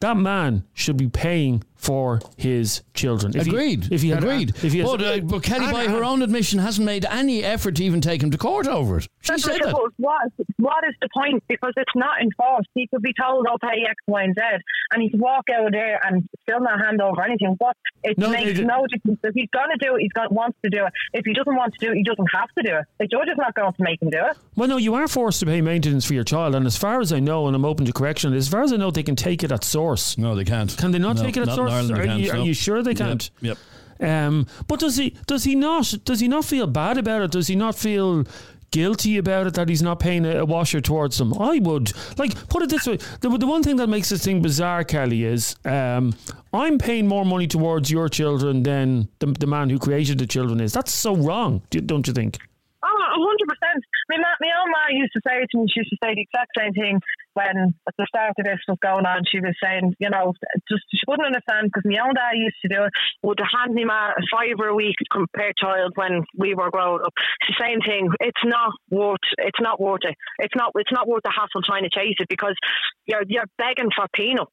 That 0.00 0.16
man 0.16 0.64
should 0.74 0.96
be 0.96 1.08
paying 1.08 1.62
for 1.84 2.20
his 2.36 2.82
children. 2.94 3.36
If 3.36 3.46
Agreed. 3.46 3.84
He, 3.84 3.94
if 3.94 4.02
he 4.02 4.08
had, 4.08 4.24
Agreed. 4.24 4.50
If 4.62 4.72
he 4.72 4.78
has, 4.80 4.90
but, 4.90 5.02
uh, 5.02 5.20
but 5.20 5.42
Kelly, 5.42 5.70
by 5.70 5.86
her 5.86 6.02
own 6.02 6.22
admission, 6.22 6.58
hasn't 6.58 6.84
made 6.84 7.04
any 7.04 7.44
effort 7.44 7.76
to 7.76 7.84
even 7.84 8.00
take 8.00 8.22
him 8.22 8.30
to 8.30 8.38
court 8.38 8.66
over 8.66 8.98
it. 8.98 9.08
She 9.20 9.38
said 9.38 9.60
that. 9.62 9.74
What, 9.98 10.32
what 10.58 10.84
is 10.88 10.94
the 11.00 11.08
point? 11.14 11.42
Because 11.48 11.72
it's 11.76 11.92
not 11.94 12.20
enforced. 12.22 12.68
He 12.74 12.86
could 12.86 13.02
be 13.02 13.12
told, 13.20 13.46
I'll 13.48 13.58
pay 13.58 13.84
X, 13.88 13.96
Y, 14.06 14.22
and 14.22 14.34
Z, 14.34 14.40
and 14.92 15.02
he 15.02 15.10
could 15.10 15.20
walk 15.20 15.44
out 15.54 15.72
there 15.72 16.00
and 16.04 16.28
still 16.42 16.60
not 16.60 16.80
hand 16.80 17.00
over 17.00 17.22
anything. 17.22 17.54
What? 17.58 17.76
It 18.02 18.18
no, 18.18 18.30
makes 18.30 18.58
no 18.60 18.86
difference. 18.86 19.20
If 19.22 19.34
he's 19.34 19.50
going 19.52 19.68
to 19.78 19.86
do 19.86 19.96
it, 19.96 20.00
he's 20.00 20.12
got 20.12 20.32
wants 20.32 20.58
to 20.64 20.70
do 20.70 20.86
it. 20.86 20.92
If 21.12 21.24
he 21.24 21.32
doesn't 21.32 21.54
want 21.54 21.74
to 21.74 21.86
do 21.86 21.92
it, 21.92 21.96
he 21.96 22.02
doesn't 22.02 22.28
have 22.34 22.48
to 22.56 22.62
do 22.62 22.76
it. 22.76 22.84
The 22.98 23.06
judge 23.06 23.28
is 23.28 23.36
not 23.36 23.54
going 23.54 23.72
to 23.72 23.82
make 23.82 24.00
him 24.00 24.10
do 24.10 24.18
it. 24.30 24.36
Well, 24.56 24.68
no, 24.68 24.76
you 24.76 24.94
are 24.94 25.08
forced 25.08 25.40
to 25.40 25.46
pay 25.46 25.60
maintenance 25.60 26.04
for 26.04 26.14
your 26.14 26.24
child, 26.24 26.54
and 26.54 26.66
as 26.66 26.76
far 26.76 27.00
as 27.00 27.12
I 27.12 27.20
know, 27.20 27.46
and 27.46 27.56
I'm 27.56 27.64
open 27.64 27.86
to 27.86 27.92
correction, 27.92 28.32
as 28.32 28.48
far 28.48 28.62
as 28.62 28.72
I 28.72 28.76
know, 28.76 28.90
they 28.90 29.02
can 29.02 29.16
take 29.16 29.42
it 29.42 29.52
at 29.52 29.64
source. 29.64 30.16
No, 30.16 30.34
they 30.34 30.44
can't. 30.44 30.76
Can 30.76 30.90
they 30.90 30.98
not 30.98 31.16
no, 31.16 31.22
take 31.22 31.36
it 31.36 31.48
at 31.48 31.54
source? 31.54 31.72
Ireland, 31.74 31.98
are, 31.98 32.18
you, 32.18 32.30
are 32.32 32.38
you 32.38 32.54
sure 32.54 32.82
they 32.82 32.94
can't? 32.94 33.30
Yep. 33.40 33.58
yep. 34.00 34.08
Um, 34.08 34.46
but 34.66 34.80
does 34.80 34.96
he 34.96 35.16
does 35.26 35.44
he 35.44 35.54
not 35.54 35.94
does 36.04 36.20
he 36.20 36.28
not 36.28 36.44
feel 36.44 36.66
bad 36.66 36.98
about 36.98 37.22
it? 37.22 37.30
Does 37.30 37.46
he 37.46 37.56
not 37.56 37.74
feel 37.74 38.24
guilty 38.70 39.18
about 39.18 39.46
it 39.46 39.54
that 39.54 39.68
he's 39.68 39.82
not 39.82 40.00
paying 40.00 40.26
a, 40.26 40.38
a, 40.38 40.44
washer 40.44 40.80
towards 40.80 41.16
them? 41.16 41.32
I 41.40 41.60
would 41.60 41.92
like 42.18 42.48
put 42.48 42.62
it 42.62 42.70
this 42.70 42.86
way: 42.86 42.98
the, 43.20 43.28
the 43.38 43.46
one 43.46 43.62
thing 43.62 43.76
that 43.76 43.88
makes 43.88 44.08
this 44.08 44.24
thing 44.24 44.42
bizarre, 44.42 44.84
Kelly, 44.84 45.24
is 45.24 45.56
um, 45.64 46.14
I'm 46.52 46.78
paying 46.78 47.06
more 47.06 47.24
money 47.24 47.46
towards 47.46 47.90
your 47.90 48.08
children 48.08 48.64
than 48.64 49.08
the, 49.20 49.26
the 49.26 49.46
man 49.46 49.70
who 49.70 49.78
created 49.78 50.18
the 50.18 50.26
children 50.26 50.60
is. 50.60 50.72
That's 50.72 50.92
so 50.92 51.14
wrong, 51.14 51.62
don't 51.70 52.06
you 52.06 52.12
think? 52.12 52.38
hundred 53.24 53.53
My, 54.08 54.16
my 54.16 54.52
own 54.60 54.70
mom 54.70 54.90
used 54.90 55.12
to 55.14 55.22
say 55.26 55.40
to 55.40 55.54
me, 55.58 55.66
she 55.72 55.80
used 55.80 55.90
to 55.90 55.98
say 56.02 56.14
the 56.14 56.26
exact 56.26 56.52
same 56.56 56.72
thing 56.72 57.00
when 57.34 57.74
at 57.86 57.94
the 57.98 58.06
start 58.08 58.34
of 58.38 58.44
this 58.44 58.60
was 58.68 58.78
going 58.80 59.06
on. 59.06 59.22
She 59.30 59.40
was 59.40 59.54
saying, 59.62 59.94
you 59.98 60.10
know, 60.10 60.32
just 60.68 60.84
she 60.90 61.02
wouldn't 61.06 61.26
understand 61.26 61.70
because 61.70 61.84
my 61.84 62.00
own 62.02 62.14
dad 62.14 62.36
used 62.36 62.60
to 62.62 62.68
do 62.68 62.84
it. 62.84 62.92
Would 63.22 63.40
hand 63.40 63.74
me 63.74 63.84
my 63.84 64.12
a 64.16 64.22
fiver 64.30 64.68
a 64.68 64.74
week 64.74 64.96
per 65.32 65.52
child 65.58 65.92
when 65.96 66.24
we 66.36 66.54
were 66.54 66.70
growing 66.70 67.02
up. 67.02 67.12
It's 67.42 67.58
the 67.58 67.64
same 67.64 67.80
thing. 67.80 68.08
It's 68.20 68.44
not 68.44 68.72
worth. 68.90 69.26
It's 69.38 69.60
not 69.60 69.80
worth 69.80 70.04
it. 70.04 70.14
It's 70.38 70.54
not. 70.54 70.72
It's 70.76 70.92
not 70.92 71.08
worth 71.08 71.22
the 71.24 71.32
hassle 71.34 71.62
trying 71.62 71.84
to 71.84 71.90
chase 71.90 72.16
it 72.18 72.28
because 72.28 72.54
you're 73.06 73.24
you're 73.26 73.50
begging 73.58 73.90
for 73.94 74.06
peanuts. 74.14 74.52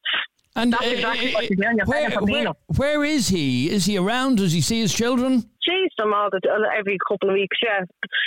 And 0.56 0.74
That's 0.74 0.86
uh, 0.86 0.90
exactly 0.90 1.32
uh, 1.32 1.34
what 1.34 1.50
you're 1.50 1.58
doing. 1.58 1.78
You're 1.78 1.86
where, 1.86 2.10
where, 2.20 2.54
where 2.76 3.06
is 3.06 3.30
he? 3.30 3.70
Is 3.70 3.86
he 3.86 3.98
around? 3.98 4.38
Does 4.38 4.52
he 4.52 4.62
see 4.62 4.82
his 4.82 4.94
children? 4.94 5.50
Sees 5.68 5.92
them 5.98 6.14
all 6.14 6.30
the, 6.32 6.42
every 6.78 6.98
couple 7.08 7.30
of 7.30 7.34
weeks. 7.34 7.58
Yeah, 7.62 7.82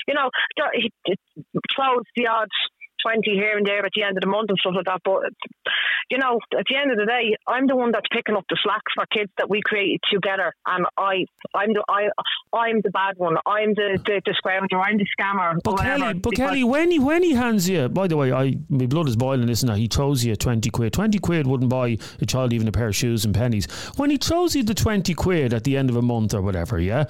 you 0.07 0.15
know, 0.15 0.31
he 0.73 0.91
throws 1.75 2.05
the 2.17 2.29
odds 2.29 2.51
20 3.05 3.31
here 3.31 3.57
and 3.59 3.67
there 3.67 3.85
at 3.85 3.93
the 3.95 4.03
end 4.03 4.17
of 4.17 4.23
the 4.23 4.29
month 4.29 4.49
and 4.49 4.59
stuff 4.59 4.75
like 4.77 4.87
that. 4.87 5.01
But, 5.05 5.31
you 6.11 6.19
know, 6.19 6.41
at 6.57 6.65
the 6.69 6.77
end 6.77 6.91
of 6.91 6.99
the 6.99 7.07
day, 7.07 7.37
I'm 7.47 7.67
the 7.67 7.77
one 7.77 7.93
that's 7.93 8.09
picking 8.11 8.35
up 8.35 8.45
the 8.49 8.59
slack 8.63 8.83
for 8.95 9.05
kids 9.13 9.31
that 9.39 9.51
we 9.51 9.61
created 9.65 10.01
together. 10.11 10.53
And 10.67 10.87
I, 10.97 11.27
I'm 11.55 11.73
the, 11.73 11.85
I, 11.89 12.09
I'm 12.57 12.81
the 12.83 12.91
bad 12.91 13.15
one. 13.17 13.37
I'm 13.47 13.75
the, 13.75 13.99
the, 14.05 14.23
the 14.25 14.35
scrounger. 14.41 14.81
I'm 14.83 14.99
the 14.99 15.07
scammer. 15.19 15.59
But 15.63 15.77
Kelly, 15.77 16.15
but 16.15 16.35
Kelly, 16.35 16.65
when 16.65 16.91
he, 16.91 16.99
when 16.99 17.23
he 17.23 17.33
hands 17.33 17.69
you, 17.69 17.89
by 17.89 18.09
the 18.09 18.17
way, 18.17 18.33
I, 18.33 18.57
my 18.69 18.87
blood 18.87 19.09
is 19.09 19.17
boiling, 19.17 19.49
isn't 19.49 19.69
it? 19.69 19.77
He 19.77 19.89
throws 19.89 20.25
you 20.25 20.35
20 20.35 20.71
quid. 20.71 20.93
20 20.93 21.19
quid 21.19 21.47
wouldn't 21.47 21.71
buy 21.71 21.99
a 22.21 22.27
child 22.27 22.53
even 22.53 22.69
a 22.69 22.73
pair 22.73 22.89
of 22.89 22.97
shoes 22.97 23.25
and 23.25 23.35
pennies. 23.35 23.67
When 23.97 24.11
he 24.11 24.17
throws 24.17 24.57
you 24.57 24.63
the 24.63 24.75
20 24.75 25.13
quid 25.15 25.53
at 25.53 25.65
the 25.65 25.77
end 25.77 25.91
of 25.91 25.97
a 25.97 26.03
month 26.03 26.35
or 26.35 26.43
whatever, 26.43 26.81
yeah? 26.81 27.05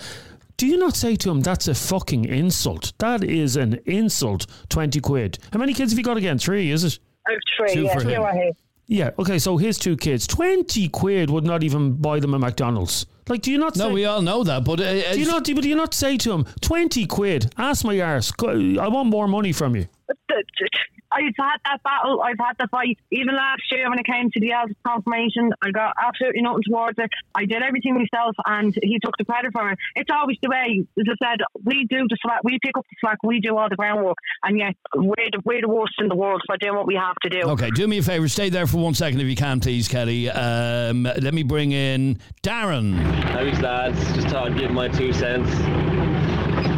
Do 0.57 0.66
you 0.66 0.76
not 0.76 0.94
say 0.94 1.16
to 1.16 1.30
him, 1.30 1.40
that's 1.40 1.66
a 1.66 1.74
fucking 1.74 2.26
insult? 2.26 2.92
That 2.98 3.24
is 3.24 3.57
an 3.57 3.80
insult. 3.86 4.46
20 4.68 5.00
quid. 5.00 5.38
How 5.52 5.59
many 5.59 5.74
kids 5.74 5.90
have 5.92 5.98
you 5.98 6.05
got 6.05 6.16
again? 6.16 6.38
Three, 6.38 6.70
is 6.70 6.84
it? 6.84 6.98
I 7.26 7.32
have 7.32 7.40
three, 7.57 7.74
Two 7.74 7.82
yeah. 7.82 7.98
For 7.98 8.09
him. 8.32 8.52
Yeah, 8.86 9.11
okay, 9.18 9.38
so 9.38 9.57
his 9.57 9.78
two 9.78 9.96
kids. 9.96 10.26
20 10.26 10.88
quid 10.90 11.30
would 11.30 11.44
not 11.44 11.62
even 11.64 11.94
buy 11.94 12.20
them 12.20 12.34
a 12.34 12.38
McDonald's. 12.38 13.07
Like, 13.28 13.42
do 13.42 13.50
you 13.50 13.59
not 13.59 13.74
No, 13.76 13.88
say, 13.88 13.92
we 13.92 14.05
all 14.05 14.20
know 14.20 14.44
that, 14.44 14.64
but... 14.64 14.80
Uh, 14.80 15.12
do 15.12 15.20
you 15.20 15.26
not, 15.26 15.44
but 15.44 15.62
do 15.62 15.68
you 15.68 15.74
not 15.74 15.94
say 15.94 16.18
to 16.18 16.32
him, 16.32 16.44
20 16.61 17.07
quid, 17.07 17.52
ask 17.57 17.84
my 17.84 17.98
arse, 18.00 18.30
I 18.38 18.88
want 18.88 19.09
more 19.09 19.26
money 19.26 19.52
from 19.52 19.74
you? 19.74 19.86
The, 20.09 20.14
I've 21.12 21.34
had 21.38 21.59
that 21.64 21.82
battle. 21.82 22.20
I've 22.22 22.38
had 22.38 22.55
the 22.59 22.68
fight. 22.68 22.98
Even 23.11 23.34
last 23.36 23.62
year 23.70 23.88
when 23.88 23.98
it 23.98 24.07
came 24.07 24.30
to 24.30 24.40
the 24.40 24.50
Elvis 24.50 24.74
confirmation, 24.86 25.52
I 25.62 25.70
got 25.70 25.94
absolutely 26.00 26.42
nothing 26.42 26.62
towards 26.68 26.98
it. 26.98 27.11
I 27.34 27.44
did 27.44 27.62
everything 27.62 27.94
myself, 27.94 28.34
and 28.46 28.74
he 28.82 28.98
took 29.02 29.16
the 29.18 29.24
credit 29.24 29.52
for 29.52 29.70
it. 29.70 29.78
It's 29.94 30.11
always 30.12 30.36
the 30.42 30.50
way. 30.50 30.84
As 30.98 31.07
I 31.09 31.30
said, 31.30 31.38
we 31.64 31.86
do 31.88 32.07
the 32.09 32.16
slack. 32.22 32.40
We 32.42 32.59
pick 32.62 32.76
up 32.76 32.84
the 32.90 32.96
slack. 33.00 33.18
We 33.22 33.40
do 33.40 33.57
all 33.57 33.68
the 33.68 33.76
groundwork, 33.76 34.18
and 34.42 34.59
yet 34.59 34.74
we're 34.94 35.30
the, 35.30 35.40
we're 35.44 35.61
the 35.61 35.68
worst 35.68 35.94
in 35.98 36.09
the 36.09 36.16
world 36.16 36.42
for 36.46 36.57
doing 36.59 36.74
what 36.74 36.86
we 36.86 36.96
have 36.96 37.16
to 37.22 37.28
do. 37.28 37.48
Okay, 37.50 37.70
do 37.70 37.86
me 37.86 37.98
a 37.98 38.02
favour. 38.02 38.28
Stay 38.28 38.48
there 38.48 38.66
for 38.66 38.78
one 38.78 38.94
second 38.94 39.20
if 39.20 39.28
you 39.28 39.36
can, 39.36 39.61
please, 39.61 39.88
Kelly. 39.88 40.30
Um, 40.30 41.05
let 41.05 41.34
me 41.34 41.42
bring 41.42 41.72
in 41.72 42.18
Darren. 42.42 42.96
Thanks, 43.32 43.61
lads. 43.61 44.14
Just 44.14 44.28
thought 44.28 44.50
I'd 44.50 44.59
give 44.59 44.70
my 44.70 44.88
two 44.88 45.12
cents. 45.12 45.50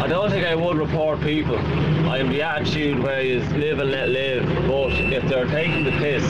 I 0.00 0.06
don't 0.06 0.30
think 0.30 0.46
I 0.46 0.54
would 0.54 0.76
report 0.76 1.20
people. 1.20 1.58
I 1.58 2.18
am 2.18 2.28
the 2.28 2.42
attitude 2.42 2.98
where 3.02 3.20
you 3.20 3.40
live 3.58 3.78
and 3.78 3.90
let 3.90 4.08
live. 4.08 4.44
But 4.66 4.92
if 4.92 5.28
they're 5.28 5.46
taking 5.46 5.84
the 5.84 5.90
piss, 5.92 6.24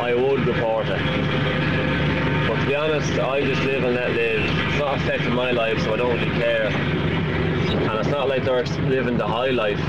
I 0.00 0.14
would 0.14 0.46
report 0.46 0.86
it. 0.88 1.00
But 2.48 2.60
to 2.60 2.66
be 2.66 2.74
honest, 2.74 3.12
I 3.18 3.40
just 3.42 3.62
live 3.62 3.84
and 3.84 3.94
let 3.94 4.10
live. 4.10 4.42
It's 4.44 4.78
not 4.78 4.98
affecting 4.98 5.34
my 5.34 5.52
life, 5.52 5.78
so 5.80 5.94
I 5.94 5.96
don't 5.96 6.18
really 6.18 6.30
care. 6.38 6.66
And 6.66 7.98
it's 7.98 8.08
not 8.08 8.28
like 8.28 8.44
they're 8.44 8.64
living 8.64 9.16
the 9.16 9.26
high 9.26 9.50
life. 9.50 9.80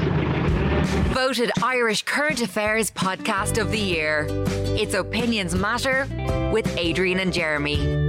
Voted 1.13 1.51
Irish 1.63 2.03
Current 2.03 2.41
Affairs 2.41 2.91
Podcast 2.91 3.59
of 3.59 3.71
the 3.71 3.79
Year. 3.79 4.27
It's 4.79 4.93
Opinions 4.93 5.55
Matter 5.55 6.07
with 6.53 6.67
Adrian 6.77 7.19
and 7.19 7.33
Jeremy. 7.33 8.06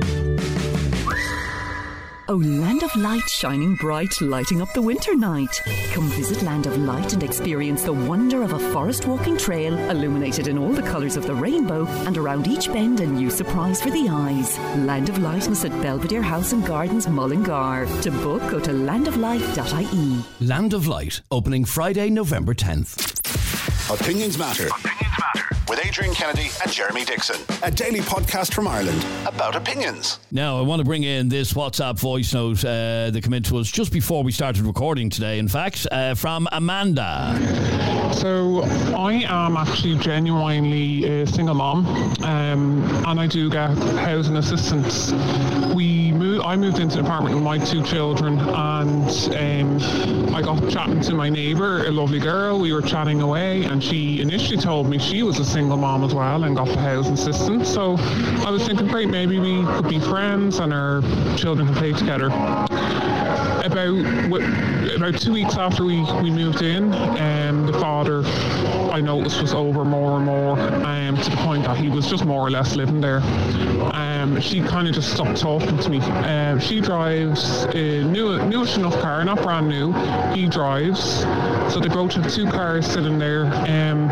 Oh, 2.30 2.36
Land 2.36 2.82
of 2.82 2.94
Light 2.94 3.26
shining 3.26 3.74
bright, 3.76 4.20
lighting 4.20 4.60
up 4.60 4.70
the 4.74 4.82
winter 4.82 5.16
night. 5.16 5.62
Come 5.92 6.10
visit 6.10 6.42
Land 6.42 6.66
of 6.66 6.76
Light 6.76 7.14
and 7.14 7.22
experience 7.22 7.84
the 7.84 7.92
wonder 7.94 8.42
of 8.42 8.52
a 8.52 8.58
forest 8.70 9.06
walking 9.06 9.38
trail, 9.38 9.78
illuminated 9.88 10.46
in 10.46 10.58
all 10.58 10.74
the 10.74 10.82
colours 10.82 11.16
of 11.16 11.26
the 11.26 11.34
rainbow, 11.34 11.86
and 11.86 12.18
around 12.18 12.46
each 12.46 12.70
bend 12.70 13.00
a 13.00 13.06
new 13.06 13.30
surprise 13.30 13.80
for 13.80 13.88
the 13.88 14.10
eyes. 14.10 14.58
Land 14.76 15.08
of 15.08 15.16
Light 15.16 15.48
is 15.48 15.64
at 15.64 15.72
Belvedere 15.80 16.20
House 16.20 16.52
and 16.52 16.66
Gardens, 16.66 17.08
Mullingar. 17.08 17.86
To 18.02 18.10
book, 18.10 18.42
go 18.50 18.60
to 18.60 18.72
landoflight.ie. 18.72 20.46
Land 20.46 20.74
of 20.74 20.86
Light, 20.86 21.22
opening 21.30 21.64
Friday, 21.64 22.10
November 22.10 22.52
10th. 22.52 23.37
Opinions 23.90 24.38
Matter. 24.38 24.66
Opinions 24.68 25.12
Matter. 25.18 25.44
With 25.68 25.84
Adrian 25.84 26.14
Kennedy 26.14 26.48
and 26.62 26.72
Jeremy 26.72 27.04
Dixon. 27.04 27.36
A 27.62 27.70
daily 27.70 28.00
podcast 28.00 28.54
from 28.54 28.66
Ireland 28.66 29.04
about 29.26 29.54
opinions. 29.54 30.18
Now, 30.30 30.58
I 30.58 30.62
want 30.62 30.80
to 30.80 30.84
bring 30.84 31.02
in 31.02 31.28
this 31.28 31.52
WhatsApp 31.52 31.98
voice 31.98 32.32
note 32.32 32.64
uh, 32.64 33.10
that 33.10 33.20
came 33.22 33.34
into 33.34 33.58
us 33.58 33.70
just 33.70 33.92
before 33.92 34.22
we 34.22 34.32
started 34.32 34.62
recording 34.62 35.10
today, 35.10 35.38
in 35.38 35.48
fact, 35.48 35.86
uh, 35.90 36.14
from 36.14 36.48
Amanda. 36.52 37.38
So, 38.14 38.62
I 38.96 39.24
am 39.28 39.56
actually 39.58 39.96
genuinely 39.96 41.04
a 41.22 41.26
single 41.26 41.54
mom, 41.54 41.86
um, 42.22 42.82
and 43.06 43.20
I 43.20 43.26
do 43.26 43.50
get 43.50 43.76
housing 43.76 44.36
assistance. 44.36 45.12
We 45.74 45.97
moved, 45.97 45.97
I 46.48 46.56
moved 46.56 46.78
into 46.78 46.98
an 46.98 47.04
apartment 47.04 47.34
with 47.34 47.44
my 47.44 47.58
two 47.58 47.82
children, 47.82 48.38
and 48.40 49.82
um, 49.82 50.34
I 50.34 50.40
got 50.40 50.70
chatting 50.70 51.02
to 51.02 51.14
my 51.14 51.28
neighbour, 51.28 51.84
a 51.84 51.90
lovely 51.90 52.18
girl. 52.18 52.58
We 52.58 52.72
were 52.72 52.80
chatting 52.80 53.20
away, 53.20 53.64
and 53.64 53.84
she 53.84 54.22
initially 54.22 54.56
told 54.56 54.88
me 54.88 54.98
she 54.98 55.22
was 55.22 55.38
a 55.38 55.44
single 55.44 55.76
mom 55.76 56.04
as 56.04 56.14
well 56.14 56.44
and 56.44 56.56
got 56.56 56.68
the 56.68 56.78
housing 56.78 57.12
assistance. 57.12 57.68
So 57.68 57.96
I 57.98 58.48
was 58.48 58.66
thinking, 58.66 58.86
great, 58.86 59.10
maybe 59.10 59.38
we 59.38 59.62
could 59.62 59.90
be 59.90 60.00
friends 60.00 60.58
and 60.58 60.72
our 60.72 61.02
children 61.36 61.66
can 61.66 61.76
play 61.76 61.92
together. 61.92 62.28
About 63.66 64.77
about 65.02 65.20
two 65.20 65.32
weeks 65.32 65.56
after 65.56 65.84
we, 65.84 66.00
we 66.22 66.30
moved 66.30 66.62
in, 66.62 66.92
um, 66.92 67.66
the 67.66 67.72
father 67.74 68.22
I 68.90 69.00
noticed 69.00 69.40
was 69.40 69.54
over 69.54 69.84
more 69.84 70.16
and 70.16 70.26
more 70.26 70.58
um, 70.58 71.16
to 71.16 71.30
the 71.30 71.36
point 71.36 71.64
that 71.64 71.76
he 71.76 71.88
was 71.88 72.08
just 72.08 72.24
more 72.24 72.40
or 72.40 72.50
less 72.50 72.74
living 72.74 73.00
there. 73.00 73.20
Um, 73.94 74.40
she 74.40 74.60
kind 74.60 74.88
of 74.88 74.94
just 74.94 75.12
stopped 75.12 75.38
talking 75.38 75.78
to 75.78 75.88
me. 75.90 76.00
Um, 76.00 76.58
she 76.58 76.80
drives 76.80 77.64
a 77.74 78.02
new, 78.04 78.42
newish 78.44 78.76
enough 78.76 78.98
car, 79.00 79.24
not 79.24 79.42
brand 79.42 79.68
new. 79.68 79.92
He 80.34 80.48
drives, 80.48 81.20
so 81.72 81.80
they 81.80 81.88
both 81.88 82.12
have 82.14 82.32
two 82.32 82.46
cars 82.50 82.86
sitting 82.86 83.18
there. 83.18 83.46
Um, 83.46 84.08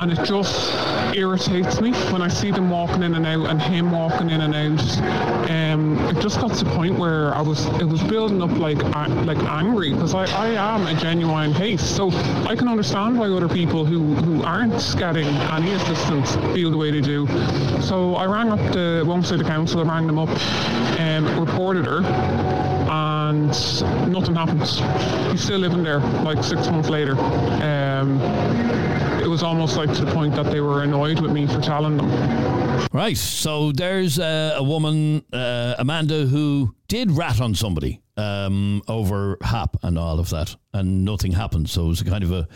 and 0.00 0.10
it 0.10 0.24
just 0.24 0.74
irritates 1.14 1.80
me 1.80 1.92
when 2.10 2.22
I 2.22 2.28
see 2.28 2.50
them 2.50 2.70
walking 2.70 3.02
in 3.02 3.14
and 3.14 3.26
out 3.26 3.50
and 3.50 3.60
him 3.60 3.90
walking 3.90 4.30
in 4.30 4.40
and 4.40 4.54
out. 4.54 5.50
Um, 5.50 5.98
it 6.08 6.20
just 6.20 6.40
got 6.40 6.54
to 6.56 6.64
the 6.64 6.70
point 6.70 6.98
where 6.98 7.34
I 7.34 7.42
was 7.42 7.66
it 7.80 7.84
was 7.84 8.02
building 8.04 8.40
up 8.40 8.50
like 8.52 8.82
like 9.26 9.38
angry 9.38 9.92
because 9.92 10.14
I, 10.14 10.24
I 10.24 10.74
am 10.74 10.86
a 10.86 10.98
genuine 10.98 11.52
case. 11.52 11.82
So 11.82 12.10
I 12.48 12.56
can 12.56 12.68
understand 12.68 13.18
why 13.18 13.26
other 13.26 13.48
people 13.48 13.84
who, 13.84 14.14
who 14.14 14.42
aren't 14.42 14.72
getting 14.96 15.26
any 15.26 15.72
assistance 15.72 16.34
feel 16.54 16.70
the 16.70 16.78
way 16.78 16.90
they 16.90 17.02
do. 17.02 17.26
So 17.82 18.14
I 18.14 18.24
rang 18.24 18.48
up 18.50 18.60
the 18.72 19.22
say 19.24 19.36
the 19.36 19.44
council, 19.44 19.80
I 19.80 19.84
rang 19.84 20.06
them 20.06 20.18
up 20.18 20.30
and 20.98 21.28
reported 21.38 21.84
her 21.84 22.79
and 23.30 24.12
nothing 24.12 24.34
happened. 24.34 24.60
He's 25.30 25.42
still 25.42 25.58
living 25.58 25.82
there 25.82 26.00
like 26.22 26.44
six 26.44 26.68
months 26.68 26.88
later. 26.88 27.18
Um, 27.18 28.20
it 29.22 29.28
was 29.28 29.42
almost 29.42 29.76
like 29.76 29.92
to 29.94 30.04
the 30.04 30.12
point 30.12 30.34
that 30.34 30.50
they 30.50 30.60
were 30.60 30.82
annoyed 30.82 31.20
with 31.20 31.32
me 31.32 31.46
for 31.46 31.60
telling 31.60 31.96
them. 31.96 32.10
Right, 32.92 33.16
so 33.16 33.72
there's 33.72 34.18
uh, 34.18 34.54
a 34.56 34.62
woman, 34.62 35.24
uh, 35.32 35.76
Amanda, 35.78 36.26
who 36.26 36.74
did 36.88 37.10
rat 37.12 37.40
on 37.40 37.54
somebody 37.54 38.00
um, 38.16 38.82
over 38.88 39.38
HAP 39.42 39.76
and 39.82 39.98
all 39.98 40.18
of 40.18 40.30
that, 40.30 40.56
and 40.72 41.04
nothing 41.04 41.32
happened. 41.32 41.70
So 41.70 41.84
it 41.86 41.88
was 41.88 42.00
a 42.00 42.04
kind 42.04 42.24
of 42.24 42.32
a 42.32 42.48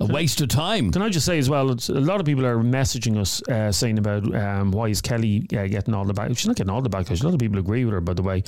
a 0.00 0.06
waste 0.06 0.40
of 0.40 0.48
time. 0.48 0.92
Can 0.92 1.02
I 1.02 1.08
just 1.08 1.26
say 1.26 1.38
as 1.38 1.50
well, 1.50 1.70
a 1.70 1.92
lot 1.92 2.20
of 2.20 2.26
people 2.26 2.46
are 2.46 2.58
messaging 2.58 3.18
us 3.18 3.42
uh, 3.48 3.72
saying 3.72 3.98
about 3.98 4.34
um, 4.34 4.70
why 4.70 4.88
is 4.88 5.00
Kelly 5.00 5.46
uh, 5.52 5.66
getting 5.66 5.94
all 5.94 6.04
the 6.04 6.12
back? 6.12 6.28
She's 6.30 6.46
not 6.46 6.56
getting 6.56 6.70
all 6.70 6.82
the 6.82 6.90
backlash. 6.90 7.20
A 7.22 7.24
lot 7.24 7.34
of 7.34 7.40
people 7.40 7.58
agree 7.58 7.84
with 7.84 7.94
her, 7.94 8.00
by 8.00 8.14
the 8.14 8.22
way. 8.22 8.42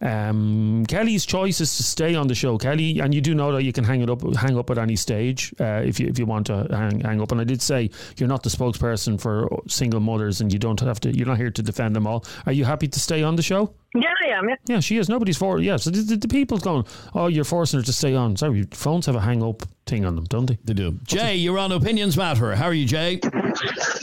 Um, 0.00 0.84
Kelly's 0.86 1.26
choice 1.26 1.60
is 1.60 1.76
to 1.76 1.82
stay 1.82 2.14
on 2.14 2.28
the 2.28 2.34
show, 2.34 2.58
Kelly, 2.58 3.00
and 3.00 3.14
you 3.14 3.20
do 3.20 3.34
know 3.34 3.52
that 3.52 3.64
you 3.64 3.72
can 3.72 3.84
hang 3.84 4.00
it 4.00 4.10
up, 4.10 4.22
hang 4.36 4.58
up 4.58 4.70
at 4.70 4.78
any 4.78 4.96
stage 4.96 5.54
uh, 5.60 5.82
if 5.84 6.00
you 6.00 6.06
if 6.06 6.18
you 6.18 6.26
want 6.26 6.46
to 6.46 6.66
hang, 6.70 7.00
hang 7.00 7.20
up. 7.20 7.32
And 7.32 7.40
I 7.40 7.44
did 7.44 7.60
say 7.62 7.90
you're 8.16 8.28
not 8.28 8.42
the 8.42 8.50
spokesperson 8.50 9.20
for 9.20 9.48
single 9.68 10.00
mothers, 10.00 10.40
and 10.40 10.52
you 10.52 10.58
don't 10.58 10.80
have 10.80 11.00
to. 11.00 11.14
You're 11.14 11.26
not 11.26 11.38
here 11.38 11.50
to 11.50 11.62
defend 11.62 11.94
them 11.94 12.06
all. 12.06 12.24
Are 12.46 12.52
you 12.52 12.64
happy 12.64 12.88
to 12.88 13.00
stay 13.00 13.22
on 13.22 13.36
the 13.36 13.42
show? 13.42 13.74
Yeah, 13.94 14.12
I 14.24 14.30
am. 14.30 14.48
Yeah, 14.48 14.56
yeah 14.66 14.80
she 14.80 14.96
is. 14.98 15.08
Nobody's 15.08 15.36
for. 15.36 15.60
Yeah, 15.60 15.76
so 15.76 15.90
the, 15.90 16.02
the, 16.02 16.16
the 16.16 16.28
people's 16.28 16.62
going. 16.62 16.84
Oh, 17.14 17.28
you're 17.28 17.44
forcing 17.44 17.78
her 17.78 17.84
to 17.84 17.92
stay 17.92 18.14
on. 18.14 18.36
Sorry, 18.36 18.66
phones 18.72 19.06
have 19.06 19.14
a 19.14 19.20
hang 19.20 19.42
up 19.42 19.62
thing 19.86 20.04
on 20.04 20.16
them, 20.16 20.24
don't 20.24 20.46
they? 20.46 20.58
They 20.64 20.74
do. 20.74 20.98
Jay, 21.04 21.36
you're 21.36 21.58
on 21.58 21.70
Opinions 21.70 22.16
Matter. 22.16 22.56
How 22.56 22.66
are 22.66 22.74
you, 22.74 22.86
Jay? 22.86 23.20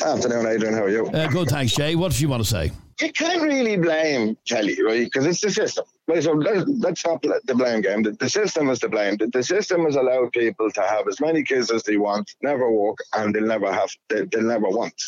Afternoon, 0.06 0.46
Adrian. 0.48 0.74
How 0.74 0.84
are 0.84 0.90
you? 0.90 1.08
Uh, 1.08 1.28
good, 1.28 1.50
thanks, 1.50 1.74
Jay. 1.74 1.96
What 1.96 2.14
do 2.14 2.22
you 2.22 2.30
want 2.30 2.44
to 2.44 2.50
say? 2.50 2.72
You 3.02 3.12
can't 3.12 3.42
really 3.42 3.78
blame 3.78 4.38
Kelly, 4.48 4.78
right? 4.82 5.06
Because 5.06 5.26
it's 5.26 5.42
the 5.42 5.50
system. 5.50 5.86
Right, 6.08 6.24
so 6.24 6.34
let's 6.34 7.06
not 7.06 7.22
the 7.22 7.56
blame 7.56 7.82
game. 7.82 8.04
The, 8.04 8.12
the 8.12 8.30
system 8.30 8.70
is 8.70 8.80
to 8.80 8.90
blame. 8.90 9.18
The, 9.18 9.28
the, 9.28 9.44
system 9.44 9.86
has 9.86 9.96
allowed 9.96 10.32
people 10.34 10.70
to 10.72 10.82
have 10.82 11.08
as 11.08 11.20
many 11.20 11.44
kids 11.44 11.72
as 11.72 11.84
they 11.84 11.98
want, 11.98 12.32
never 12.42 12.72
work, 12.72 12.98
and 13.14 13.34
they'll 13.34 13.46
never 13.46 13.72
have. 13.72 13.90
They, 14.10 14.26
they'll 14.26 14.44
never 14.44 14.68
want. 14.68 15.02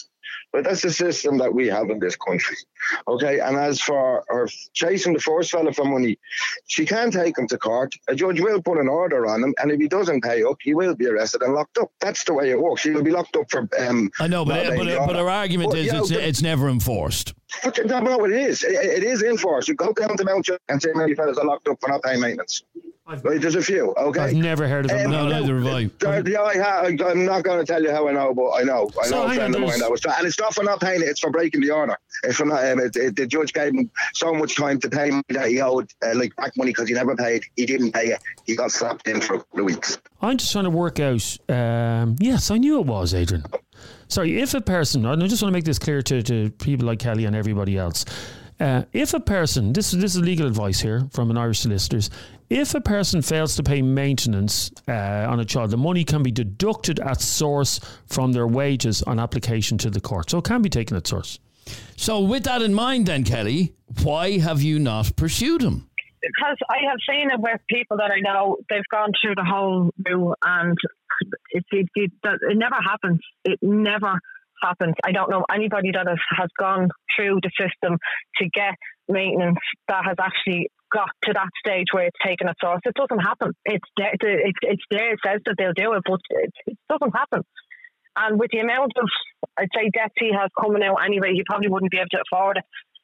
But 0.53 0.65
that's 0.65 0.83
the 0.83 0.91
system 0.91 1.39
that 1.39 1.51
we 1.51 1.65
have 1.67 1.89
in 1.89 1.99
this 1.99 2.15
country. 2.15 2.55
Okay. 3.07 3.39
And 3.39 3.57
as 3.57 3.81
for 3.81 4.23
her 4.29 4.47
chasing 4.73 5.13
the 5.13 5.19
first 5.19 5.49
fella 5.49 5.73
for 5.73 5.83
money, 5.83 6.19
she 6.67 6.85
can 6.85 7.09
take 7.09 7.37
him 7.37 7.47
to 7.47 7.57
court. 7.57 7.95
A 8.07 8.13
judge 8.15 8.39
will 8.39 8.61
put 8.61 8.77
an 8.77 8.87
order 8.87 9.25
on 9.25 9.43
him, 9.43 9.55
and 9.59 9.71
if 9.71 9.79
he 9.79 9.87
doesn't 9.87 10.21
pay 10.21 10.43
up, 10.43 10.57
he 10.61 10.75
will 10.75 10.93
be 10.95 11.07
arrested 11.07 11.41
and 11.41 11.55
locked 11.55 11.79
up. 11.79 11.91
That's 11.99 12.23
the 12.23 12.33
way 12.33 12.51
it 12.51 12.61
works. 12.61 12.83
He 12.83 12.91
will 12.91 13.01
be 13.01 13.09
locked 13.11 13.35
up 13.35 13.49
for. 13.49 13.67
Um, 13.79 14.11
I 14.19 14.27
know, 14.27 14.45
but 14.45 14.67
but, 14.67 14.85
but, 14.85 15.07
but, 15.07 15.15
our 15.15 15.29
argument 15.29 15.71
but, 15.71 15.79
is 15.79 15.91
it's, 15.91 16.11
know, 16.11 16.19
it's 16.19 16.41
never 16.43 16.69
enforced. 16.69 17.33
But 17.63 17.79
no, 17.85 17.99
no, 17.99 18.23
it 18.25 18.31
is. 18.31 18.63
It, 18.63 18.73
it 18.73 19.03
is 19.03 19.23
enforced. 19.23 19.67
You 19.67 19.75
go 19.75 19.91
down 19.91 20.17
to 20.17 20.23
Mount 20.23 20.49
and 20.69 20.81
say 20.81 20.89
many 20.93 21.15
fellas 21.15 21.37
are 21.39 21.45
locked 21.45 21.67
up 21.67 21.79
for 21.81 21.89
not 21.89 22.03
paying 22.03 22.19
maintenance. 22.19 22.63
Right, 23.05 23.41
there's 23.41 23.55
a 23.55 23.61
few. 23.61 23.93
Okay, 23.95 24.21
I've 24.21 24.33
never 24.33 24.65
heard 24.65 24.85
of 24.85 24.91
them. 24.91 25.07
Um, 25.07 25.11
no, 25.11 25.27
neither 25.27 25.59
have 25.59 25.67
I. 25.67 26.29
Yeah, 26.29 26.41
I 26.41 26.55
have, 26.55 27.01
I'm 27.01 27.25
not 27.25 27.43
going 27.43 27.59
to 27.59 27.65
tell 27.65 27.83
you 27.83 27.91
how 27.91 28.07
I 28.07 28.13
know, 28.13 28.33
but 28.33 28.51
I 28.51 28.63
know. 28.63 28.89
I 29.01 29.07
so 29.07 29.27
know 29.27 29.31
a 29.31 29.35
friend 29.35 29.53
of 29.53 29.61
mine 29.61 29.79
that 29.79 29.91
was, 29.91 30.05
and 30.05 30.25
it's 30.25 30.39
not 30.43 30.53
for 30.53 30.63
not 30.63 30.79
paying 30.79 31.01
it; 31.01 31.07
it's 31.07 31.19
for 31.19 31.31
breaking 31.31 31.61
the 31.61 31.71
order. 31.71 31.97
It's 32.23 32.37
for 32.37 32.45
not. 32.45 32.63
Um, 32.65 32.79
it, 32.79 32.95
it, 32.95 33.15
the 33.15 33.25
judge 33.25 33.53
gave 33.53 33.73
him 33.73 33.89
so 34.13 34.33
much 34.33 34.55
time 34.55 34.79
to 34.81 34.89
pay 34.89 35.09
me 35.09 35.21
that 35.29 35.47
he 35.47 35.61
owed 35.61 35.89
uh, 36.05 36.13
like 36.15 36.35
back 36.35 36.55
money 36.57 36.71
because 36.71 36.87
he 36.87 36.93
never 36.93 37.15
paid. 37.15 37.43
He 37.55 37.65
didn't 37.65 37.93
pay 37.93 38.07
it. 38.07 38.21
He 38.45 38.55
got 38.55 38.71
slapped 38.71 39.07
in 39.07 39.21
for 39.21 39.43
weeks. 39.53 39.97
I'm 40.21 40.37
just 40.37 40.51
trying 40.51 40.65
to 40.65 40.69
work 40.69 40.99
out. 40.99 41.37
Um, 41.49 42.15
yes, 42.19 42.51
I 42.51 42.57
knew 42.57 42.79
it 42.79 42.85
was 42.85 43.13
Adrian. 43.13 43.43
Sorry, 44.07 44.39
if 44.39 44.53
a 44.53 44.61
person, 44.61 45.05
I 45.05 45.15
just 45.27 45.41
want 45.41 45.51
to 45.51 45.57
make 45.57 45.63
this 45.63 45.79
clear 45.79 46.01
to, 46.03 46.21
to 46.21 46.51
people 46.51 46.85
like 46.85 46.99
Kelly 46.99 47.25
and 47.25 47.35
everybody 47.35 47.77
else. 47.77 48.05
Uh, 48.59 48.83
if 48.93 49.13
a 49.13 49.19
person, 49.19 49.73
this, 49.73 49.91
this 49.91 50.15
is 50.15 50.21
legal 50.21 50.47
advice 50.47 50.79
here 50.79 51.07
from 51.11 51.31
an 51.31 51.37
Irish 51.37 51.59
solicitors, 51.59 52.09
if 52.49 52.75
a 52.75 52.81
person 52.81 53.21
fails 53.21 53.55
to 53.55 53.63
pay 53.63 53.81
maintenance 53.81 54.71
uh, 54.87 55.27
on 55.29 55.39
a 55.39 55.45
child, 55.45 55.71
the 55.71 55.77
money 55.77 56.03
can 56.03 56.23
be 56.23 56.31
deducted 56.31 56.99
at 56.99 57.19
source 57.19 57.79
from 58.05 58.31
their 58.33 58.47
wages 58.47 59.01
on 59.03 59.19
application 59.19 59.77
to 59.79 59.89
the 59.89 59.99
court. 59.99 60.29
So 60.29 60.37
it 60.37 60.45
can 60.45 60.61
be 60.61 60.69
taken 60.69 60.95
at 60.95 61.07
source. 61.07 61.39
So, 61.95 62.19
with 62.19 62.43
that 62.43 62.61
in 62.61 62.73
mind, 62.73 63.05
then, 63.05 63.23
Kelly, 63.23 63.73
why 64.01 64.37
have 64.39 64.61
you 64.61 64.79
not 64.79 65.15
pursued 65.15 65.61
him? 65.61 65.89
Because 66.21 66.57
I 66.69 66.77
have 66.89 66.97
seen 67.09 67.31
it 67.31 67.39
with 67.39 67.59
people 67.69 67.97
that 67.97 68.11
I 68.11 68.19
know, 68.19 68.57
they've 68.69 68.81
gone 68.91 69.11
through 69.21 69.35
the 69.35 69.45
whole 69.45 69.89
route 70.05 70.35
and 70.43 70.77
it, 71.51 71.63
it, 71.71 71.87
it, 71.95 72.11
it 72.23 72.57
never 72.57 72.75
happens. 72.75 73.19
It 73.45 73.59
never 73.61 74.19
happens. 74.63 74.95
I 75.03 75.11
don't 75.11 75.29
know 75.29 75.43
anybody 75.53 75.91
that 75.91 76.07
has, 76.07 76.19
has 76.37 76.49
gone 76.57 76.89
through 77.15 77.39
the 77.43 77.51
system 77.59 77.97
to 78.37 78.49
get 78.49 78.75
maintenance 79.07 79.59
that 79.87 80.05
has 80.05 80.15
actually 80.19 80.69
got 80.91 81.09
to 81.23 81.33
that 81.33 81.49
stage 81.59 81.87
where 81.91 82.05
it's 82.05 82.17
taken 82.25 82.47
its 82.47 82.59
course. 82.59 82.81
It 82.85 82.95
doesn't 82.95 83.19
happen. 83.19 83.51
It's 83.65 83.87
there. 83.97 84.13
It's, 84.13 84.59
it's 84.61 84.83
there. 84.89 85.13
It 85.13 85.19
says 85.25 85.41
that 85.45 85.55
they'll 85.57 85.73
do 85.75 85.93
it, 85.93 86.03
but 86.05 86.19
it, 86.29 86.51
it 86.67 86.77
doesn't 86.89 87.15
happen. 87.15 87.41
And 88.15 88.39
with 88.39 88.51
the 88.51 88.59
amount 88.59 88.93
of, 88.95 89.09
I'd 89.57 89.73
say, 89.75 89.89
debt 89.91 90.11
he 90.17 90.31
has 90.31 90.49
coming 90.59 90.83
out 90.83 91.03
anyway, 91.03 91.33
he 91.33 91.43
probably 91.45 91.69
wouldn't 91.69 91.91
be 91.91 91.97
able 91.97 92.13
to 92.13 92.23
afford 92.31 92.57
it 92.57 92.63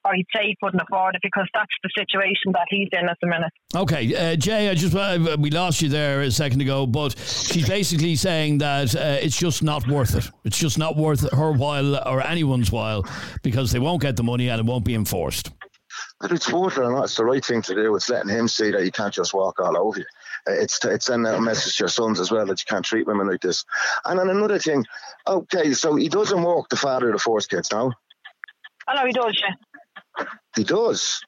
or 0.10 0.16
he'd 0.16 0.26
say 0.36 0.48
he 0.48 0.58
couldn't 0.62 0.82
afford 0.82 1.16
it 1.16 1.22
because 1.22 1.48
that's 1.54 1.72
the 1.84 1.90
situation 1.98 2.52
that 2.54 2.66
he's 2.70 2.90
in 2.92 3.08
at 3.08 3.18
the 3.22 3.28
minute. 3.28 3.52
Okay, 3.76 4.16
uh, 4.16 4.36
Jay, 4.36 4.70
I 4.70 4.74
just 4.74 4.96
uh, 4.96 5.38
we 5.40 5.52
lost 5.52 5.82
you 5.82 5.90
there 5.90 6.22
a 6.22 6.32
second 6.32 6.62
ago, 6.62 6.88
but 6.88 7.18
she's 7.18 7.68
basically 7.68 8.16
saying 8.16 8.58
that 8.60 8.96
uh, 8.96 9.18
it's 9.22 9.38
just 9.38 9.62
not 9.64 9.88
worth 9.88 10.16
it. 10.16 10.30
It's 10.44 10.58
just 10.58 10.78
not 10.78 10.98
worth 10.98 11.32
her 11.32 11.52
while 11.52 11.96
or 12.08 12.22
anyone's 12.26 12.72
while 12.72 13.06
because 13.44 13.72
they 13.72 13.80
won't 13.80 14.02
get 14.02 14.16
the 14.16 14.24
money 14.24 14.50
and 14.50 14.60
it 14.60 14.66
won't 14.66 14.86
be 14.86 14.96
enforced. 14.96 15.52
But 16.20 16.32
it's 16.32 16.52
worth 16.52 16.78
it 16.78 16.82
or 16.82 16.92
not, 16.92 17.06
it's 17.06 17.16
the 17.16 17.26
right 17.26 17.44
thing 17.44 17.62
to 17.64 17.76
do. 17.76 17.96
It's 17.96 18.10
letting 18.10 18.30
him 18.30 18.48
see 18.48 18.72
that 18.72 18.84
you 18.84 18.92
can't 18.92 19.14
just 19.14 19.34
walk 19.34 19.60
all 19.60 19.78
over 19.78 20.00
you. 20.00 20.06
Uh, 20.48 20.54
It's 20.54 20.84
it's 20.86 21.06
sending 21.06 21.32
out 21.32 21.40
a 21.40 21.42
message 21.42 21.78
to 21.78 21.84
your 21.84 21.90
sons 21.90 22.20
as 22.20 22.32
well 22.32 22.46
that 22.46 22.60
you 22.60 22.66
can't 22.68 22.86
treat 22.86 23.08
women 23.08 23.28
like 23.28 23.42
this. 23.42 23.66
And 24.06 24.20
then 24.20 24.30
another 24.30 24.60
thing, 24.60 24.86
okay, 25.28 25.74
so 25.74 25.96
he 25.96 26.10
doesn't 26.10 26.42
work, 26.42 26.70
the 26.70 26.76
father 26.76 27.08
of 27.08 27.14
the 27.14 27.20
four 27.20 27.40
kids 27.40 27.72
now. 27.72 27.92
I 28.88 28.96
know 28.96 29.06
he 29.06 29.14
does, 29.14 29.40
yeah. 29.42 29.54
He 30.60 30.66
does. 30.66 31.22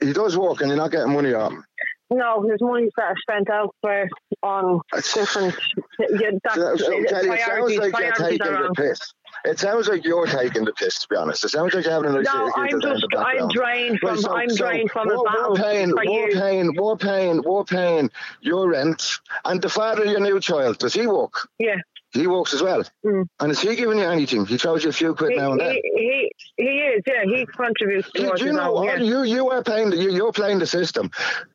he 0.00 0.12
does 0.14 0.34
work, 0.38 0.62
and 0.62 0.68
you're 0.70 0.78
not 0.78 0.90
getting 0.90 1.12
money 1.12 1.34
out. 1.34 1.52
No, 2.10 2.42
there's 2.46 2.62
money 2.62 2.88
that 2.96 3.02
are 3.04 3.16
spent 3.20 3.50
elsewhere 3.50 4.08
on 4.42 4.80
different. 5.14 5.54
Yeah, 5.98 6.30
that's, 6.42 6.54
So, 6.56 6.76
so, 6.76 7.04
Kelly, 7.04 7.28
it 7.28 7.40
sounds 7.46 7.76
like 7.76 7.98
you're 7.98 8.12
taking 8.12 8.38
the 8.38 8.72
piss. 8.74 8.98
It 9.44 9.58
sounds 9.58 9.88
like 9.88 10.04
you're 10.06 10.26
taking 10.26 10.64
the 10.64 10.72
piss, 10.72 11.00
to 11.00 11.08
be 11.10 11.16
honest. 11.16 11.44
It 11.44 11.50
sounds 11.50 11.74
like 11.74 11.84
you're 11.84 11.92
having 11.92 12.10
a 12.10 12.14
nice 12.14 12.24
No, 12.24 12.50
I'm 12.56 12.66
giggle 12.66 12.80
there 12.80 12.94
in 12.94 13.00
just- 13.00 13.14
I'm 13.16 13.48
drained 13.48 13.98
from- 14.00 14.16
so, 14.16 14.34
I'm 14.34 14.48
so 14.48 14.56
drained 14.66 14.90
from 14.90 15.08
we're, 15.08 15.22
battle 15.22 15.50
we're 15.50 15.56
paying, 15.56 15.92
we're 15.94 16.04
years. 16.04 16.34
paying, 16.40 16.74
we're 16.76 16.96
paying, 16.96 17.42
we're 17.42 17.64
paying 17.64 18.10
your 18.40 18.70
rent, 18.70 19.18
and 19.44 19.60
the 19.60 19.68
father 19.68 20.04
of 20.04 20.10
your 20.10 20.20
new 20.20 20.40
child. 20.40 20.78
Does 20.78 20.94
he 20.94 21.06
work? 21.06 21.46
Yeah. 21.58 21.76
He 22.12 22.26
walks 22.26 22.52
as 22.52 22.62
well. 22.62 22.82
Mm. 23.04 23.28
And 23.38 23.52
is 23.52 23.60
he 23.60 23.76
giving 23.76 23.98
you 23.98 24.04
anything? 24.04 24.44
He 24.44 24.58
throws 24.58 24.82
you 24.82 24.90
a 24.90 24.92
few 24.92 25.14
quid 25.14 25.30
He, 25.30 25.36
now 25.36 25.52
and 25.52 25.60
then. 25.60 25.74
he, 25.74 25.80
he, 25.94 26.30
he 26.56 26.64
is, 26.64 27.02
yeah. 27.06 27.22
He 27.24 27.46
contributes 27.46 28.10
towards 28.10 28.40
do 28.40 28.46
you 28.46 28.52
know 28.52 28.72
what? 28.72 29.00
You 29.00 29.22
you 29.22 29.48
are 29.50 29.62
playing 29.62 29.90
the, 29.90 29.96
you, 29.96 30.10
you're 30.10 30.32
playing 30.32 30.58
the 30.58 30.66
system. 30.66 31.10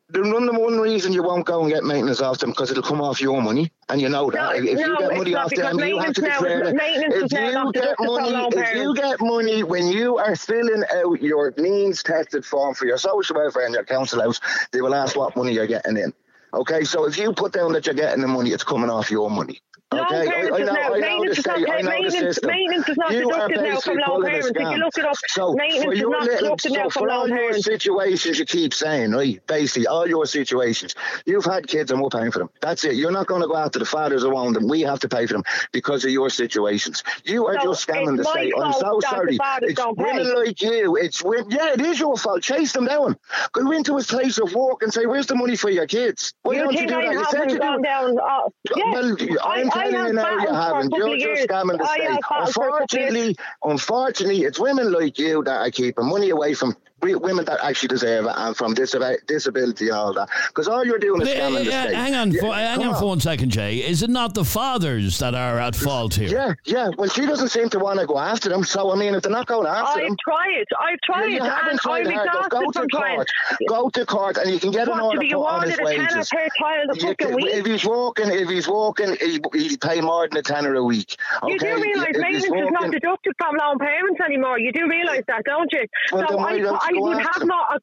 The 0.08 0.22
one, 0.22 0.46
the 0.46 0.58
one 0.58 0.78
reason 0.78 1.12
you 1.12 1.22
won't 1.22 1.44
go 1.44 1.62
and 1.62 1.70
get 1.70 1.84
maintenance 1.84 2.22
off 2.22 2.38
them 2.38 2.50
because 2.50 2.70
it'll 2.70 2.82
come 2.82 3.02
off 3.02 3.20
your 3.20 3.42
money, 3.42 3.70
and 3.90 4.00
you 4.00 4.08
know 4.08 4.30
that. 4.30 4.56
No, 4.56 4.70
if 4.70 4.78
no, 4.78 4.86
you 4.86 4.98
get 4.98 5.16
money 5.16 5.34
off 5.34 5.50
them, 5.50 5.78
you 5.78 5.98
have 5.98 6.14
to 6.14 6.20
declare 6.22 6.62
it. 6.64 6.76
If 6.78 7.32
you 7.32 7.72
get 7.72 7.96
money, 8.00 8.48
if 8.52 8.74
you 8.76 8.94
get 8.94 9.20
money 9.20 9.62
when 9.62 9.88
you 9.88 10.16
are 10.18 10.36
filling 10.36 10.84
out 10.94 11.20
your 11.20 11.52
means 11.58 12.02
tested 12.02 12.46
form 12.46 12.74
for 12.74 12.86
your 12.86 12.98
social 12.98 13.36
welfare 13.36 13.66
and 13.66 13.74
your 13.74 13.84
council 13.84 14.22
house, 14.22 14.40
they 14.72 14.80
will 14.80 14.94
ask 14.94 15.16
what 15.16 15.36
money 15.36 15.52
you're 15.52 15.66
getting 15.66 15.98
in. 15.98 16.14
Okay, 16.54 16.84
so 16.84 17.04
if 17.06 17.18
you 17.18 17.32
put 17.34 17.52
down 17.52 17.72
that 17.72 17.84
you're 17.84 17.94
getting 17.94 18.22
the 18.22 18.28
money, 18.28 18.50
it's 18.50 18.64
coming 18.64 18.88
off 18.88 19.10
your 19.10 19.28
money. 19.28 19.60
Lone 19.94 20.04
Okay, 20.06 20.26
payments 20.28 20.58
is 20.58 20.66
now- 20.66 20.72
I 20.74 20.88
know 20.88 20.98
maintenance 20.98 21.38
is 21.38 21.46
not 21.46 21.56
paid- 21.56 21.84
maintenance- 21.84 22.42
maintenance 22.42 22.88
is 22.88 22.96
not 22.96 23.12
You 23.12 23.20
deducted 23.20 23.60
now 23.62 23.78
from 23.78 23.96
long 23.98 24.08
lone 24.08 24.16
pulling 24.16 24.26
a 24.26 24.30
payments. 24.32 24.48
If 24.58 24.70
you 24.72 24.78
look 24.84 24.98
it 24.98 25.04
up, 25.04 25.16
so 25.28 25.52
maintenance 25.52 25.94
is 25.94 26.00
not 26.02 26.22
little, 26.22 26.38
deducted 26.40 26.72
so 26.72 26.76
now 26.76 26.88
from 26.88 27.10
all 27.10 27.28
your 27.28 27.52
situations 27.52 28.38
you 28.40 28.44
keep 28.46 28.74
saying, 28.74 29.12
right? 29.12 29.46
Basically, 29.46 29.86
all 29.86 30.08
your 30.08 30.26
situations, 30.26 30.96
you've 31.24 31.44
had 31.44 31.68
kids 31.68 31.92
and 31.92 32.00
we're 32.02 32.08
paying 32.08 32.32
for 32.32 32.40
them. 32.40 32.50
That's 32.60 32.82
it. 32.84 32.94
You're 32.96 33.12
not 33.12 33.28
going 33.28 33.42
to 33.42 33.46
go 33.46 33.56
after 33.56 33.78
the 33.78 33.84
fathers 33.84 34.22
who 34.22 34.36
own 34.36 34.54
them. 34.54 34.66
We 34.66 34.80
have 34.80 34.98
to 35.00 35.08
pay 35.08 35.24
for 35.26 35.34
them 35.34 35.44
because 35.70 36.04
of 36.04 36.10
your 36.10 36.30
situations. 36.30 37.04
You 37.24 37.46
are 37.46 37.54
So 37.60 37.66
just 37.72 37.86
scamming 37.86 38.16
the 38.16 38.24
state. 38.24 38.54
I'm 38.60 38.72
so 38.72 38.80
fault 38.80 39.02
that 39.02 39.10
the 39.28 39.36
sorry. 39.36 39.68
It's 39.70 39.80
women 39.96 40.24
pay. 40.24 40.34
like 40.34 40.62
you. 40.62 40.96
It's 40.96 41.22
women. 41.22 41.46
Yeah, 41.50 41.74
it 41.74 41.80
is 41.80 42.00
your 42.00 42.16
fault. 42.16 42.42
Chase 42.42 42.72
them 42.72 42.86
down. 42.86 43.16
Go 43.52 43.70
into 43.70 43.96
his 43.96 44.08
place 44.08 44.38
of 44.38 44.52
work 44.52 44.82
and 44.82 44.92
say, 44.92 45.06
"Where's 45.06 45.26
the 45.28 45.36
money 45.36 45.54
for 45.54 45.70
your 45.70 45.86
kids?" 45.86 46.34
Why 46.42 46.54
you 46.54 46.62
don't 46.64 46.72
you 46.72 46.88
do 46.88 46.96
I 46.96 47.04
that? 47.04 47.12
You 47.12 47.24
said 47.30 47.50
you 47.52 47.58
do. 47.60 47.82
down? 47.82 48.18
Uh. 48.18 48.48
Well, 48.74 49.16
I'm 49.44 49.70
I, 49.75 49.75
telling 49.76 49.96
I 49.96 50.08
you 50.08 50.12
now, 50.12 50.30
you 50.38 50.48
battled 50.48 50.66
for 50.66 50.80
a 50.82 50.84
haven't. 50.84 50.94
You're 50.94 51.14
of 51.14 51.18
just 51.18 51.48
scamming 51.48 51.78
the 51.78 51.84
I 51.84 51.96
state. 51.96 52.10
have 52.10 52.20
battled 52.28 52.54
for 52.54 52.68
a 52.68 52.72
couple 52.72 52.98
of 53.00 53.10
years. 53.10 53.22
Unfortunately, 53.22 53.36
unfortunately, 53.64 54.42
it's 54.44 54.58
women 54.58 54.92
like 54.92 55.18
you 55.18 55.42
that 55.44 55.56
are 55.56 55.70
keeping 55.70 56.06
money 56.06 56.30
away 56.30 56.54
from 56.54 56.76
women 57.02 57.44
that 57.44 57.58
actually 57.62 57.88
deserve 57.88 58.24
it 58.26 58.32
and 58.36 58.56
from 58.56 58.74
disability 58.74 59.88
and 59.88 59.96
all 59.96 60.12
that. 60.14 60.28
Because 60.48 60.66
all 60.66 60.84
you're 60.84 60.98
doing 60.98 61.20
is 61.22 61.28
But, 61.28 61.36
uh, 61.36 61.40
scamming 61.50 61.64
the 61.64 61.74
uh, 61.74 61.82
state. 61.82 61.94
hang 61.94 62.14
on, 62.14 62.30
Yeah, 62.32 62.40
for, 62.40 62.54
hang 62.54 62.78
come 62.80 62.88
on 62.88 62.98
for 63.00 63.08
one 63.08 63.20
second, 63.20 63.50
Jay. 63.50 63.76
Is 63.78 64.02
it 64.02 64.10
not 64.10 64.34
the 64.34 64.44
fathers 64.44 65.18
that 65.18 65.34
are 65.34 65.58
at 65.58 65.76
fault 65.76 66.14
here? 66.14 66.28
Yeah, 66.28 66.54
yeah. 66.64 66.90
Well, 66.96 67.08
she 67.08 67.26
doesn't 67.26 67.48
seem 67.48 67.68
to 67.70 67.78
want 67.78 68.00
to 68.00 68.06
go 68.06 68.18
after 68.18 68.48
them. 68.48 68.64
So, 68.64 68.92
I 68.92 68.96
mean, 68.96 69.14
if 69.14 69.22
they're 69.22 69.30
not 69.32 69.46
going 69.46 69.66
after 69.66 70.00
I've 70.00 70.06
them. 70.08 70.16
tried. 70.24 70.64
I've 70.80 70.98
tried. 71.04 71.26
You, 71.26 71.34
you 71.36 71.42
haven't 71.44 71.80
tried 71.80 72.06
I'm 72.08 72.14
hard. 72.28 72.50
Go 72.50 72.60
to 72.62 72.72
from 72.72 72.88
trying. 72.88 73.16
court. 73.16 73.28
Go 73.68 73.90
to 73.90 74.06
court, 74.06 74.36
and 74.38 74.50
you 74.50 74.58
can 74.58 74.70
get 74.70 74.88
an 74.88 74.98
order 74.98 75.20
do 75.20 75.26
you 75.26 75.36
put 75.36 75.46
on 75.46 75.58
wanted 75.60 75.70
his 75.70 75.78
a 75.78 75.84
tenner 75.84 76.02
wages. 76.16 76.30
per 76.30 76.48
child 76.58 76.90
a 76.90 76.94
You 76.96 77.00
fucking 77.08 77.26
can- 77.28 77.36
week? 77.36 77.46
If 77.52 77.66
he's 77.66 77.84
walking, 77.84 78.30
if 78.30 78.48
he's 78.48 78.68
walking, 78.68 79.16
he, 79.20 79.40
he'd 79.54 79.80
pay 79.80 80.00
more 80.00 80.26
than 80.28 80.38
a 80.38 80.42
tenner 80.42 80.74
a 80.74 80.82
week. 80.82 81.16
Okay? 81.42 81.52
You 81.52 81.58
do 81.58 81.66
realise 81.82 82.08
If 82.10 82.16
maintenance 82.22 82.44
is 82.44 82.50
not 82.50 82.72
walking- 82.72 82.90
deducted 82.92 83.32
from 83.38 83.54
lone 83.56 83.78
payments 83.78 84.20
anymore. 84.24 84.58
You 84.58 84.72
do 84.72 84.88
realise 84.88 85.22
that, 85.28 85.44
don't 85.44 85.70
you? 85.72 85.86
Well, 86.12 86.26
so 86.28 86.38
I, 86.38 86.58
don't 86.58 86.82
I 86.86 87.00
would 87.00 87.18
have 87.18 87.44
not. 87.44 87.76
A, 87.76 87.80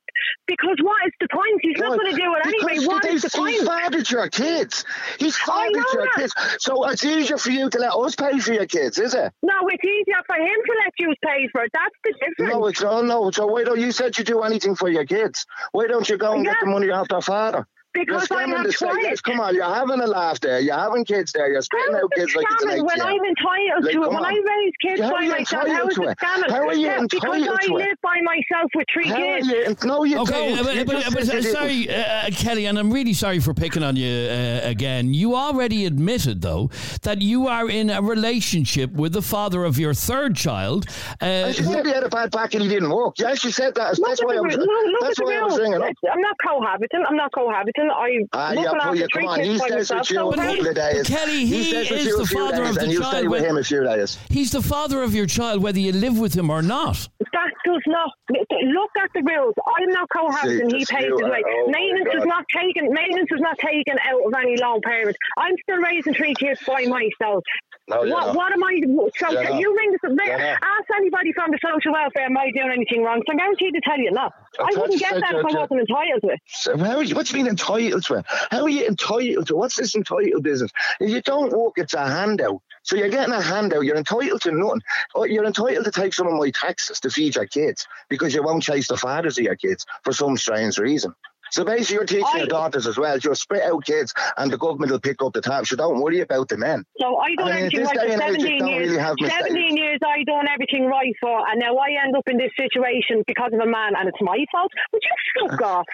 because 0.47 0.77
what 0.81 0.97
is 1.05 1.13
the 1.19 1.27
point? 1.31 1.59
He's 1.61 1.77
not 1.77 1.97
going 1.97 2.11
to 2.11 2.15
do 2.15 2.35
it 2.35 2.47
anyway. 2.47 2.85
What 2.85 3.05
is 3.05 3.21
the 3.21 3.29
he's- 3.29 3.35
point? 3.35 3.55
He's 3.55 3.67
fathered 3.67 4.11
your 4.11 4.29
kids. 4.29 4.85
He's 5.19 5.37
fathered 5.37 5.73
your 5.93 6.03
that. 6.03 6.15
kids. 6.15 6.33
So 6.59 6.87
it's 6.89 7.03
easier 7.03 7.37
for 7.37 7.51
you 7.51 7.69
to 7.69 7.77
let 7.79 7.93
us 7.93 8.15
pay 8.15 8.39
for 8.39 8.53
your 8.53 8.65
kids, 8.65 8.97
is 8.99 9.13
it? 9.13 9.31
No, 9.43 9.53
it's 9.67 9.83
easier 9.83 10.21
for 10.25 10.35
him 10.35 10.59
to 10.65 10.73
let 10.83 10.93
you 10.99 11.13
pay 11.23 11.47
for 11.51 11.63
it. 11.63 11.71
That's 11.73 11.95
the 12.03 12.13
difference. 12.13 12.53
No, 12.53 12.65
it's 12.67 12.83
oh 12.83 13.01
no. 13.01 13.31
So 13.31 13.47
why 13.47 13.63
don't 13.63 13.79
you 13.79 13.91
said 13.91 14.17
you 14.17 14.23
do 14.23 14.41
anything 14.41 14.75
for 14.75 14.89
your 14.89 15.05
kids? 15.05 15.45
Why 15.71 15.87
don't 15.87 16.07
you 16.07 16.17
go 16.17 16.33
and 16.33 16.45
get 16.45 16.57
the 16.61 16.67
money 16.67 16.89
off 16.89 17.07
their 17.07 17.21
father? 17.21 17.67
Because 17.93 18.27
you're 18.29 18.39
I 18.39 18.45
scamming 18.45 18.57
have 18.57 18.65
the 18.65 18.71
state. 18.71 18.89
tried. 18.89 19.23
Come 19.23 19.39
on, 19.39 19.55
you're 19.55 19.63
having 19.65 19.99
a 20.01 20.07
laugh 20.07 20.39
there. 20.39 20.59
You're 20.59 20.75
having 20.77 21.05
kids 21.05 21.31
there. 21.31 21.51
You're 21.51 21.61
spitting 21.61 21.95
out 21.95 22.11
kids 22.15 22.35
like 22.35 22.45
it's 22.49 22.63
an 22.63 22.69
scamming 22.69 22.85
when 22.85 23.01
I'm 23.01 23.23
entitled 23.23 23.83
Like, 23.83 23.93
to 23.93 24.03
it. 24.03 24.09
When 24.09 24.17
on. 24.17 24.25
I 24.25 24.31
raise 24.33 24.73
kids 24.81 25.01
How 25.01 25.11
by 25.11 25.27
myself, 25.27 25.49
how 25.49 25.65
entitled 25.67 25.89
is 25.91 25.95
to 25.97 26.03
it 26.03 26.09
it? 26.09 26.17
scamming? 26.17 26.49
How 26.51 26.67
are 26.67 26.73
you 26.73 26.85
yeah, 26.87 27.01
because 27.01 27.23
entitled 27.23 27.59
I 27.61 27.65
to 27.67 27.73
it? 27.73 27.77
live 27.77 27.97
by 28.01 28.17
myself 28.23 28.71
with 28.75 28.85
three 28.91 29.07
How 29.09 29.15
kids. 29.17 29.47
you? 29.47 29.75
No, 29.85 30.03
you 30.03 30.19
Okay, 30.21 30.55
don't. 30.55 30.65
but, 30.65 30.75
You 30.75 30.85
but, 30.85 31.13
but, 31.13 31.43
sorry, 31.43 31.89
uh, 31.89 32.29
Kelly, 32.31 32.65
and 32.65 32.79
I'm 32.79 32.91
really 32.91 33.13
sorry 33.13 33.39
for 33.39 33.53
picking 33.53 33.83
on 33.83 33.95
you 33.95 34.29
uh, 34.29 34.61
again. 34.63 35.13
You 35.13 35.35
already 35.35 35.85
admitted, 35.85 36.41
though, 36.41 36.69
that 37.03 37.21
you 37.21 37.47
are 37.47 37.69
in 37.69 37.89
a 37.89 38.01
relationship 38.01 38.91
with 38.93 39.13
the 39.13 39.21
father 39.21 39.63
of 39.65 39.77
your 39.77 39.93
third 39.93 40.35
child. 40.35 40.85
Uh, 41.21 41.25
And 41.25 41.55
she 41.55 41.63
said 41.63 41.85
he 41.85 41.91
had 41.91 42.03
a 42.03 42.09
bad 42.09 42.31
back 42.31 42.53
and 42.53 42.63
he 42.63 42.69
didn't 42.69 42.89
walk. 42.89 43.19
Yeah, 43.19 43.35
she 43.35 43.51
said 43.51 43.75
that. 43.75 43.99
That's 44.03 44.23
why 44.23 44.35
I 44.35 44.39
was. 44.41 44.55
real- 44.57 44.67
That's 45.01 45.19
why 45.19 45.35
I 45.37 45.43
was 45.43 45.57
real- 45.59 45.71
ringing 45.71 45.81
up. 45.89 45.95
I'm 46.11 46.21
not 46.21 46.35
cohabiting. 46.43 47.03
I'm 47.07 47.15
not 47.15 47.31
cohabiting. 47.33 47.82
I'm 47.91 48.27
Ah, 48.33 48.49
looking 48.49 48.63
yeah, 48.63 48.69
after 48.71 48.89
put 48.89 48.97
you, 48.97 49.07
three 49.13 49.21
come 49.23 49.29
on. 49.29 49.39
kids 49.39 49.49
He 49.49 49.57
by 49.59 49.75
myself. 49.75 49.99
with 50.01 50.09
you 50.09 50.15
so 50.15 50.31
a 50.31 50.35
couple 50.35 50.67
of 50.67 50.75
days. 50.75 51.07
Kelly, 51.07 51.45
he 51.45 51.63
stays 51.63 51.89
with 51.91 51.99
is 52.07 52.17
the 52.17 52.25
father 52.27 52.63
of 52.63 52.75
the 52.75 52.81
and 52.81 52.91
you 52.91 52.99
child 53.01 53.13
stay 53.15 53.27
with 53.27 53.43
him 53.43 53.57
a 53.57 53.63
few 53.63 53.83
days. 53.83 54.17
he's 54.29 54.51
the 54.51 54.61
father 54.61 55.01
of 55.03 55.13
your 55.15 55.25
child, 55.25 55.61
whether 55.63 55.79
you 55.79 55.91
live 55.91 56.17
with 56.19 56.33
him 56.35 56.49
or 56.49 56.61
not. 56.61 57.07
That 57.33 57.51
does 57.65 57.81
not 57.87 58.09
look 58.29 58.91
at 59.01 59.09
the 59.13 59.21
rules. 59.23 59.53
I'm 59.79 59.89
not 59.89 60.07
cohabiting. 60.15 60.69
He 60.69 60.85
pays 60.85 61.03
his 61.05 61.21
way. 61.21 61.41
oh 61.45 61.67
maintenance 61.69 62.13
is 62.15 62.25
not 62.25 62.45
taken. 62.55 62.91
Maintenance 62.93 63.29
is 63.31 63.39
not 63.41 63.57
taken 63.57 63.97
out 64.07 64.21
of 64.25 64.33
any 64.41 64.55
lone 64.57 64.81
payments. 64.81 65.17
I'm 65.37 65.55
still 65.63 65.77
raising 65.81 66.13
three 66.13 66.33
kids 66.35 66.59
by 66.65 66.85
myself. 66.85 67.43
Oh, 67.91 68.03
no, 68.03 68.13
what, 68.13 68.27
not. 68.27 68.35
what 68.35 68.53
am 68.53 68.63
I? 68.63 68.79
So 69.17 69.31
You're 69.31 69.59
you 69.59 69.75
ring 69.75 69.97
the 70.01 70.23
You're 70.25 70.39
ask 70.39 70.85
anybody 70.95 71.33
from 71.33 71.51
the 71.51 71.59
social 71.61 71.91
welfare. 71.91 72.23
Am 72.23 72.37
I 72.37 72.49
doing 72.51 72.71
anything 72.71 73.03
wrong? 73.03 73.21
So 73.27 73.31
I'm 73.31 73.37
guaranteed 73.37 73.73
to 73.73 73.81
tell 73.81 73.99
you 73.99 74.09
no. 74.11 74.29
I 74.59 74.63
I 74.63 74.79
wouldn't 74.79 74.99
get 74.99 75.15
that 75.15 75.35
if 75.35 75.45
I 75.45 75.59
wasn't 75.59 75.81
entitled 75.81 76.21
to 76.21 76.27
it. 76.29 76.39
So 76.47 76.77
how 76.77 76.99
you, 77.01 77.13
what's 77.15 77.33
being 77.33 77.47
entitled 77.47 78.05
to? 78.05 78.23
How 78.51 78.63
are 78.63 78.69
you 78.69 78.87
entitled 78.87 79.47
to? 79.47 79.55
What's 79.57 79.75
this 79.75 79.95
entitled 79.95 80.43
business? 80.43 80.71
If 81.01 81.09
you 81.09 81.21
don't 81.21 81.51
work, 81.51 81.73
it's 81.75 81.93
a 81.93 82.07
handout. 82.07 82.61
So 82.83 82.95
you're 82.95 83.09
getting 83.09 83.33
a 83.33 83.41
handout. 83.41 83.83
You're 83.83 83.97
entitled 83.97 84.41
to 84.43 84.51
nothing. 84.51 84.81
Oh, 85.13 85.25
You're 85.25 85.45
entitled 85.45 85.83
to 85.83 85.91
take 85.91 86.13
some 86.13 86.27
of 86.27 86.33
my 86.33 86.51
taxes 86.51 87.01
to 87.01 87.09
feed 87.09 87.35
your 87.35 87.47
kids 87.47 87.85
because 88.07 88.33
you 88.33 88.43
won't 88.43 88.63
chase 88.63 88.87
the 88.87 88.97
fathers 88.97 89.37
of 89.37 89.43
your 89.43 89.57
kids 89.57 89.85
for 90.03 90.13
some 90.13 90.37
strange 90.37 90.77
reason. 90.77 91.13
So 91.53 91.63
basically, 91.63 91.97
you're 91.97 92.05
teaching 92.05 92.25
I- 92.33 92.37
your 92.39 92.47
daughters 92.47 92.87
as 92.87 92.97
well. 92.97 93.15
You'll 93.19 93.35
spit 93.35 93.61
out 93.61 93.85
kids, 93.85 94.11
and 94.37 94.51
the 94.51 94.57
government 94.57 94.91
will 94.91 94.99
pick 94.99 95.21
up 95.21 95.33
the 95.33 95.41
tab. 95.41 95.67
So 95.67 95.75
don't 95.75 96.01
worry 96.01 96.21
about 96.21 96.49
the 96.49 96.57
men. 96.57 96.83
So 96.99 97.15
I 97.17 97.35
done 97.35 97.47
I 97.51 97.55
mean, 97.55 97.65
everything 97.65 97.85
right 97.85 97.95
for 97.95 98.01
and 98.01 98.11
age, 98.11 98.17
17 98.41 98.59
don't 98.59 98.67
years. 98.69 98.87
really 98.89 98.99
have 98.99 99.15
mistakes. 99.21 99.43
17 99.49 99.77
years 99.77 99.99
I 100.03 100.23
done 100.23 100.47
everything 100.51 100.85
right 100.87 101.13
for, 101.21 101.47
and 101.47 101.59
now 101.59 101.75
I 101.77 101.89
end 102.03 102.15
up 102.15 102.23
in 102.25 102.37
this 102.37 102.49
situation 102.57 103.23
because 103.27 103.51
of 103.53 103.59
a 103.59 103.69
man, 103.69 103.93
and 103.95 104.09
it's 104.09 104.17
my 104.19 104.43
fault. 104.51 104.71
Would 104.93 105.01
you 105.03 105.47
fuck 105.47 105.61
off? 105.61 105.85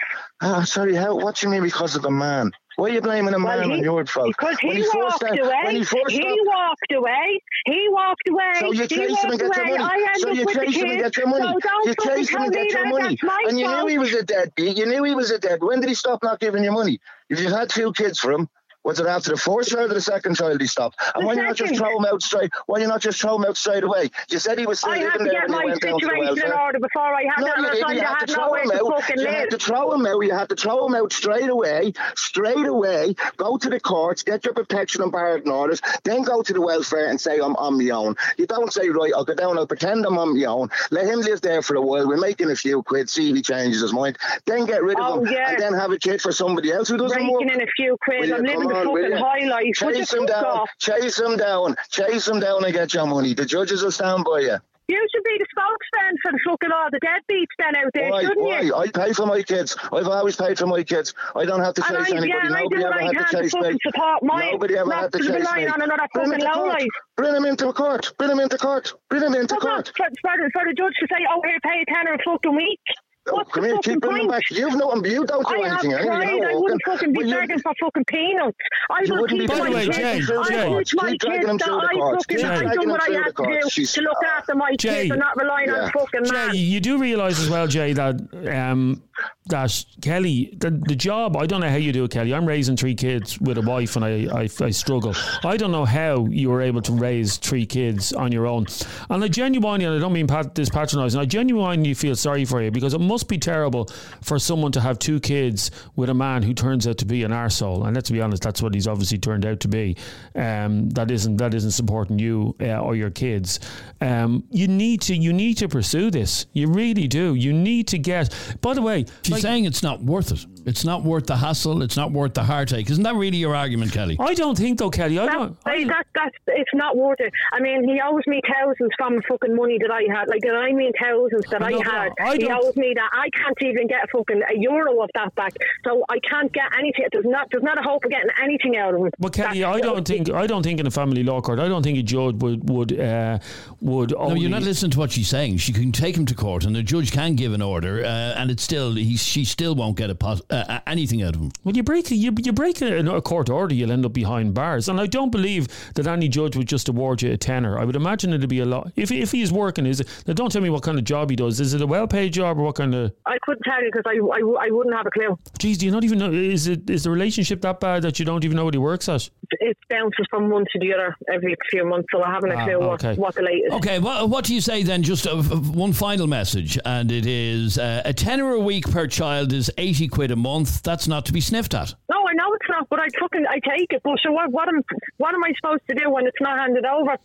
Ah, 0.42 0.64
sorry. 0.64 0.96
How? 0.96 1.14
What 1.16 1.36
do 1.36 1.48
you 1.48 1.52
mean 1.52 1.64
because 1.64 1.94
of 1.98 2.04
the 2.04 2.10
man? 2.12 2.52
Why 2.80 2.90
are 2.90 2.94
you 2.94 3.02
blaming 3.02 3.34
a 3.34 3.38
Well, 3.38 3.58
man 3.60 3.70
he- 3.70 3.74
on 3.78 3.84
your 3.84 4.06
fault? 4.06 4.28
Because 4.30 4.58
he 4.60 4.68
When 4.70 4.84
walked 4.96 5.16
started- 5.18 5.40
away. 5.44 5.84
He 5.84 6.16
he 6.20 6.42
walked 6.46 6.92
away. 6.94 7.44
He 7.66 7.88
walked 7.90 8.28
away. 8.30 8.54
So 8.60 8.72
you 8.72 8.82
he 8.84 8.88
chase 8.88 9.22
him 9.24 9.32
and 9.32 9.40
get 9.40 9.56
your 9.56 9.66
away. 9.66 9.78
money. 9.78 10.04
I 10.04 10.10
end 10.14 10.22
So 10.22 10.30
you 10.30 10.46
chase 10.46 10.76
him 10.76 10.90
and 10.90 11.00
get 11.00 11.18
your 11.18 11.28
money. 11.28 11.48
So 11.62 11.70
you 11.86 11.96
chase 12.06 12.30
him 12.30 12.42
and 12.44 12.54
get 12.54 12.72
your 12.72 12.88
money. 12.88 13.18
And 13.48 13.60
you 13.60 13.68
knew 13.68 13.88
he 13.88 13.98
was 13.98 14.14
a 14.14 14.24
deadbeat. 14.24 14.78
You 14.78 14.86
knew 14.86 15.04
he 15.04 15.14
was 15.14 15.32
a 15.32 15.40
dead. 15.40 15.62
When 15.62 15.82
did 15.82 15.90
he 15.90 15.96
stop 15.96 16.24
not 16.24 16.40
giving 16.40 16.64
you 16.64 16.72
money? 16.72 17.00
If 17.30 17.42
you 17.42 17.50
had 17.50 17.70
two 17.70 17.92
kids 17.94 18.20
for 18.20 18.32
him, 18.32 18.48
Was 18.86 19.00
it 19.00 19.08
after 19.08 19.32
the 19.32 19.38
first 19.38 19.70
child 19.72 19.92
or 19.92 19.94
the 19.94 20.02
second 20.02 20.36
child 20.36 20.60
he 20.62 20.68
stopped? 20.68 21.00
And 21.14 21.24
The 21.24 21.28
why 21.28 21.34
you 21.34 21.44
not 21.44 21.56
just 21.56 21.76
throw 21.76 21.98
him 21.98 22.06
out 22.06 22.22
straight? 22.22 22.50
Why 22.66 22.80
you 22.80 22.88
not 22.88 23.02
just 23.02 23.20
throw 23.20 23.36
him 23.36 23.44
out 23.46 23.58
straight 23.58 23.84
away? 23.84 24.10
You 24.30 24.40
said 24.40 24.58
he 24.58 24.66
was 24.66 24.80
still 24.80 24.92
I 24.92 25.00
living 25.00 25.12
to 25.12 25.24
there 25.26 25.32
get 25.48 25.50
when 25.50 25.50
he 25.50 25.56
my 25.58 25.66
went 25.66 25.82
down 25.82 26.00
to 26.00 26.06
the 26.06 26.12
situation 26.14 26.46
in 26.46 26.52
order 26.54 26.80
before 26.80 27.02
I 27.14 27.24
had 27.24 27.40
No, 27.42 27.46
that 27.46 27.58
you 27.58 27.86
didn't. 27.88 27.96
You 27.96 28.02
had 28.02 28.20
to 28.20 28.34
throw 28.34 28.54
him 28.54 28.72
out. 28.72 29.10
You 29.10 29.16
live. 29.24 29.34
had 29.34 29.50
to 29.52 29.58
throw 29.58 29.92
him 29.94 30.06
out. 30.06 30.20
You 30.24 30.32
had 30.34 30.50
to 30.50 30.56
throw 30.56 30.86
him 30.88 30.96
out 30.96 31.12
straight 31.14 31.50
away. 31.50 31.94
Straight 32.16 32.66
away. 32.66 33.16
Go 33.38 33.58
to 33.58 33.70
the 33.70 33.80
courts, 33.82 34.24
get 34.24 34.46
your 34.46 34.54
protection 34.54 35.02
and 35.04 35.12
pardon 35.12 35.52
orders, 35.52 35.82
then 36.04 36.24
go 36.24 36.42
to 36.42 36.54
the 36.54 36.62
welfare 36.62 37.10
and 37.10 37.20
say 37.20 37.40
I'm 37.40 37.56
on 37.58 37.78
my 37.78 37.90
own. 37.90 38.16
You 38.38 38.48
don't 38.48 38.72
say 38.72 38.90
right. 38.90 39.12
I'll 39.16 39.26
go 39.26 39.36
down. 39.36 39.58
I'll 39.58 39.68
pretend 39.68 40.06
I'm 40.06 40.18
on 40.18 40.38
my 40.38 40.46
own. 40.46 40.70
Let 40.90 41.06
him 41.06 41.20
live 41.20 41.42
there 41.42 41.62
for 41.62 41.76
a 41.76 41.82
while. 41.82 42.08
We're 42.08 42.18
making 42.18 42.50
a 42.50 42.56
few 42.56 42.82
quid. 42.84 43.10
See 43.10 43.30
if 43.30 43.36
he 43.36 43.42
changes 43.42 43.82
his 43.82 43.92
mind. 43.94 44.18
Then 44.46 44.66
get 44.66 44.84
rid 44.84 44.98
of 44.98 45.06
Oh, 45.06 45.20
him 45.24 45.34
yeah. 45.34 45.52
and 45.52 45.60
then 45.62 45.74
have 45.74 45.92
a 45.92 46.00
kid 46.00 46.22
for 46.22 46.32
somebody 46.32 46.72
else 46.72 46.88
who 46.88 46.98
doesn't 46.98 47.18
Raking 47.18 47.34
work. 47.34 47.42
in 47.54 47.62
a 47.62 47.68
few 47.76 47.98
quid. 48.02 48.32
I'm 48.32 48.44
living 48.44 48.69
the 48.70 48.76
on, 48.76 48.86
fucking 48.88 49.12
you? 49.12 49.18
high 49.18 49.46
life. 49.48 49.76
Would 49.84 49.96
you 49.96 50.02
Chase 50.06 50.12
fuck 50.12 50.28
down. 50.28 50.46
off? 50.46 50.70
Chase 50.80 51.20
him 51.20 51.38
down. 51.38 51.76
Chase 51.90 52.28
him 52.28 52.40
down 52.40 52.64
and 52.64 52.74
get 52.74 52.94
your 52.94 53.06
money. 53.08 53.34
The 53.34 53.46
judges 53.46 53.84
will 53.84 53.92
stand 53.92 54.24
by 54.26 54.40
you. 54.40 54.58
You 54.90 55.08
should 55.14 55.24
be 55.24 55.38
the 55.38 55.46
spokesman 55.52 56.18
for 56.24 56.32
the 56.32 56.40
fucking 56.48 56.72
all 56.72 56.90
the 56.92 57.00
deadbeats 57.06 57.54
then 57.60 57.76
out 57.76 57.92
there, 57.94 58.10
Why? 58.10 58.22
shouldn't 58.24 58.40
Why? 58.42 58.62
you? 58.62 58.74
I 58.76 58.88
pay 58.90 59.14
for 59.14 59.28
my 59.28 59.44
kids. 59.44 59.78
I've 59.94 60.08
always 60.08 60.36
paid 60.36 60.58
for 60.58 60.66
my 60.66 60.82
kids. 60.82 61.14
I 61.36 61.46
don't 61.46 61.60
have 61.60 61.76
to 61.76 61.82
chase 61.84 61.92
I, 61.92 62.18
anybody. 62.18 62.30
yeah, 62.30 62.50
Nobody 62.50 62.84
ever 62.84 63.00
had 63.00 63.28
to 63.28 63.38
chase 63.38 63.54
me. 63.54 63.78
support. 63.86 64.24
Nobody 64.24 64.78
ever 64.78 64.92
had 64.92 65.12
to 65.12 65.20
chase 65.20 65.30
me. 65.30 65.68
on 65.68 65.82
another 65.84 66.08
Bring 66.12 66.32
him 66.32 66.40
fucking 66.42 66.42
into 66.42 66.52
court. 66.56 66.82
Bring 67.18 67.36
him 67.36 67.46
into 67.46 67.72
court. 67.74 68.14
Bring 68.18 68.32
him 68.32 68.40
into 68.40 68.58
court. 68.58 68.94
Bring 69.10 69.22
him 69.22 69.36
into 69.36 69.54
What's 69.54 69.66
court. 69.68 69.86
that? 69.86 69.96
For, 69.96 70.08
for, 70.26 70.38
the, 70.42 70.50
for 70.54 70.64
the 70.66 70.74
judge 70.74 70.94
to 71.02 71.08
say, 71.08 71.22
oh, 71.30 71.42
here, 71.46 71.60
pay 71.62 71.86
a 71.86 71.94
tenner 71.94 72.14
a 72.16 72.18
fucking 72.26 72.56
week. 72.56 72.80
What's 73.26 73.52
come 73.52 73.62
the 73.64 73.68
here, 73.68 73.76
fucking 73.78 73.94
keep 73.94 74.02
bringing 74.02 74.28
point? 74.28 74.32
back. 74.32 74.52
You've 74.58 74.76
no, 74.76 74.96
you 75.04 75.26
don't 75.26 75.48
do 75.48 75.62
I 75.64 75.68
have 75.68 75.84
anything. 75.86 75.94
anyway. 75.94 76.06
tried. 76.06 76.34
You're 76.38 76.50
I 76.52 76.56
wouldn't 76.56 76.82
fucking 76.86 77.14
be 77.14 77.20
Well, 77.26 77.40
begging 77.40 77.60
for 77.60 77.74
fucking 77.80 78.06
peanuts. 78.06 78.58
I 78.90 79.02
You 79.04 79.14
will 79.14 79.22
wouldn't 79.22 79.40
be 79.40 79.48
teach 79.48 79.58
begging 79.58 79.74
my 79.74 79.86
kids. 79.86 80.32
I 80.32 80.50
Jay, 80.50 80.78
teach 80.80 80.96
my 80.96 81.10
kids 81.12 81.22
that 81.22 81.70
I 81.70 82.16
fucking 82.16 82.46
I've 82.46 82.74
done 82.74 82.90
what 82.90 83.02
I 83.10 83.14
have 83.14 83.36
to 83.36 83.60
do. 83.62 83.70
She's- 83.70 83.94
to 83.94 84.02
look 84.02 84.24
after 84.26 84.56
my 84.56 84.76
Jay. 84.76 85.02
kids 85.02 85.12
and 85.12 85.20
not 85.20 85.38
relying 85.38 85.70
on 85.70 85.76
Yeah. 85.76 85.88
a 85.88 85.92
fucking 85.92 86.26
Jay, 86.26 86.58
you 86.58 86.80
do 86.80 86.98
realise 86.98 87.40
as 87.40 87.50
well, 87.50 87.68
Jay, 87.68 87.94
that 87.94 88.16
um, 88.52 89.04
that 89.50 89.86
Kelly, 90.02 90.54
the, 90.58 90.72
the 90.72 90.96
job. 90.96 91.36
I 91.36 91.46
don't 91.46 91.62
know 91.62 91.70
how 91.70 91.76
you 91.76 91.92
do 91.92 92.04
it, 92.04 92.12
Kelly. 92.12 92.34
I'm 92.34 92.46
raising 92.46 92.78
three 92.78 92.96
kids 92.96 93.40
with 93.40 93.58
a 93.58 93.62
wife, 93.62 93.96
and 93.96 94.06
I, 94.06 94.28
I, 94.34 94.50
I 94.62 94.70
struggle. 94.70 95.14
I 95.44 95.58
don't 95.58 95.72
know 95.72 95.86
how 95.86 96.26
you 96.26 96.50
were 96.50 96.62
able 96.62 96.82
to 96.84 96.94
raise 96.94 97.38
three 97.38 97.66
kids 97.66 98.14
on 98.14 98.32
your 98.32 98.46
own. 98.48 98.68
And 99.10 99.24
I 99.24 99.28
genuinely, 99.28 99.86
and 99.86 99.96
I 99.96 100.00
don't 100.00 100.14
mean 100.14 100.28
pat, 100.28 100.56
this 100.56 100.70
patronising. 100.70 101.20
I 101.20 101.26
genuinely 101.26 101.94
feel 101.94 102.16
sorry 102.16 102.46
for 102.46 102.62
you 102.62 102.72
because 102.72 102.94
it 102.94 103.02
must 103.02 103.28
be 103.28 103.38
terrible 103.38 103.90
for 104.22 104.40
someone 104.40 104.72
to 104.74 104.82
have 104.82 105.00
two 105.00 105.20
kids 105.20 105.72
with 105.96 106.10
a 106.10 106.14
man 106.14 106.44
who 106.44 106.54
turns 106.54 106.88
out 106.88 106.98
to 107.00 107.06
be 107.06 107.24
an 107.24 107.32
arsehole. 107.32 107.86
And 107.86 107.96
let's 107.96 108.10
be 108.10 108.22
honest, 108.22 108.44
that's 108.44 108.62
what 108.62 108.74
he's 108.74 108.88
obviously 108.88 109.18
turned 109.18 109.46
out 109.46 109.60
to 109.62 109.68
be. 109.68 109.98
Um, 110.36 110.90
that 110.92 111.12
isn't 111.12 111.38
that 111.38 111.54
isn't 111.54 111.72
supporting 111.72 112.20
you 112.20 112.56
uh, 112.62 112.80
or 112.80 112.96
your 112.96 113.10
kids. 113.10 113.60
Um, 114.02 114.44
you 114.52 114.68
need 114.68 115.02
to 115.02 115.16
you 115.16 115.34
need 115.34 115.58
to 115.58 115.68
pursue 115.68 116.12
this. 116.12 116.46
You 116.54 116.68
really 116.68 117.08
do. 117.08 117.36
You 117.36 117.54
need 117.54 117.88
to 117.88 117.98
get. 117.98 118.34
By 118.62 118.74
the 118.74 118.82
way, 118.82 119.06
She's 119.24 119.42
saying 119.42 119.66
it's 119.66 119.84
not 119.84 120.02
worth 120.04 120.32
it. 120.32 120.46
It's 120.66 120.84
not 120.86 121.04
worth 121.04 121.26
the 121.28 121.38
hassle. 121.38 121.82
It's 121.82 121.98
not 121.98 122.12
worth 122.12 122.34
the 122.34 122.44
heartache. 122.44 122.90
Isn't 122.90 123.04
that 123.04 123.16
really 123.16 123.38
your 123.38 123.56
argument, 123.56 123.92
Kelly? 123.92 124.18
I 124.20 124.34
don't 124.34 124.58
think 124.58 124.80
though, 124.80 124.90
Kelly. 124.90 125.18
I 125.20 125.26
That, 125.26 125.34
don't. 125.34 125.64
that, 125.66 125.88
that, 125.88 126.06
that's, 126.16 126.36
it's 126.48 126.70
not 126.74 126.98
worth 126.98 127.20
it. 127.20 127.32
I 127.54 127.60
mean, 127.60 127.88
he 127.88 128.00
owes 128.04 128.24
me 128.28 128.42
thousands 128.48 128.92
from 128.98 129.22
fucking 129.28 129.56
money 129.56 129.78
that 129.80 129.92
I 129.92 130.04
had. 130.14 130.28
Like, 130.28 130.42
that 130.42 130.56
I 130.56 130.72
mean 130.74 130.92
thousands 131.02 131.46
that 131.52 131.62
I 131.62 131.68
I, 131.70 131.84
had. 131.84 132.12
I 132.20 132.36
he 132.38 132.50
owes 132.50 132.76
me 132.76 132.94
that. 132.96 133.10
I 133.14 133.30
can't 133.32 133.58
even 133.62 133.88
get 133.88 134.10
fucking 134.12 134.42
a 134.50 134.58
euro 134.60 135.02
of 135.02 135.10
that 135.16 135.34
back. 135.36 135.54
So 135.86 136.04
I 136.10 136.20
can't 136.20 136.52
get 136.52 136.66
anything. 136.78 137.06
There's 137.12 137.26
not, 137.26 137.48
there's 137.52 137.64
not 137.64 137.78
a 137.78 137.82
hope 137.82 138.04
of 138.06 138.12
getting 138.12 138.30
anything 138.42 138.78
out 138.78 138.94
of 138.94 139.02
him. 139.02 139.12
But 139.20 139.34
Kelly, 139.34 139.60
That's- 139.62 139.76
I 139.78 139.82
don't 139.82 140.08
think 140.08 140.30
I 140.30 140.48
don't 140.48 140.64
think 140.64 140.80
in 140.80 140.88
a 140.88 140.92
family 140.92 141.24
law 141.24 141.42
court, 141.42 141.60
I 141.60 141.68
don't 141.68 141.84
think 141.84 141.98
a 141.98 142.04
judge 142.04 142.36
would 142.36 142.70
would 142.70 143.00
uh, 143.00 143.40
would. 143.82 144.12
No, 144.12 144.34
you're 144.36 144.50
not 144.50 144.64
listening 144.64 144.92
to 144.92 145.00
what 145.00 145.12
she's 145.12 145.28
saying. 145.28 145.58
She 145.58 145.74
can 145.74 145.92
take 145.92 146.16
him 146.16 146.26
to 146.28 146.36
court, 146.36 146.66
and 146.66 146.76
the 146.76 146.84
judge 146.84 147.12
can 147.12 147.36
give 147.36 147.54
an 147.54 147.62
order, 147.62 148.04
uh, 148.04 148.08
and 148.38 148.52
it's 148.52 148.64
still 148.64 148.94
he, 148.94 149.16
she 149.18 149.46
still 149.46 149.76
won't 149.76 149.98
get 149.98 150.10
a 150.10 150.16
pos- 150.16 150.42
uh, 150.50 150.80
anything 150.88 151.22
out 151.24 151.36
of 151.36 151.42
him. 151.42 151.52
Well, 151.64 151.76
you 151.76 151.84
break 151.84 152.10
you, 152.12 152.34
you 152.38 152.52
break 152.54 152.82
a, 152.82 152.98
a 153.16 153.22
court 153.22 153.50
order, 153.50 153.74
you'll 153.76 153.92
end 153.92 154.06
up 154.06 154.14
behind 154.14 154.54
bars, 154.54 154.90
and 154.90 155.00
I 155.00 155.06
don't 155.06 155.32
believe 155.32 155.68
that 155.96 156.08
any 156.08 156.28
judge 156.28 156.56
would 156.56 156.68
just 156.68 156.90
award 156.90 157.22
you 157.22 157.32
a 157.32 157.38
tenner. 157.38 157.78
I 157.78 157.86
would 157.86 157.96
imagine 157.96 158.34
it'd 158.34 158.50
be 158.50 158.60
a 158.60 158.66
lot. 158.66 158.92
If 158.96 159.12
if 159.12 159.32
he's 159.32 159.52
working, 159.52 159.86
is 159.86 160.00
it? 160.02 160.08
Now, 160.28 160.34
don't 160.34 160.52
tell 160.52 160.62
me 160.62 160.70
what 160.70 160.84
kind 160.84 160.98
of 160.98 161.04
job 161.04 161.30
he 161.30 161.36
does. 161.36 161.60
Is 161.60 161.74
it 161.74 161.82
a 161.82 161.88
well-paid 161.88 162.34
job 162.34 162.58
or 162.60 162.64
what 162.64 162.76
kind 162.76 162.94
of? 162.96 163.12
I 163.26 163.38
couldn't 163.44 163.64
tell 163.64 163.84
you 163.84 163.92
because 163.92 164.06
I, 164.06 164.18
I, 164.18 164.68
I 164.68 164.72
wouldn't 164.72 164.96
have 164.96 165.06
a 165.06 165.12
clue. 165.12 165.38
Geez, 165.60 165.78
do 165.78 165.86
you 165.86 165.92
not 165.92 166.04
even 166.04 166.18
know? 166.20 166.32
Is 166.32 166.68
it 166.68 166.90
is 166.90 167.04
the 167.04 167.12
relationship 167.12 167.62
that 167.62 167.80
bad 167.80 168.04
that 168.04 168.20
you 168.20 168.26
don't 168.26 168.44
even 168.44 168.58
know 168.58 168.66
what 168.66 168.74
he 168.74 168.80
works 168.80 169.08
at? 169.10 169.30
It 169.52 169.78
bounces 169.90 170.26
from 170.30 170.50
one 170.50 170.66
to 170.72 170.80
the 170.80 170.94
other 170.94 171.16
every 171.34 171.56
few 171.72 171.86
months, 171.86 172.08
so 172.12 172.22
I 172.24 172.32
haven't 172.32 172.52
a 172.52 172.56
Ah, 172.56 172.64
clue 172.66 172.74
okay. 172.76 173.10
what, 173.10 173.18
what 173.18 173.36
the 173.36 173.42
latest. 173.42 173.74
Okay, 173.76 174.00
what, 174.00 174.30
what 174.30 174.46
do 174.46 174.54
you 174.54 174.62
say 174.62 174.84
then? 174.84 175.02
Just 175.04 175.26
uh, 175.28 175.42
one 175.42 175.94
final 175.94 176.28
message, 176.28 176.78
and 176.86 177.12
it 177.12 177.26
is 177.26 177.78
uh, 177.80 178.02
a 178.06 178.14
tenner 178.14 178.52
a 178.54 178.60
week 178.60 178.90
per 178.90 179.08
child 179.08 179.54
is 179.54 179.72
80 179.78 180.08
quid 180.10 180.32
a 180.32 180.36
month. 180.40 180.82
That's 180.84 181.08
not 181.08 181.26
to 181.28 181.34
be 181.34 181.42
sniffed 181.42 181.74
at. 181.74 181.94
No, 182.10 182.18
I 182.28 182.34
know 182.34 182.54
it's 182.54 182.70
not, 182.70 182.90
but 182.90 183.00
I 183.00 183.08
fucking 183.20 183.46
I 183.48 183.60
take 183.60 183.92
it. 183.92 184.02
But 184.04 184.20
so 184.24 184.32
what? 184.32 184.52
What 184.52 184.68
am 184.68 184.84
what 185.18 185.34
am 185.34 185.44
I 185.44 185.52
supposed 185.60 185.84
to 185.90 185.96
do 185.96 186.10
when 186.10 186.26
it's 186.26 186.42
not 186.42 186.58
handed 186.58 186.86
over? 186.86 187.18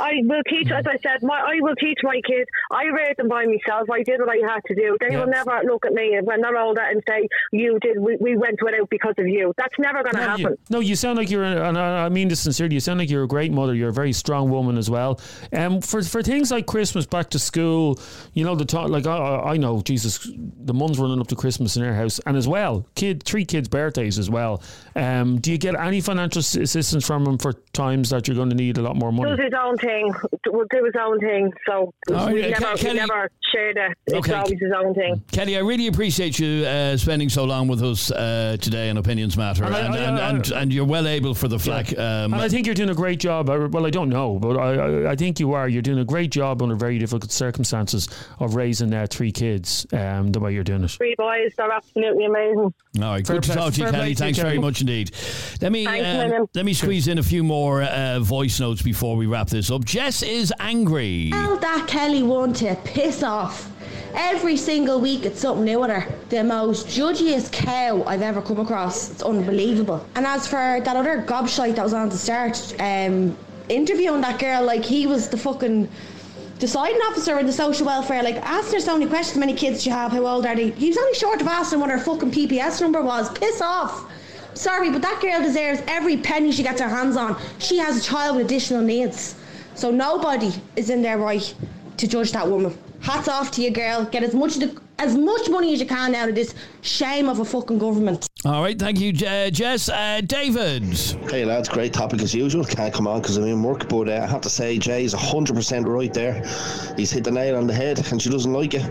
I 0.00 0.12
will 0.24 0.42
teach, 0.48 0.70
as 0.70 0.84
I 0.86 0.96
said, 1.02 1.22
my 1.22 1.38
I 1.38 1.56
will 1.60 1.74
teach 1.76 1.98
my 2.02 2.20
kids. 2.26 2.48
I 2.70 2.84
raised 2.86 3.18
them 3.18 3.28
by 3.28 3.44
myself. 3.44 3.88
I 3.90 4.02
did 4.02 4.18
what 4.20 4.30
I 4.30 4.38
had 4.52 4.60
to 4.66 4.74
do. 4.74 4.96
They 5.00 5.12
Yeah. 5.14 5.20
will 5.20 5.26
never 5.30 5.60
look 5.64 5.84
at 5.86 5.92
me 5.92 6.18
when 6.22 6.40
they're 6.40 6.56
older 6.56 6.80
and 6.82 7.02
say, 7.08 7.28
"You 7.52 7.78
did. 7.80 7.98
We, 8.00 8.16
we 8.20 8.36
went 8.36 8.58
without 8.62 8.88
because 8.90 9.14
of 9.18 9.26
you." 9.28 9.52
That's 9.56 9.74
never 9.78 10.02
going 10.02 10.14
to 10.14 10.20
No 10.20 10.26
happen. 10.26 10.42
you, 10.42 10.56
no, 10.70 10.80
you 10.80 10.96
sound 10.96 11.18
like 11.18 11.30
you're, 11.30 11.44
and 11.44 11.78
I 11.78 12.08
mean 12.08 12.28
this 12.28 12.40
sincerely. 12.40 12.74
You 12.74 12.80
sound 12.80 12.98
like 12.98 13.10
you're 13.10 13.24
a 13.24 13.28
great 13.28 13.52
mother. 13.52 13.74
You're 13.74 13.90
a 13.90 13.92
very 13.92 14.12
strong 14.12 14.50
woman 14.50 14.78
as 14.78 14.88
well. 14.90 15.20
Um, 15.52 15.80
for 15.80 16.02
for 16.02 16.22
things 16.22 16.50
like 16.50 16.66
Christmas, 16.66 17.06
back 17.06 17.30
to 17.30 17.38
school, 17.38 17.98
you 18.32 18.44
know 18.44 18.54
the 18.54 18.64
talk. 18.64 18.88
Like 18.88 19.06
I, 19.06 19.16
I 19.16 19.52
I 19.52 19.56
know, 19.56 19.80
Jesus, 19.82 20.28
the 20.64 20.74
mum's 20.74 20.98
running 20.98 21.20
up 21.20 21.26
to 21.28 21.36
Christmas 21.36 21.76
in 21.76 21.82
our 21.84 21.94
house, 21.94 22.20
and 22.26 22.36
as 22.36 22.46
well, 22.48 22.86
kid, 22.94 23.22
three 23.24 23.44
kids' 23.44 23.68
birthdays 23.68 24.18
as 24.18 24.30
well. 24.30 24.62
Um, 24.98 25.38
do 25.38 25.52
you 25.52 25.58
get 25.58 25.74
any 25.78 26.00
financial 26.00 26.40
assistance 26.40 27.06
from 27.06 27.24
him 27.26 27.38
for 27.38 27.52
times 27.72 28.10
that 28.10 28.26
you're 28.26 28.34
going 28.36 28.50
to 28.50 28.56
need 28.56 28.78
a 28.78 28.82
lot 28.82 28.96
more 28.96 29.12
money? 29.12 29.30
Does 29.30 29.38
his 29.44 29.52
own 29.58 29.76
thing. 29.78 30.12
Will 30.46 30.64
do 30.70 30.84
his 30.84 30.94
own 31.00 31.20
thing. 31.20 31.52
So 31.66 31.92
Oh, 32.10 32.32
we 32.32 32.40
yeah, 32.42 32.58
never, 32.58 32.76
Ke- 32.76 32.80
Kelly- 32.80 32.92
we 32.94 33.06
never 33.06 33.30
shared 33.52 33.76
it. 33.76 33.92
It's 34.06 34.16
Okay. 34.16 34.32
always 34.34 34.58
his 34.60 34.72
own 34.76 34.94
thing. 34.94 35.22
Kelly, 35.30 35.56
I 35.56 35.60
really 35.60 35.86
appreciate 35.86 36.38
you 36.38 36.64
uh, 36.66 36.96
spending 36.96 37.28
so 37.28 37.44
long 37.44 37.68
with 37.68 37.82
us 37.82 38.10
uh, 38.10 38.56
today 38.60 38.90
on 38.90 38.96
Opinions 38.96 39.36
Matter, 39.36 39.64
And 39.64 39.74
and, 39.74 39.94
I- 39.94 39.98
I- 39.98 40.02
and, 40.08 40.18
I- 40.18 40.28
and, 40.30 40.50
and 40.52 40.72
you're 40.72 40.84
well 40.86 41.06
able 41.06 41.34
for 41.34 41.48
the 41.48 41.58
flack. 41.58 41.92
Um, 41.98 42.32
and 42.32 42.36
I 42.36 42.48
think 42.48 42.66
you're 42.66 42.74
doing 42.74 42.90
a 42.90 42.94
great 42.94 43.20
job. 43.20 43.48
Well, 43.48 43.86
I 43.86 43.90
don't 43.90 44.08
know, 44.08 44.38
but 44.38 44.56
I, 44.56 44.74
I, 44.74 45.10
I 45.12 45.16
think 45.16 45.38
you 45.38 45.52
are. 45.52 45.68
You're 45.68 45.82
doing 45.82 45.98
a 46.00 46.04
great 46.04 46.30
job 46.32 46.60
under 46.62 46.74
very 46.74 46.98
difficult 46.98 47.30
circumstances 47.30 48.08
of 48.40 48.54
raising 48.54 48.92
uh, 48.92 49.06
three 49.08 49.30
kids 49.32 49.86
um, 49.92 50.32
the 50.32 50.40
way 50.40 50.52
you're 50.54 50.64
doing 50.64 50.82
it. 50.82 50.90
Three 50.90 51.14
boys, 51.16 51.52
they're 51.56 51.70
absolutely 51.70 52.24
amazing. 52.24 52.58
All 52.58 52.74
right, 53.12 53.26
Fair 53.26 53.36
good 53.36 53.42
to 53.44 53.52
talk 53.54 53.72
to 53.74 53.80
you, 53.84 53.90
Kelly. 53.90 54.14
Thanks 54.14 54.38
very 54.38 54.58
much 54.58 54.80
indeed. 54.88 55.10
Let 55.60 55.72
me 55.72 55.84
Thanks, 55.84 56.34
um, 56.34 56.48
let 56.54 56.64
me 56.64 56.74
squeeze 56.74 57.08
in 57.08 57.18
a 57.18 57.22
few 57.22 57.44
more 57.44 57.82
uh, 57.82 58.20
voice 58.20 58.58
notes 58.60 58.82
before 58.82 59.16
we 59.16 59.26
wrap 59.26 59.48
this 59.48 59.70
up. 59.70 59.84
Jess 59.84 60.22
is 60.22 60.52
angry. 60.60 61.30
Tell 61.30 61.56
that 61.58 61.86
Kelly 61.86 62.22
one 62.22 62.52
to 62.54 62.74
piss 62.84 63.22
off. 63.22 63.70
Every 64.14 64.56
single 64.56 65.00
week 65.00 65.26
it's 65.26 65.40
something 65.40 65.64
new 65.64 65.80
with 65.80 65.90
her. 65.90 66.06
The 66.30 66.42
most 66.42 66.86
judgiest 66.86 67.52
cow 67.52 68.02
I've 68.04 68.22
ever 68.22 68.40
come 68.40 68.58
across. 68.60 69.10
It's 69.10 69.22
unbelievable. 69.22 70.04
And 70.14 70.26
as 70.26 70.46
for 70.46 70.80
that 70.82 70.96
other 70.96 71.22
gobshite 71.22 71.76
that 71.76 71.84
was 71.84 71.92
on 71.92 72.08
the 72.08 72.16
start, 72.16 72.74
um, 72.80 73.36
interviewing 73.68 74.22
that 74.22 74.40
girl 74.40 74.64
like 74.64 74.84
he 74.84 75.06
was 75.06 75.28
the 75.28 75.36
fucking 75.36 75.88
deciding 76.58 77.00
officer 77.02 77.38
in 77.38 77.46
the 77.46 77.52
social 77.52 77.86
welfare, 77.86 78.22
like 78.22 78.36
asked 78.36 78.72
her 78.72 78.80
so 78.80 78.96
many 78.98 79.08
questions, 79.08 79.34
how 79.34 79.40
many 79.40 79.54
kids 79.54 79.84
do 79.84 79.90
you 79.90 79.96
have, 79.96 80.10
how 80.10 80.26
old 80.26 80.46
are 80.46 80.56
they? 80.56 80.70
He 80.70 80.88
was 80.88 80.98
only 80.98 81.14
short 81.14 81.40
of 81.40 81.46
asking 81.46 81.80
what 81.80 81.90
her 81.90 81.98
fucking 81.98 82.32
PPS 82.32 82.80
number 82.80 83.02
was. 83.02 83.30
Piss 83.38 83.60
off. 83.60 84.07
Sorry, 84.58 84.90
but 84.90 85.02
that 85.02 85.20
girl 85.22 85.40
deserves 85.40 85.80
every 85.86 86.16
penny 86.16 86.50
she 86.50 86.64
gets 86.64 86.80
her 86.80 86.88
hands 86.88 87.16
on. 87.16 87.40
She 87.60 87.78
has 87.78 87.98
a 87.98 88.02
child 88.02 88.36
with 88.36 88.46
additional 88.46 88.82
needs. 88.82 89.36
So 89.76 89.92
nobody 89.92 90.52
is 90.74 90.90
in 90.90 91.00
their 91.00 91.16
right 91.16 91.54
to 91.96 92.08
judge 92.08 92.32
that 92.32 92.50
woman. 92.50 92.76
Hats 92.98 93.28
off 93.28 93.52
to 93.52 93.62
you, 93.62 93.70
girl. 93.70 94.04
Get 94.06 94.24
as 94.24 94.34
much 94.34 94.58
as 94.98 95.16
much 95.16 95.48
money 95.48 95.72
as 95.72 95.80
you 95.80 95.86
can 95.86 96.14
out 96.14 96.28
of 96.28 96.34
this 96.34 96.54
shame 96.82 97.28
of 97.28 97.38
a 97.38 97.44
fucking 97.44 97.78
government. 97.78 98.28
All 98.44 98.62
right, 98.62 98.78
thank 98.78 98.98
you, 99.00 99.12
Je- 99.12 99.50
Jess. 99.50 99.88
Uh, 99.88 100.20
David. 100.24 100.84
Hey 101.30 101.44
lads, 101.44 101.68
great 101.68 101.92
topic 101.92 102.20
as 102.20 102.34
usual. 102.34 102.64
Can't 102.64 102.92
come 102.92 103.06
on 103.06 103.20
because 103.20 103.36
I'm 103.36 103.44
in 103.44 103.62
work, 103.62 103.88
but 103.88 104.08
uh, 104.08 104.20
I 104.22 104.26
have 104.26 104.40
to 104.42 104.50
say 104.50 104.78
Jay's 104.78 105.14
100% 105.14 105.86
right 105.86 106.12
there. 106.12 106.42
He's 106.96 107.10
hit 107.10 107.24
the 107.24 107.30
nail 107.30 107.56
on 107.56 107.66
the 107.66 107.74
head, 107.74 108.10
and 108.10 108.20
she 108.20 108.28
doesn't 108.28 108.52
like 108.52 108.74
it. 108.74 108.82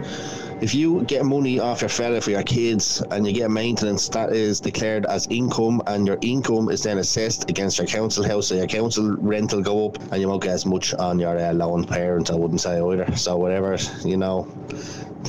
If 0.60 0.74
you 0.74 1.04
get 1.04 1.24
money 1.24 1.60
off 1.60 1.82
your 1.82 1.90
fella 1.90 2.20
for 2.20 2.32
your 2.32 2.42
kids 2.42 3.04
and 3.12 3.28
you 3.28 3.32
get 3.32 3.52
maintenance, 3.52 4.10
that 4.10 4.34
is 4.34 4.60
declared 4.60 5.06
as 5.06 5.28
income, 5.28 5.84
and 5.88 6.08
your 6.08 6.18
income 6.22 6.70
is 6.70 6.82
then 6.84 6.98
assessed 6.98 7.50
against 7.50 7.78
your 7.78 7.86
council 7.86 8.24
house, 8.28 8.48
so 8.48 8.56
your 8.56 8.66
council 8.66 9.16
rent 9.18 9.54
will 9.54 9.62
go 9.62 9.88
up, 9.88 10.00
and 10.12 10.20
you 10.22 10.28
won't 10.28 10.42
get 10.42 10.54
as 10.54 10.66
much 10.66 10.94
on 10.96 11.20
your 11.20 11.38
uh, 11.38 11.54
lone 11.54 11.84
parent. 11.84 12.32
I 12.32 12.36
wouldn't 12.36 12.62
say 12.62 12.82
either. 12.82 13.16
So 13.16 13.38
whatever, 13.38 13.78
you 14.04 14.18
know 14.18 14.48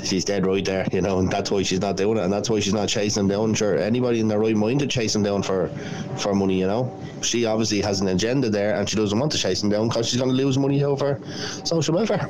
she's 0.04 0.24
dead 0.24 0.46
right 0.46 0.64
there, 0.68 0.86
you 0.92 1.00
know, 1.00 1.18
and 1.18 1.30
that's 1.30 1.50
why 1.50 1.62
she's 1.62 1.80
not 1.80 1.96
doing 1.96 2.18
it, 2.18 2.24
and 2.24 2.32
that's 2.32 2.50
why 2.50 2.60
she's 2.60 2.74
not 2.74 2.88
chasing 2.88 3.22
him 3.22 3.28
down. 3.28 3.54
Sure, 3.54 3.78
anybody 3.78 4.20
in 4.20 4.28
their 4.28 4.38
right 4.38 4.54
mind 4.54 4.80
to 4.80 4.86
chase 4.86 5.14
him 5.14 5.22
down 5.22 5.42
for 5.42 5.68
for 6.18 6.34
money, 6.34 6.60
you 6.60 6.66
know. 6.66 6.94
She 7.22 7.46
obviously 7.46 7.80
has 7.80 8.00
an 8.00 8.08
agenda 8.08 8.50
there, 8.50 8.74
and 8.76 8.88
she 8.88 8.96
doesn't 8.96 9.18
want 9.18 9.32
to 9.32 9.38
chase 9.38 9.62
him 9.62 9.70
down 9.70 9.88
because 9.88 10.08
she's 10.08 10.20
going 10.20 10.30
to 10.30 10.36
lose 10.36 10.58
money 10.58 10.84
over 10.84 11.20
social 11.64 11.94
welfare. 11.94 12.28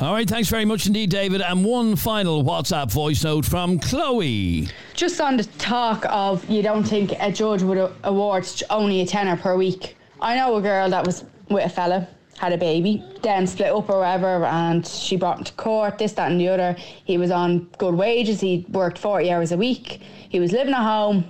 All 0.00 0.12
right, 0.12 0.28
thanks 0.28 0.48
very 0.48 0.64
much 0.64 0.86
indeed, 0.86 1.10
David. 1.10 1.40
And 1.40 1.64
one 1.64 1.94
final 1.96 2.42
WhatsApp 2.42 2.90
voice 2.90 3.22
note 3.22 3.44
from 3.44 3.78
Chloe. 3.78 4.68
Just 4.94 5.20
on 5.20 5.36
the 5.36 5.44
talk 5.58 6.04
of 6.08 6.48
you 6.48 6.62
don't 6.62 6.84
think 6.84 7.12
a 7.20 7.30
judge 7.30 7.62
would 7.62 7.92
award 8.02 8.48
only 8.70 9.02
a 9.02 9.06
tenner 9.06 9.36
per 9.36 9.56
week. 9.56 9.96
I 10.20 10.36
know 10.36 10.56
a 10.56 10.62
girl 10.62 10.88
that 10.88 11.06
was 11.06 11.24
with 11.48 11.64
a 11.64 11.68
fella, 11.68 12.08
had 12.38 12.52
a 12.52 12.58
baby, 12.58 13.02
then 13.22 13.46
split 13.46 13.68
up 13.68 13.88
or 13.88 14.00
whatever, 14.00 14.44
and 14.44 14.86
she 14.86 15.16
brought 15.16 15.38
him 15.38 15.44
to 15.44 15.52
court, 15.54 15.98
this, 15.98 16.12
that, 16.14 16.30
and 16.30 16.40
the 16.40 16.48
other. 16.48 16.76
He 17.04 17.18
was 17.18 17.30
on 17.30 17.70
good 17.78 17.94
wages, 17.94 18.40
he 18.40 18.66
worked 18.70 18.98
40 18.98 19.30
hours 19.30 19.52
a 19.52 19.56
week, 19.56 20.00
he 20.28 20.40
was 20.40 20.52
living 20.52 20.74
at 20.74 20.82
home, 20.82 21.24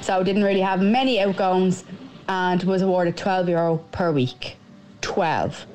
so 0.00 0.22
didn't 0.22 0.44
really 0.44 0.60
have 0.60 0.80
many 0.80 1.20
outgoings, 1.20 1.84
and 2.28 2.62
was 2.64 2.82
awarded 2.82 3.16
12 3.16 3.48
euro 3.48 3.78
per 3.92 4.12
week. 4.12 4.56
12. 5.00 5.66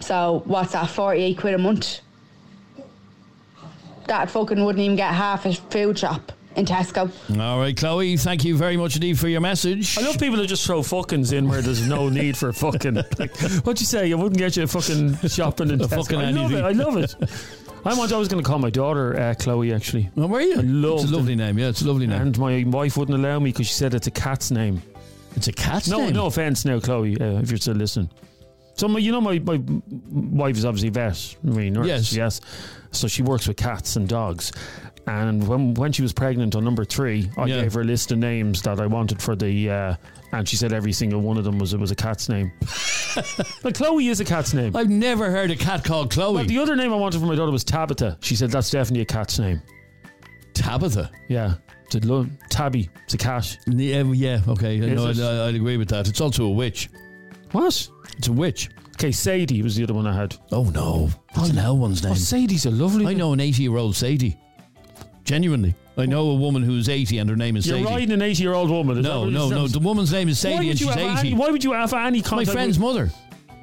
So 0.00 0.42
what's 0.46 0.72
that, 0.72 0.88
48 0.88 1.36
quid 1.36 1.54
a 1.54 1.58
month? 1.58 2.00
That 4.06 4.30
fucking 4.30 4.64
wouldn't 4.64 4.82
even 4.82 4.96
get 4.96 5.12
half 5.12 5.44
a 5.44 5.52
food 5.52 5.98
shop 5.98 6.32
in 6.58 6.66
Tesco. 6.66 7.10
All 7.40 7.58
right, 7.58 7.76
Chloe, 7.76 8.16
thank 8.16 8.44
you 8.44 8.56
very 8.56 8.76
much 8.76 8.96
indeed 8.96 9.18
for 9.18 9.28
your 9.28 9.40
message. 9.40 9.96
I 9.96 10.02
love 10.02 10.18
people 10.18 10.36
who 10.38 10.46
just 10.46 10.66
throw 10.66 10.80
fuckings 10.80 11.32
in 11.32 11.48
where 11.48 11.62
there's 11.62 11.86
no 11.86 12.08
need 12.08 12.36
for 12.36 12.52
fucking. 12.52 12.94
Like, 13.18 13.36
what'd 13.64 13.80
you 13.80 13.86
say? 13.86 14.10
I 14.12 14.14
wouldn't 14.16 14.38
get 14.38 14.56
you 14.56 14.64
a 14.64 14.66
fucking 14.66 15.16
shopping 15.28 15.70
in 15.70 15.80
A 15.80 15.84
Tesco. 15.84 15.96
fucking 16.04 16.18
I 16.18 16.30
love 16.30 16.52
anything. 16.52 16.58
it. 16.58 16.64
I 16.64 16.72
love 16.72 16.96
it. 16.96 17.14
I 17.84 17.94
was 17.94 18.12
always 18.12 18.28
going 18.28 18.42
to 18.42 18.46
call 18.46 18.58
my 18.58 18.70
daughter 18.70 19.18
uh, 19.18 19.34
Chloe. 19.38 19.72
Actually, 19.72 20.10
oh, 20.16 20.26
were 20.26 20.40
you? 20.40 20.58
I 20.58 20.62
love 20.62 21.00
It's 21.02 21.10
a 21.10 21.14
lovely 21.16 21.36
name. 21.36 21.58
Yeah, 21.58 21.68
it's 21.68 21.82
a 21.82 21.86
lovely 21.86 22.06
name. 22.06 22.20
And 22.20 22.38
my 22.38 22.64
wife 22.66 22.96
wouldn't 22.96 23.16
allow 23.18 23.38
me 23.38 23.50
because 23.52 23.68
she 23.68 23.74
said 23.74 23.94
it's 23.94 24.06
a 24.08 24.10
cat's 24.10 24.50
name. 24.50 24.82
It's 25.36 25.46
a 25.46 25.52
cat's 25.52 25.88
no, 25.88 25.98
name? 25.98 26.12
No 26.14 26.26
offense, 26.26 26.64
now, 26.64 26.80
Chloe, 26.80 27.18
uh, 27.20 27.40
if 27.40 27.50
you're 27.50 27.58
still 27.58 27.74
listening. 27.76 28.10
So 28.74 28.88
my, 28.88 28.98
you 28.98 29.12
know, 29.12 29.20
my, 29.20 29.38
my 29.38 29.60
wife 30.10 30.56
is 30.56 30.64
obviously 30.64 30.88
a 30.88 30.92
vet. 30.92 31.36
I 31.46 31.50
mean, 31.50 31.72
nurse, 31.74 31.86
Yes. 31.86 32.12
yes. 32.12 32.40
So 32.90 33.06
she 33.08 33.22
works 33.22 33.46
with 33.46 33.56
cats 33.56 33.96
and 33.96 34.08
dogs. 34.08 34.50
And 35.08 35.46
when 35.48 35.74
when 35.74 35.90
she 35.92 36.02
was 36.02 36.12
pregnant 36.12 36.54
on 36.54 36.64
number 36.64 36.84
three, 36.84 37.30
I 37.36 37.46
Yeah. 37.46 37.62
gave 37.62 37.72
her 37.74 37.80
a 37.80 37.84
list 37.84 38.12
of 38.12 38.18
names 38.18 38.60
that 38.62 38.78
I 38.80 38.86
wanted 38.86 39.20
for 39.22 39.34
the. 39.34 39.70
Uh, 39.70 39.96
and 40.32 40.46
she 40.46 40.56
said 40.56 40.72
every 40.72 40.92
single 40.92 41.20
one 41.22 41.38
of 41.38 41.44
them 41.44 41.58
was 41.58 41.72
it 41.72 41.80
was 41.80 41.90
a 41.90 41.94
cat's 41.96 42.28
name. 42.28 42.52
but 43.62 43.74
Chloe 43.74 44.08
is 44.08 44.20
a 44.20 44.24
cat's 44.24 44.52
name. 44.52 44.76
I've 44.76 44.90
never 44.90 45.30
heard 45.30 45.50
a 45.50 45.56
cat 45.56 45.82
called 45.84 46.10
Chloe. 46.10 46.34
Well, 46.34 46.44
the 46.44 46.58
other 46.58 46.76
name 46.76 46.92
I 46.92 46.96
wanted 46.96 47.20
for 47.20 47.26
my 47.26 47.34
daughter 47.34 47.50
was 47.52 47.64
Tabitha. 47.64 48.18
She 48.20 48.36
said 48.36 48.50
that's 48.50 48.70
definitely 48.70 49.00
a 49.02 49.06
cat's 49.06 49.38
name. 49.38 49.62
Tabitha. 50.54 51.10
Yeah. 51.28 51.54
Said, 51.90 52.04
look, 52.04 52.26
Tabby. 52.50 52.90
It's 53.04 53.14
a 53.14 53.18
cat. 53.18 53.56
Yeah, 53.66 54.02
yeah, 54.02 54.40
okay. 54.46 54.76
Is 54.76 54.94
No, 54.94 55.08
it? 55.08 55.18
I, 55.20 55.48
I'd 55.48 55.54
agree 55.54 55.78
with 55.78 55.88
that. 55.88 56.06
It's 56.06 56.20
also 56.20 56.44
a 56.44 56.50
witch. 56.50 56.90
What? 57.52 57.88
It's 58.18 58.28
a 58.28 58.32
witch. 58.32 58.68
Okay, 58.96 59.10
Sadie 59.12 59.62
was 59.62 59.74
the 59.76 59.84
other 59.84 59.94
one 59.94 60.06
I 60.06 60.14
had. 60.14 60.36
Oh 60.52 60.64
no, 60.64 61.08
what's 61.34 61.48
an 61.50 61.58
L 61.58 61.78
one's 61.78 62.02
name? 62.02 62.12
Oh, 62.12 62.16
Sadie's 62.16 62.66
a 62.66 62.70
lovely. 62.70 63.06
I 63.06 63.14
know 63.14 63.32
an 63.32 63.40
eighty-year-old 63.40 63.94
Sadie. 63.96 64.36
Genuinely, 65.28 65.74
I 65.98 66.06
know 66.06 66.30
a 66.30 66.34
woman 66.36 66.62
who's 66.62 66.88
eighty 66.88 67.18
and 67.18 67.28
her 67.28 67.36
name 67.36 67.56
is 67.56 67.64
Sadie. 67.66 67.80
You're 67.80 67.86
Sadie. 67.88 67.94
riding 68.00 68.12
an 68.14 68.22
80 68.22 68.42
year 68.42 68.54
old 68.54 68.70
woman. 68.70 68.96
Is 68.96 69.04
No, 69.04 69.26
that 69.26 69.30
no, 69.30 69.48
no. 69.50 69.68
The 69.68 69.78
woman's 69.78 70.10
name 70.10 70.28
is 70.30 70.38
Sadie 70.38 70.70
and 70.70 70.78
she's 70.78 70.88
eighty. 70.88 71.02
Any, 71.02 71.34
why 71.34 71.50
would 71.50 71.62
you 71.62 71.72
have 71.72 71.92
any 71.92 72.22
My 72.32 72.44
friend's 72.46 72.78
with- 72.78 72.86
mother. 72.86 73.10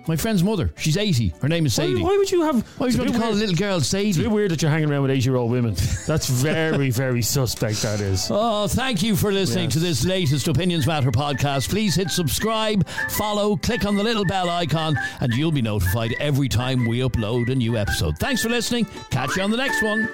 My 0.07 0.15
friend's 0.15 0.43
mother. 0.43 0.71
She's 0.77 0.95
eighty. 0.97 1.33
Her 1.41 1.49
name 1.49 1.65
is 1.65 1.73
Sadie. 1.73 2.03
why 2.03 2.15
would 2.15 2.29
you 2.31 2.43
have? 2.43 2.61
Why 2.77 2.85
would 2.85 2.93
you 2.93 2.99
want 2.99 3.07
to 3.07 3.13
bit 3.13 3.19
call 3.19 3.29
a 3.31 3.33
weird- 3.33 3.39
little 3.49 3.55
girl 3.55 3.77
It's 3.77 3.87
a 3.87 3.89
Sadie? 3.89 4.21
bit 4.21 4.29
weird 4.29 4.51
that 4.51 4.61
you're 4.61 4.69
hanging 4.69 4.91
around 4.91 5.01
with 5.01 5.09
80 5.09 5.23
year 5.27 5.35
old 5.37 5.49
women. 5.49 5.73
That's 6.05 6.27
very, 6.29 6.91
very 6.91 7.23
suspect, 7.23 7.81
that 7.81 7.99
is. 7.99 8.27
Oh, 8.29 8.67
thank 8.67 9.01
you 9.01 9.15
for 9.15 9.31
listening 9.31 9.63
Yes. 9.63 9.73
to 9.73 9.79
this 9.79 10.05
latest 10.05 10.47
Opinions 10.47 10.85
Matter 10.85 11.09
podcast. 11.09 11.69
Please 11.69 11.95
hit 11.95 12.11
subscribe, 12.11 12.87
follow, 13.09 13.55
click 13.57 13.83
on 13.87 13.95
the 13.95 14.03
little 14.03 14.25
bell 14.25 14.51
icon, 14.51 14.95
and 15.21 15.33
you'll 15.33 15.51
be 15.51 15.63
notified 15.63 16.13
every 16.19 16.47
time 16.49 16.85
we 16.85 16.99
upload 16.99 17.49
a 17.49 17.55
new 17.55 17.75
episode. 17.75 18.19
Thanks 18.19 18.43
for 18.43 18.49
listening. 18.49 18.85
Catch 19.09 19.35
you 19.37 19.41
on 19.41 19.49
the 19.49 19.57
next 19.57 19.81
one. 19.81 20.07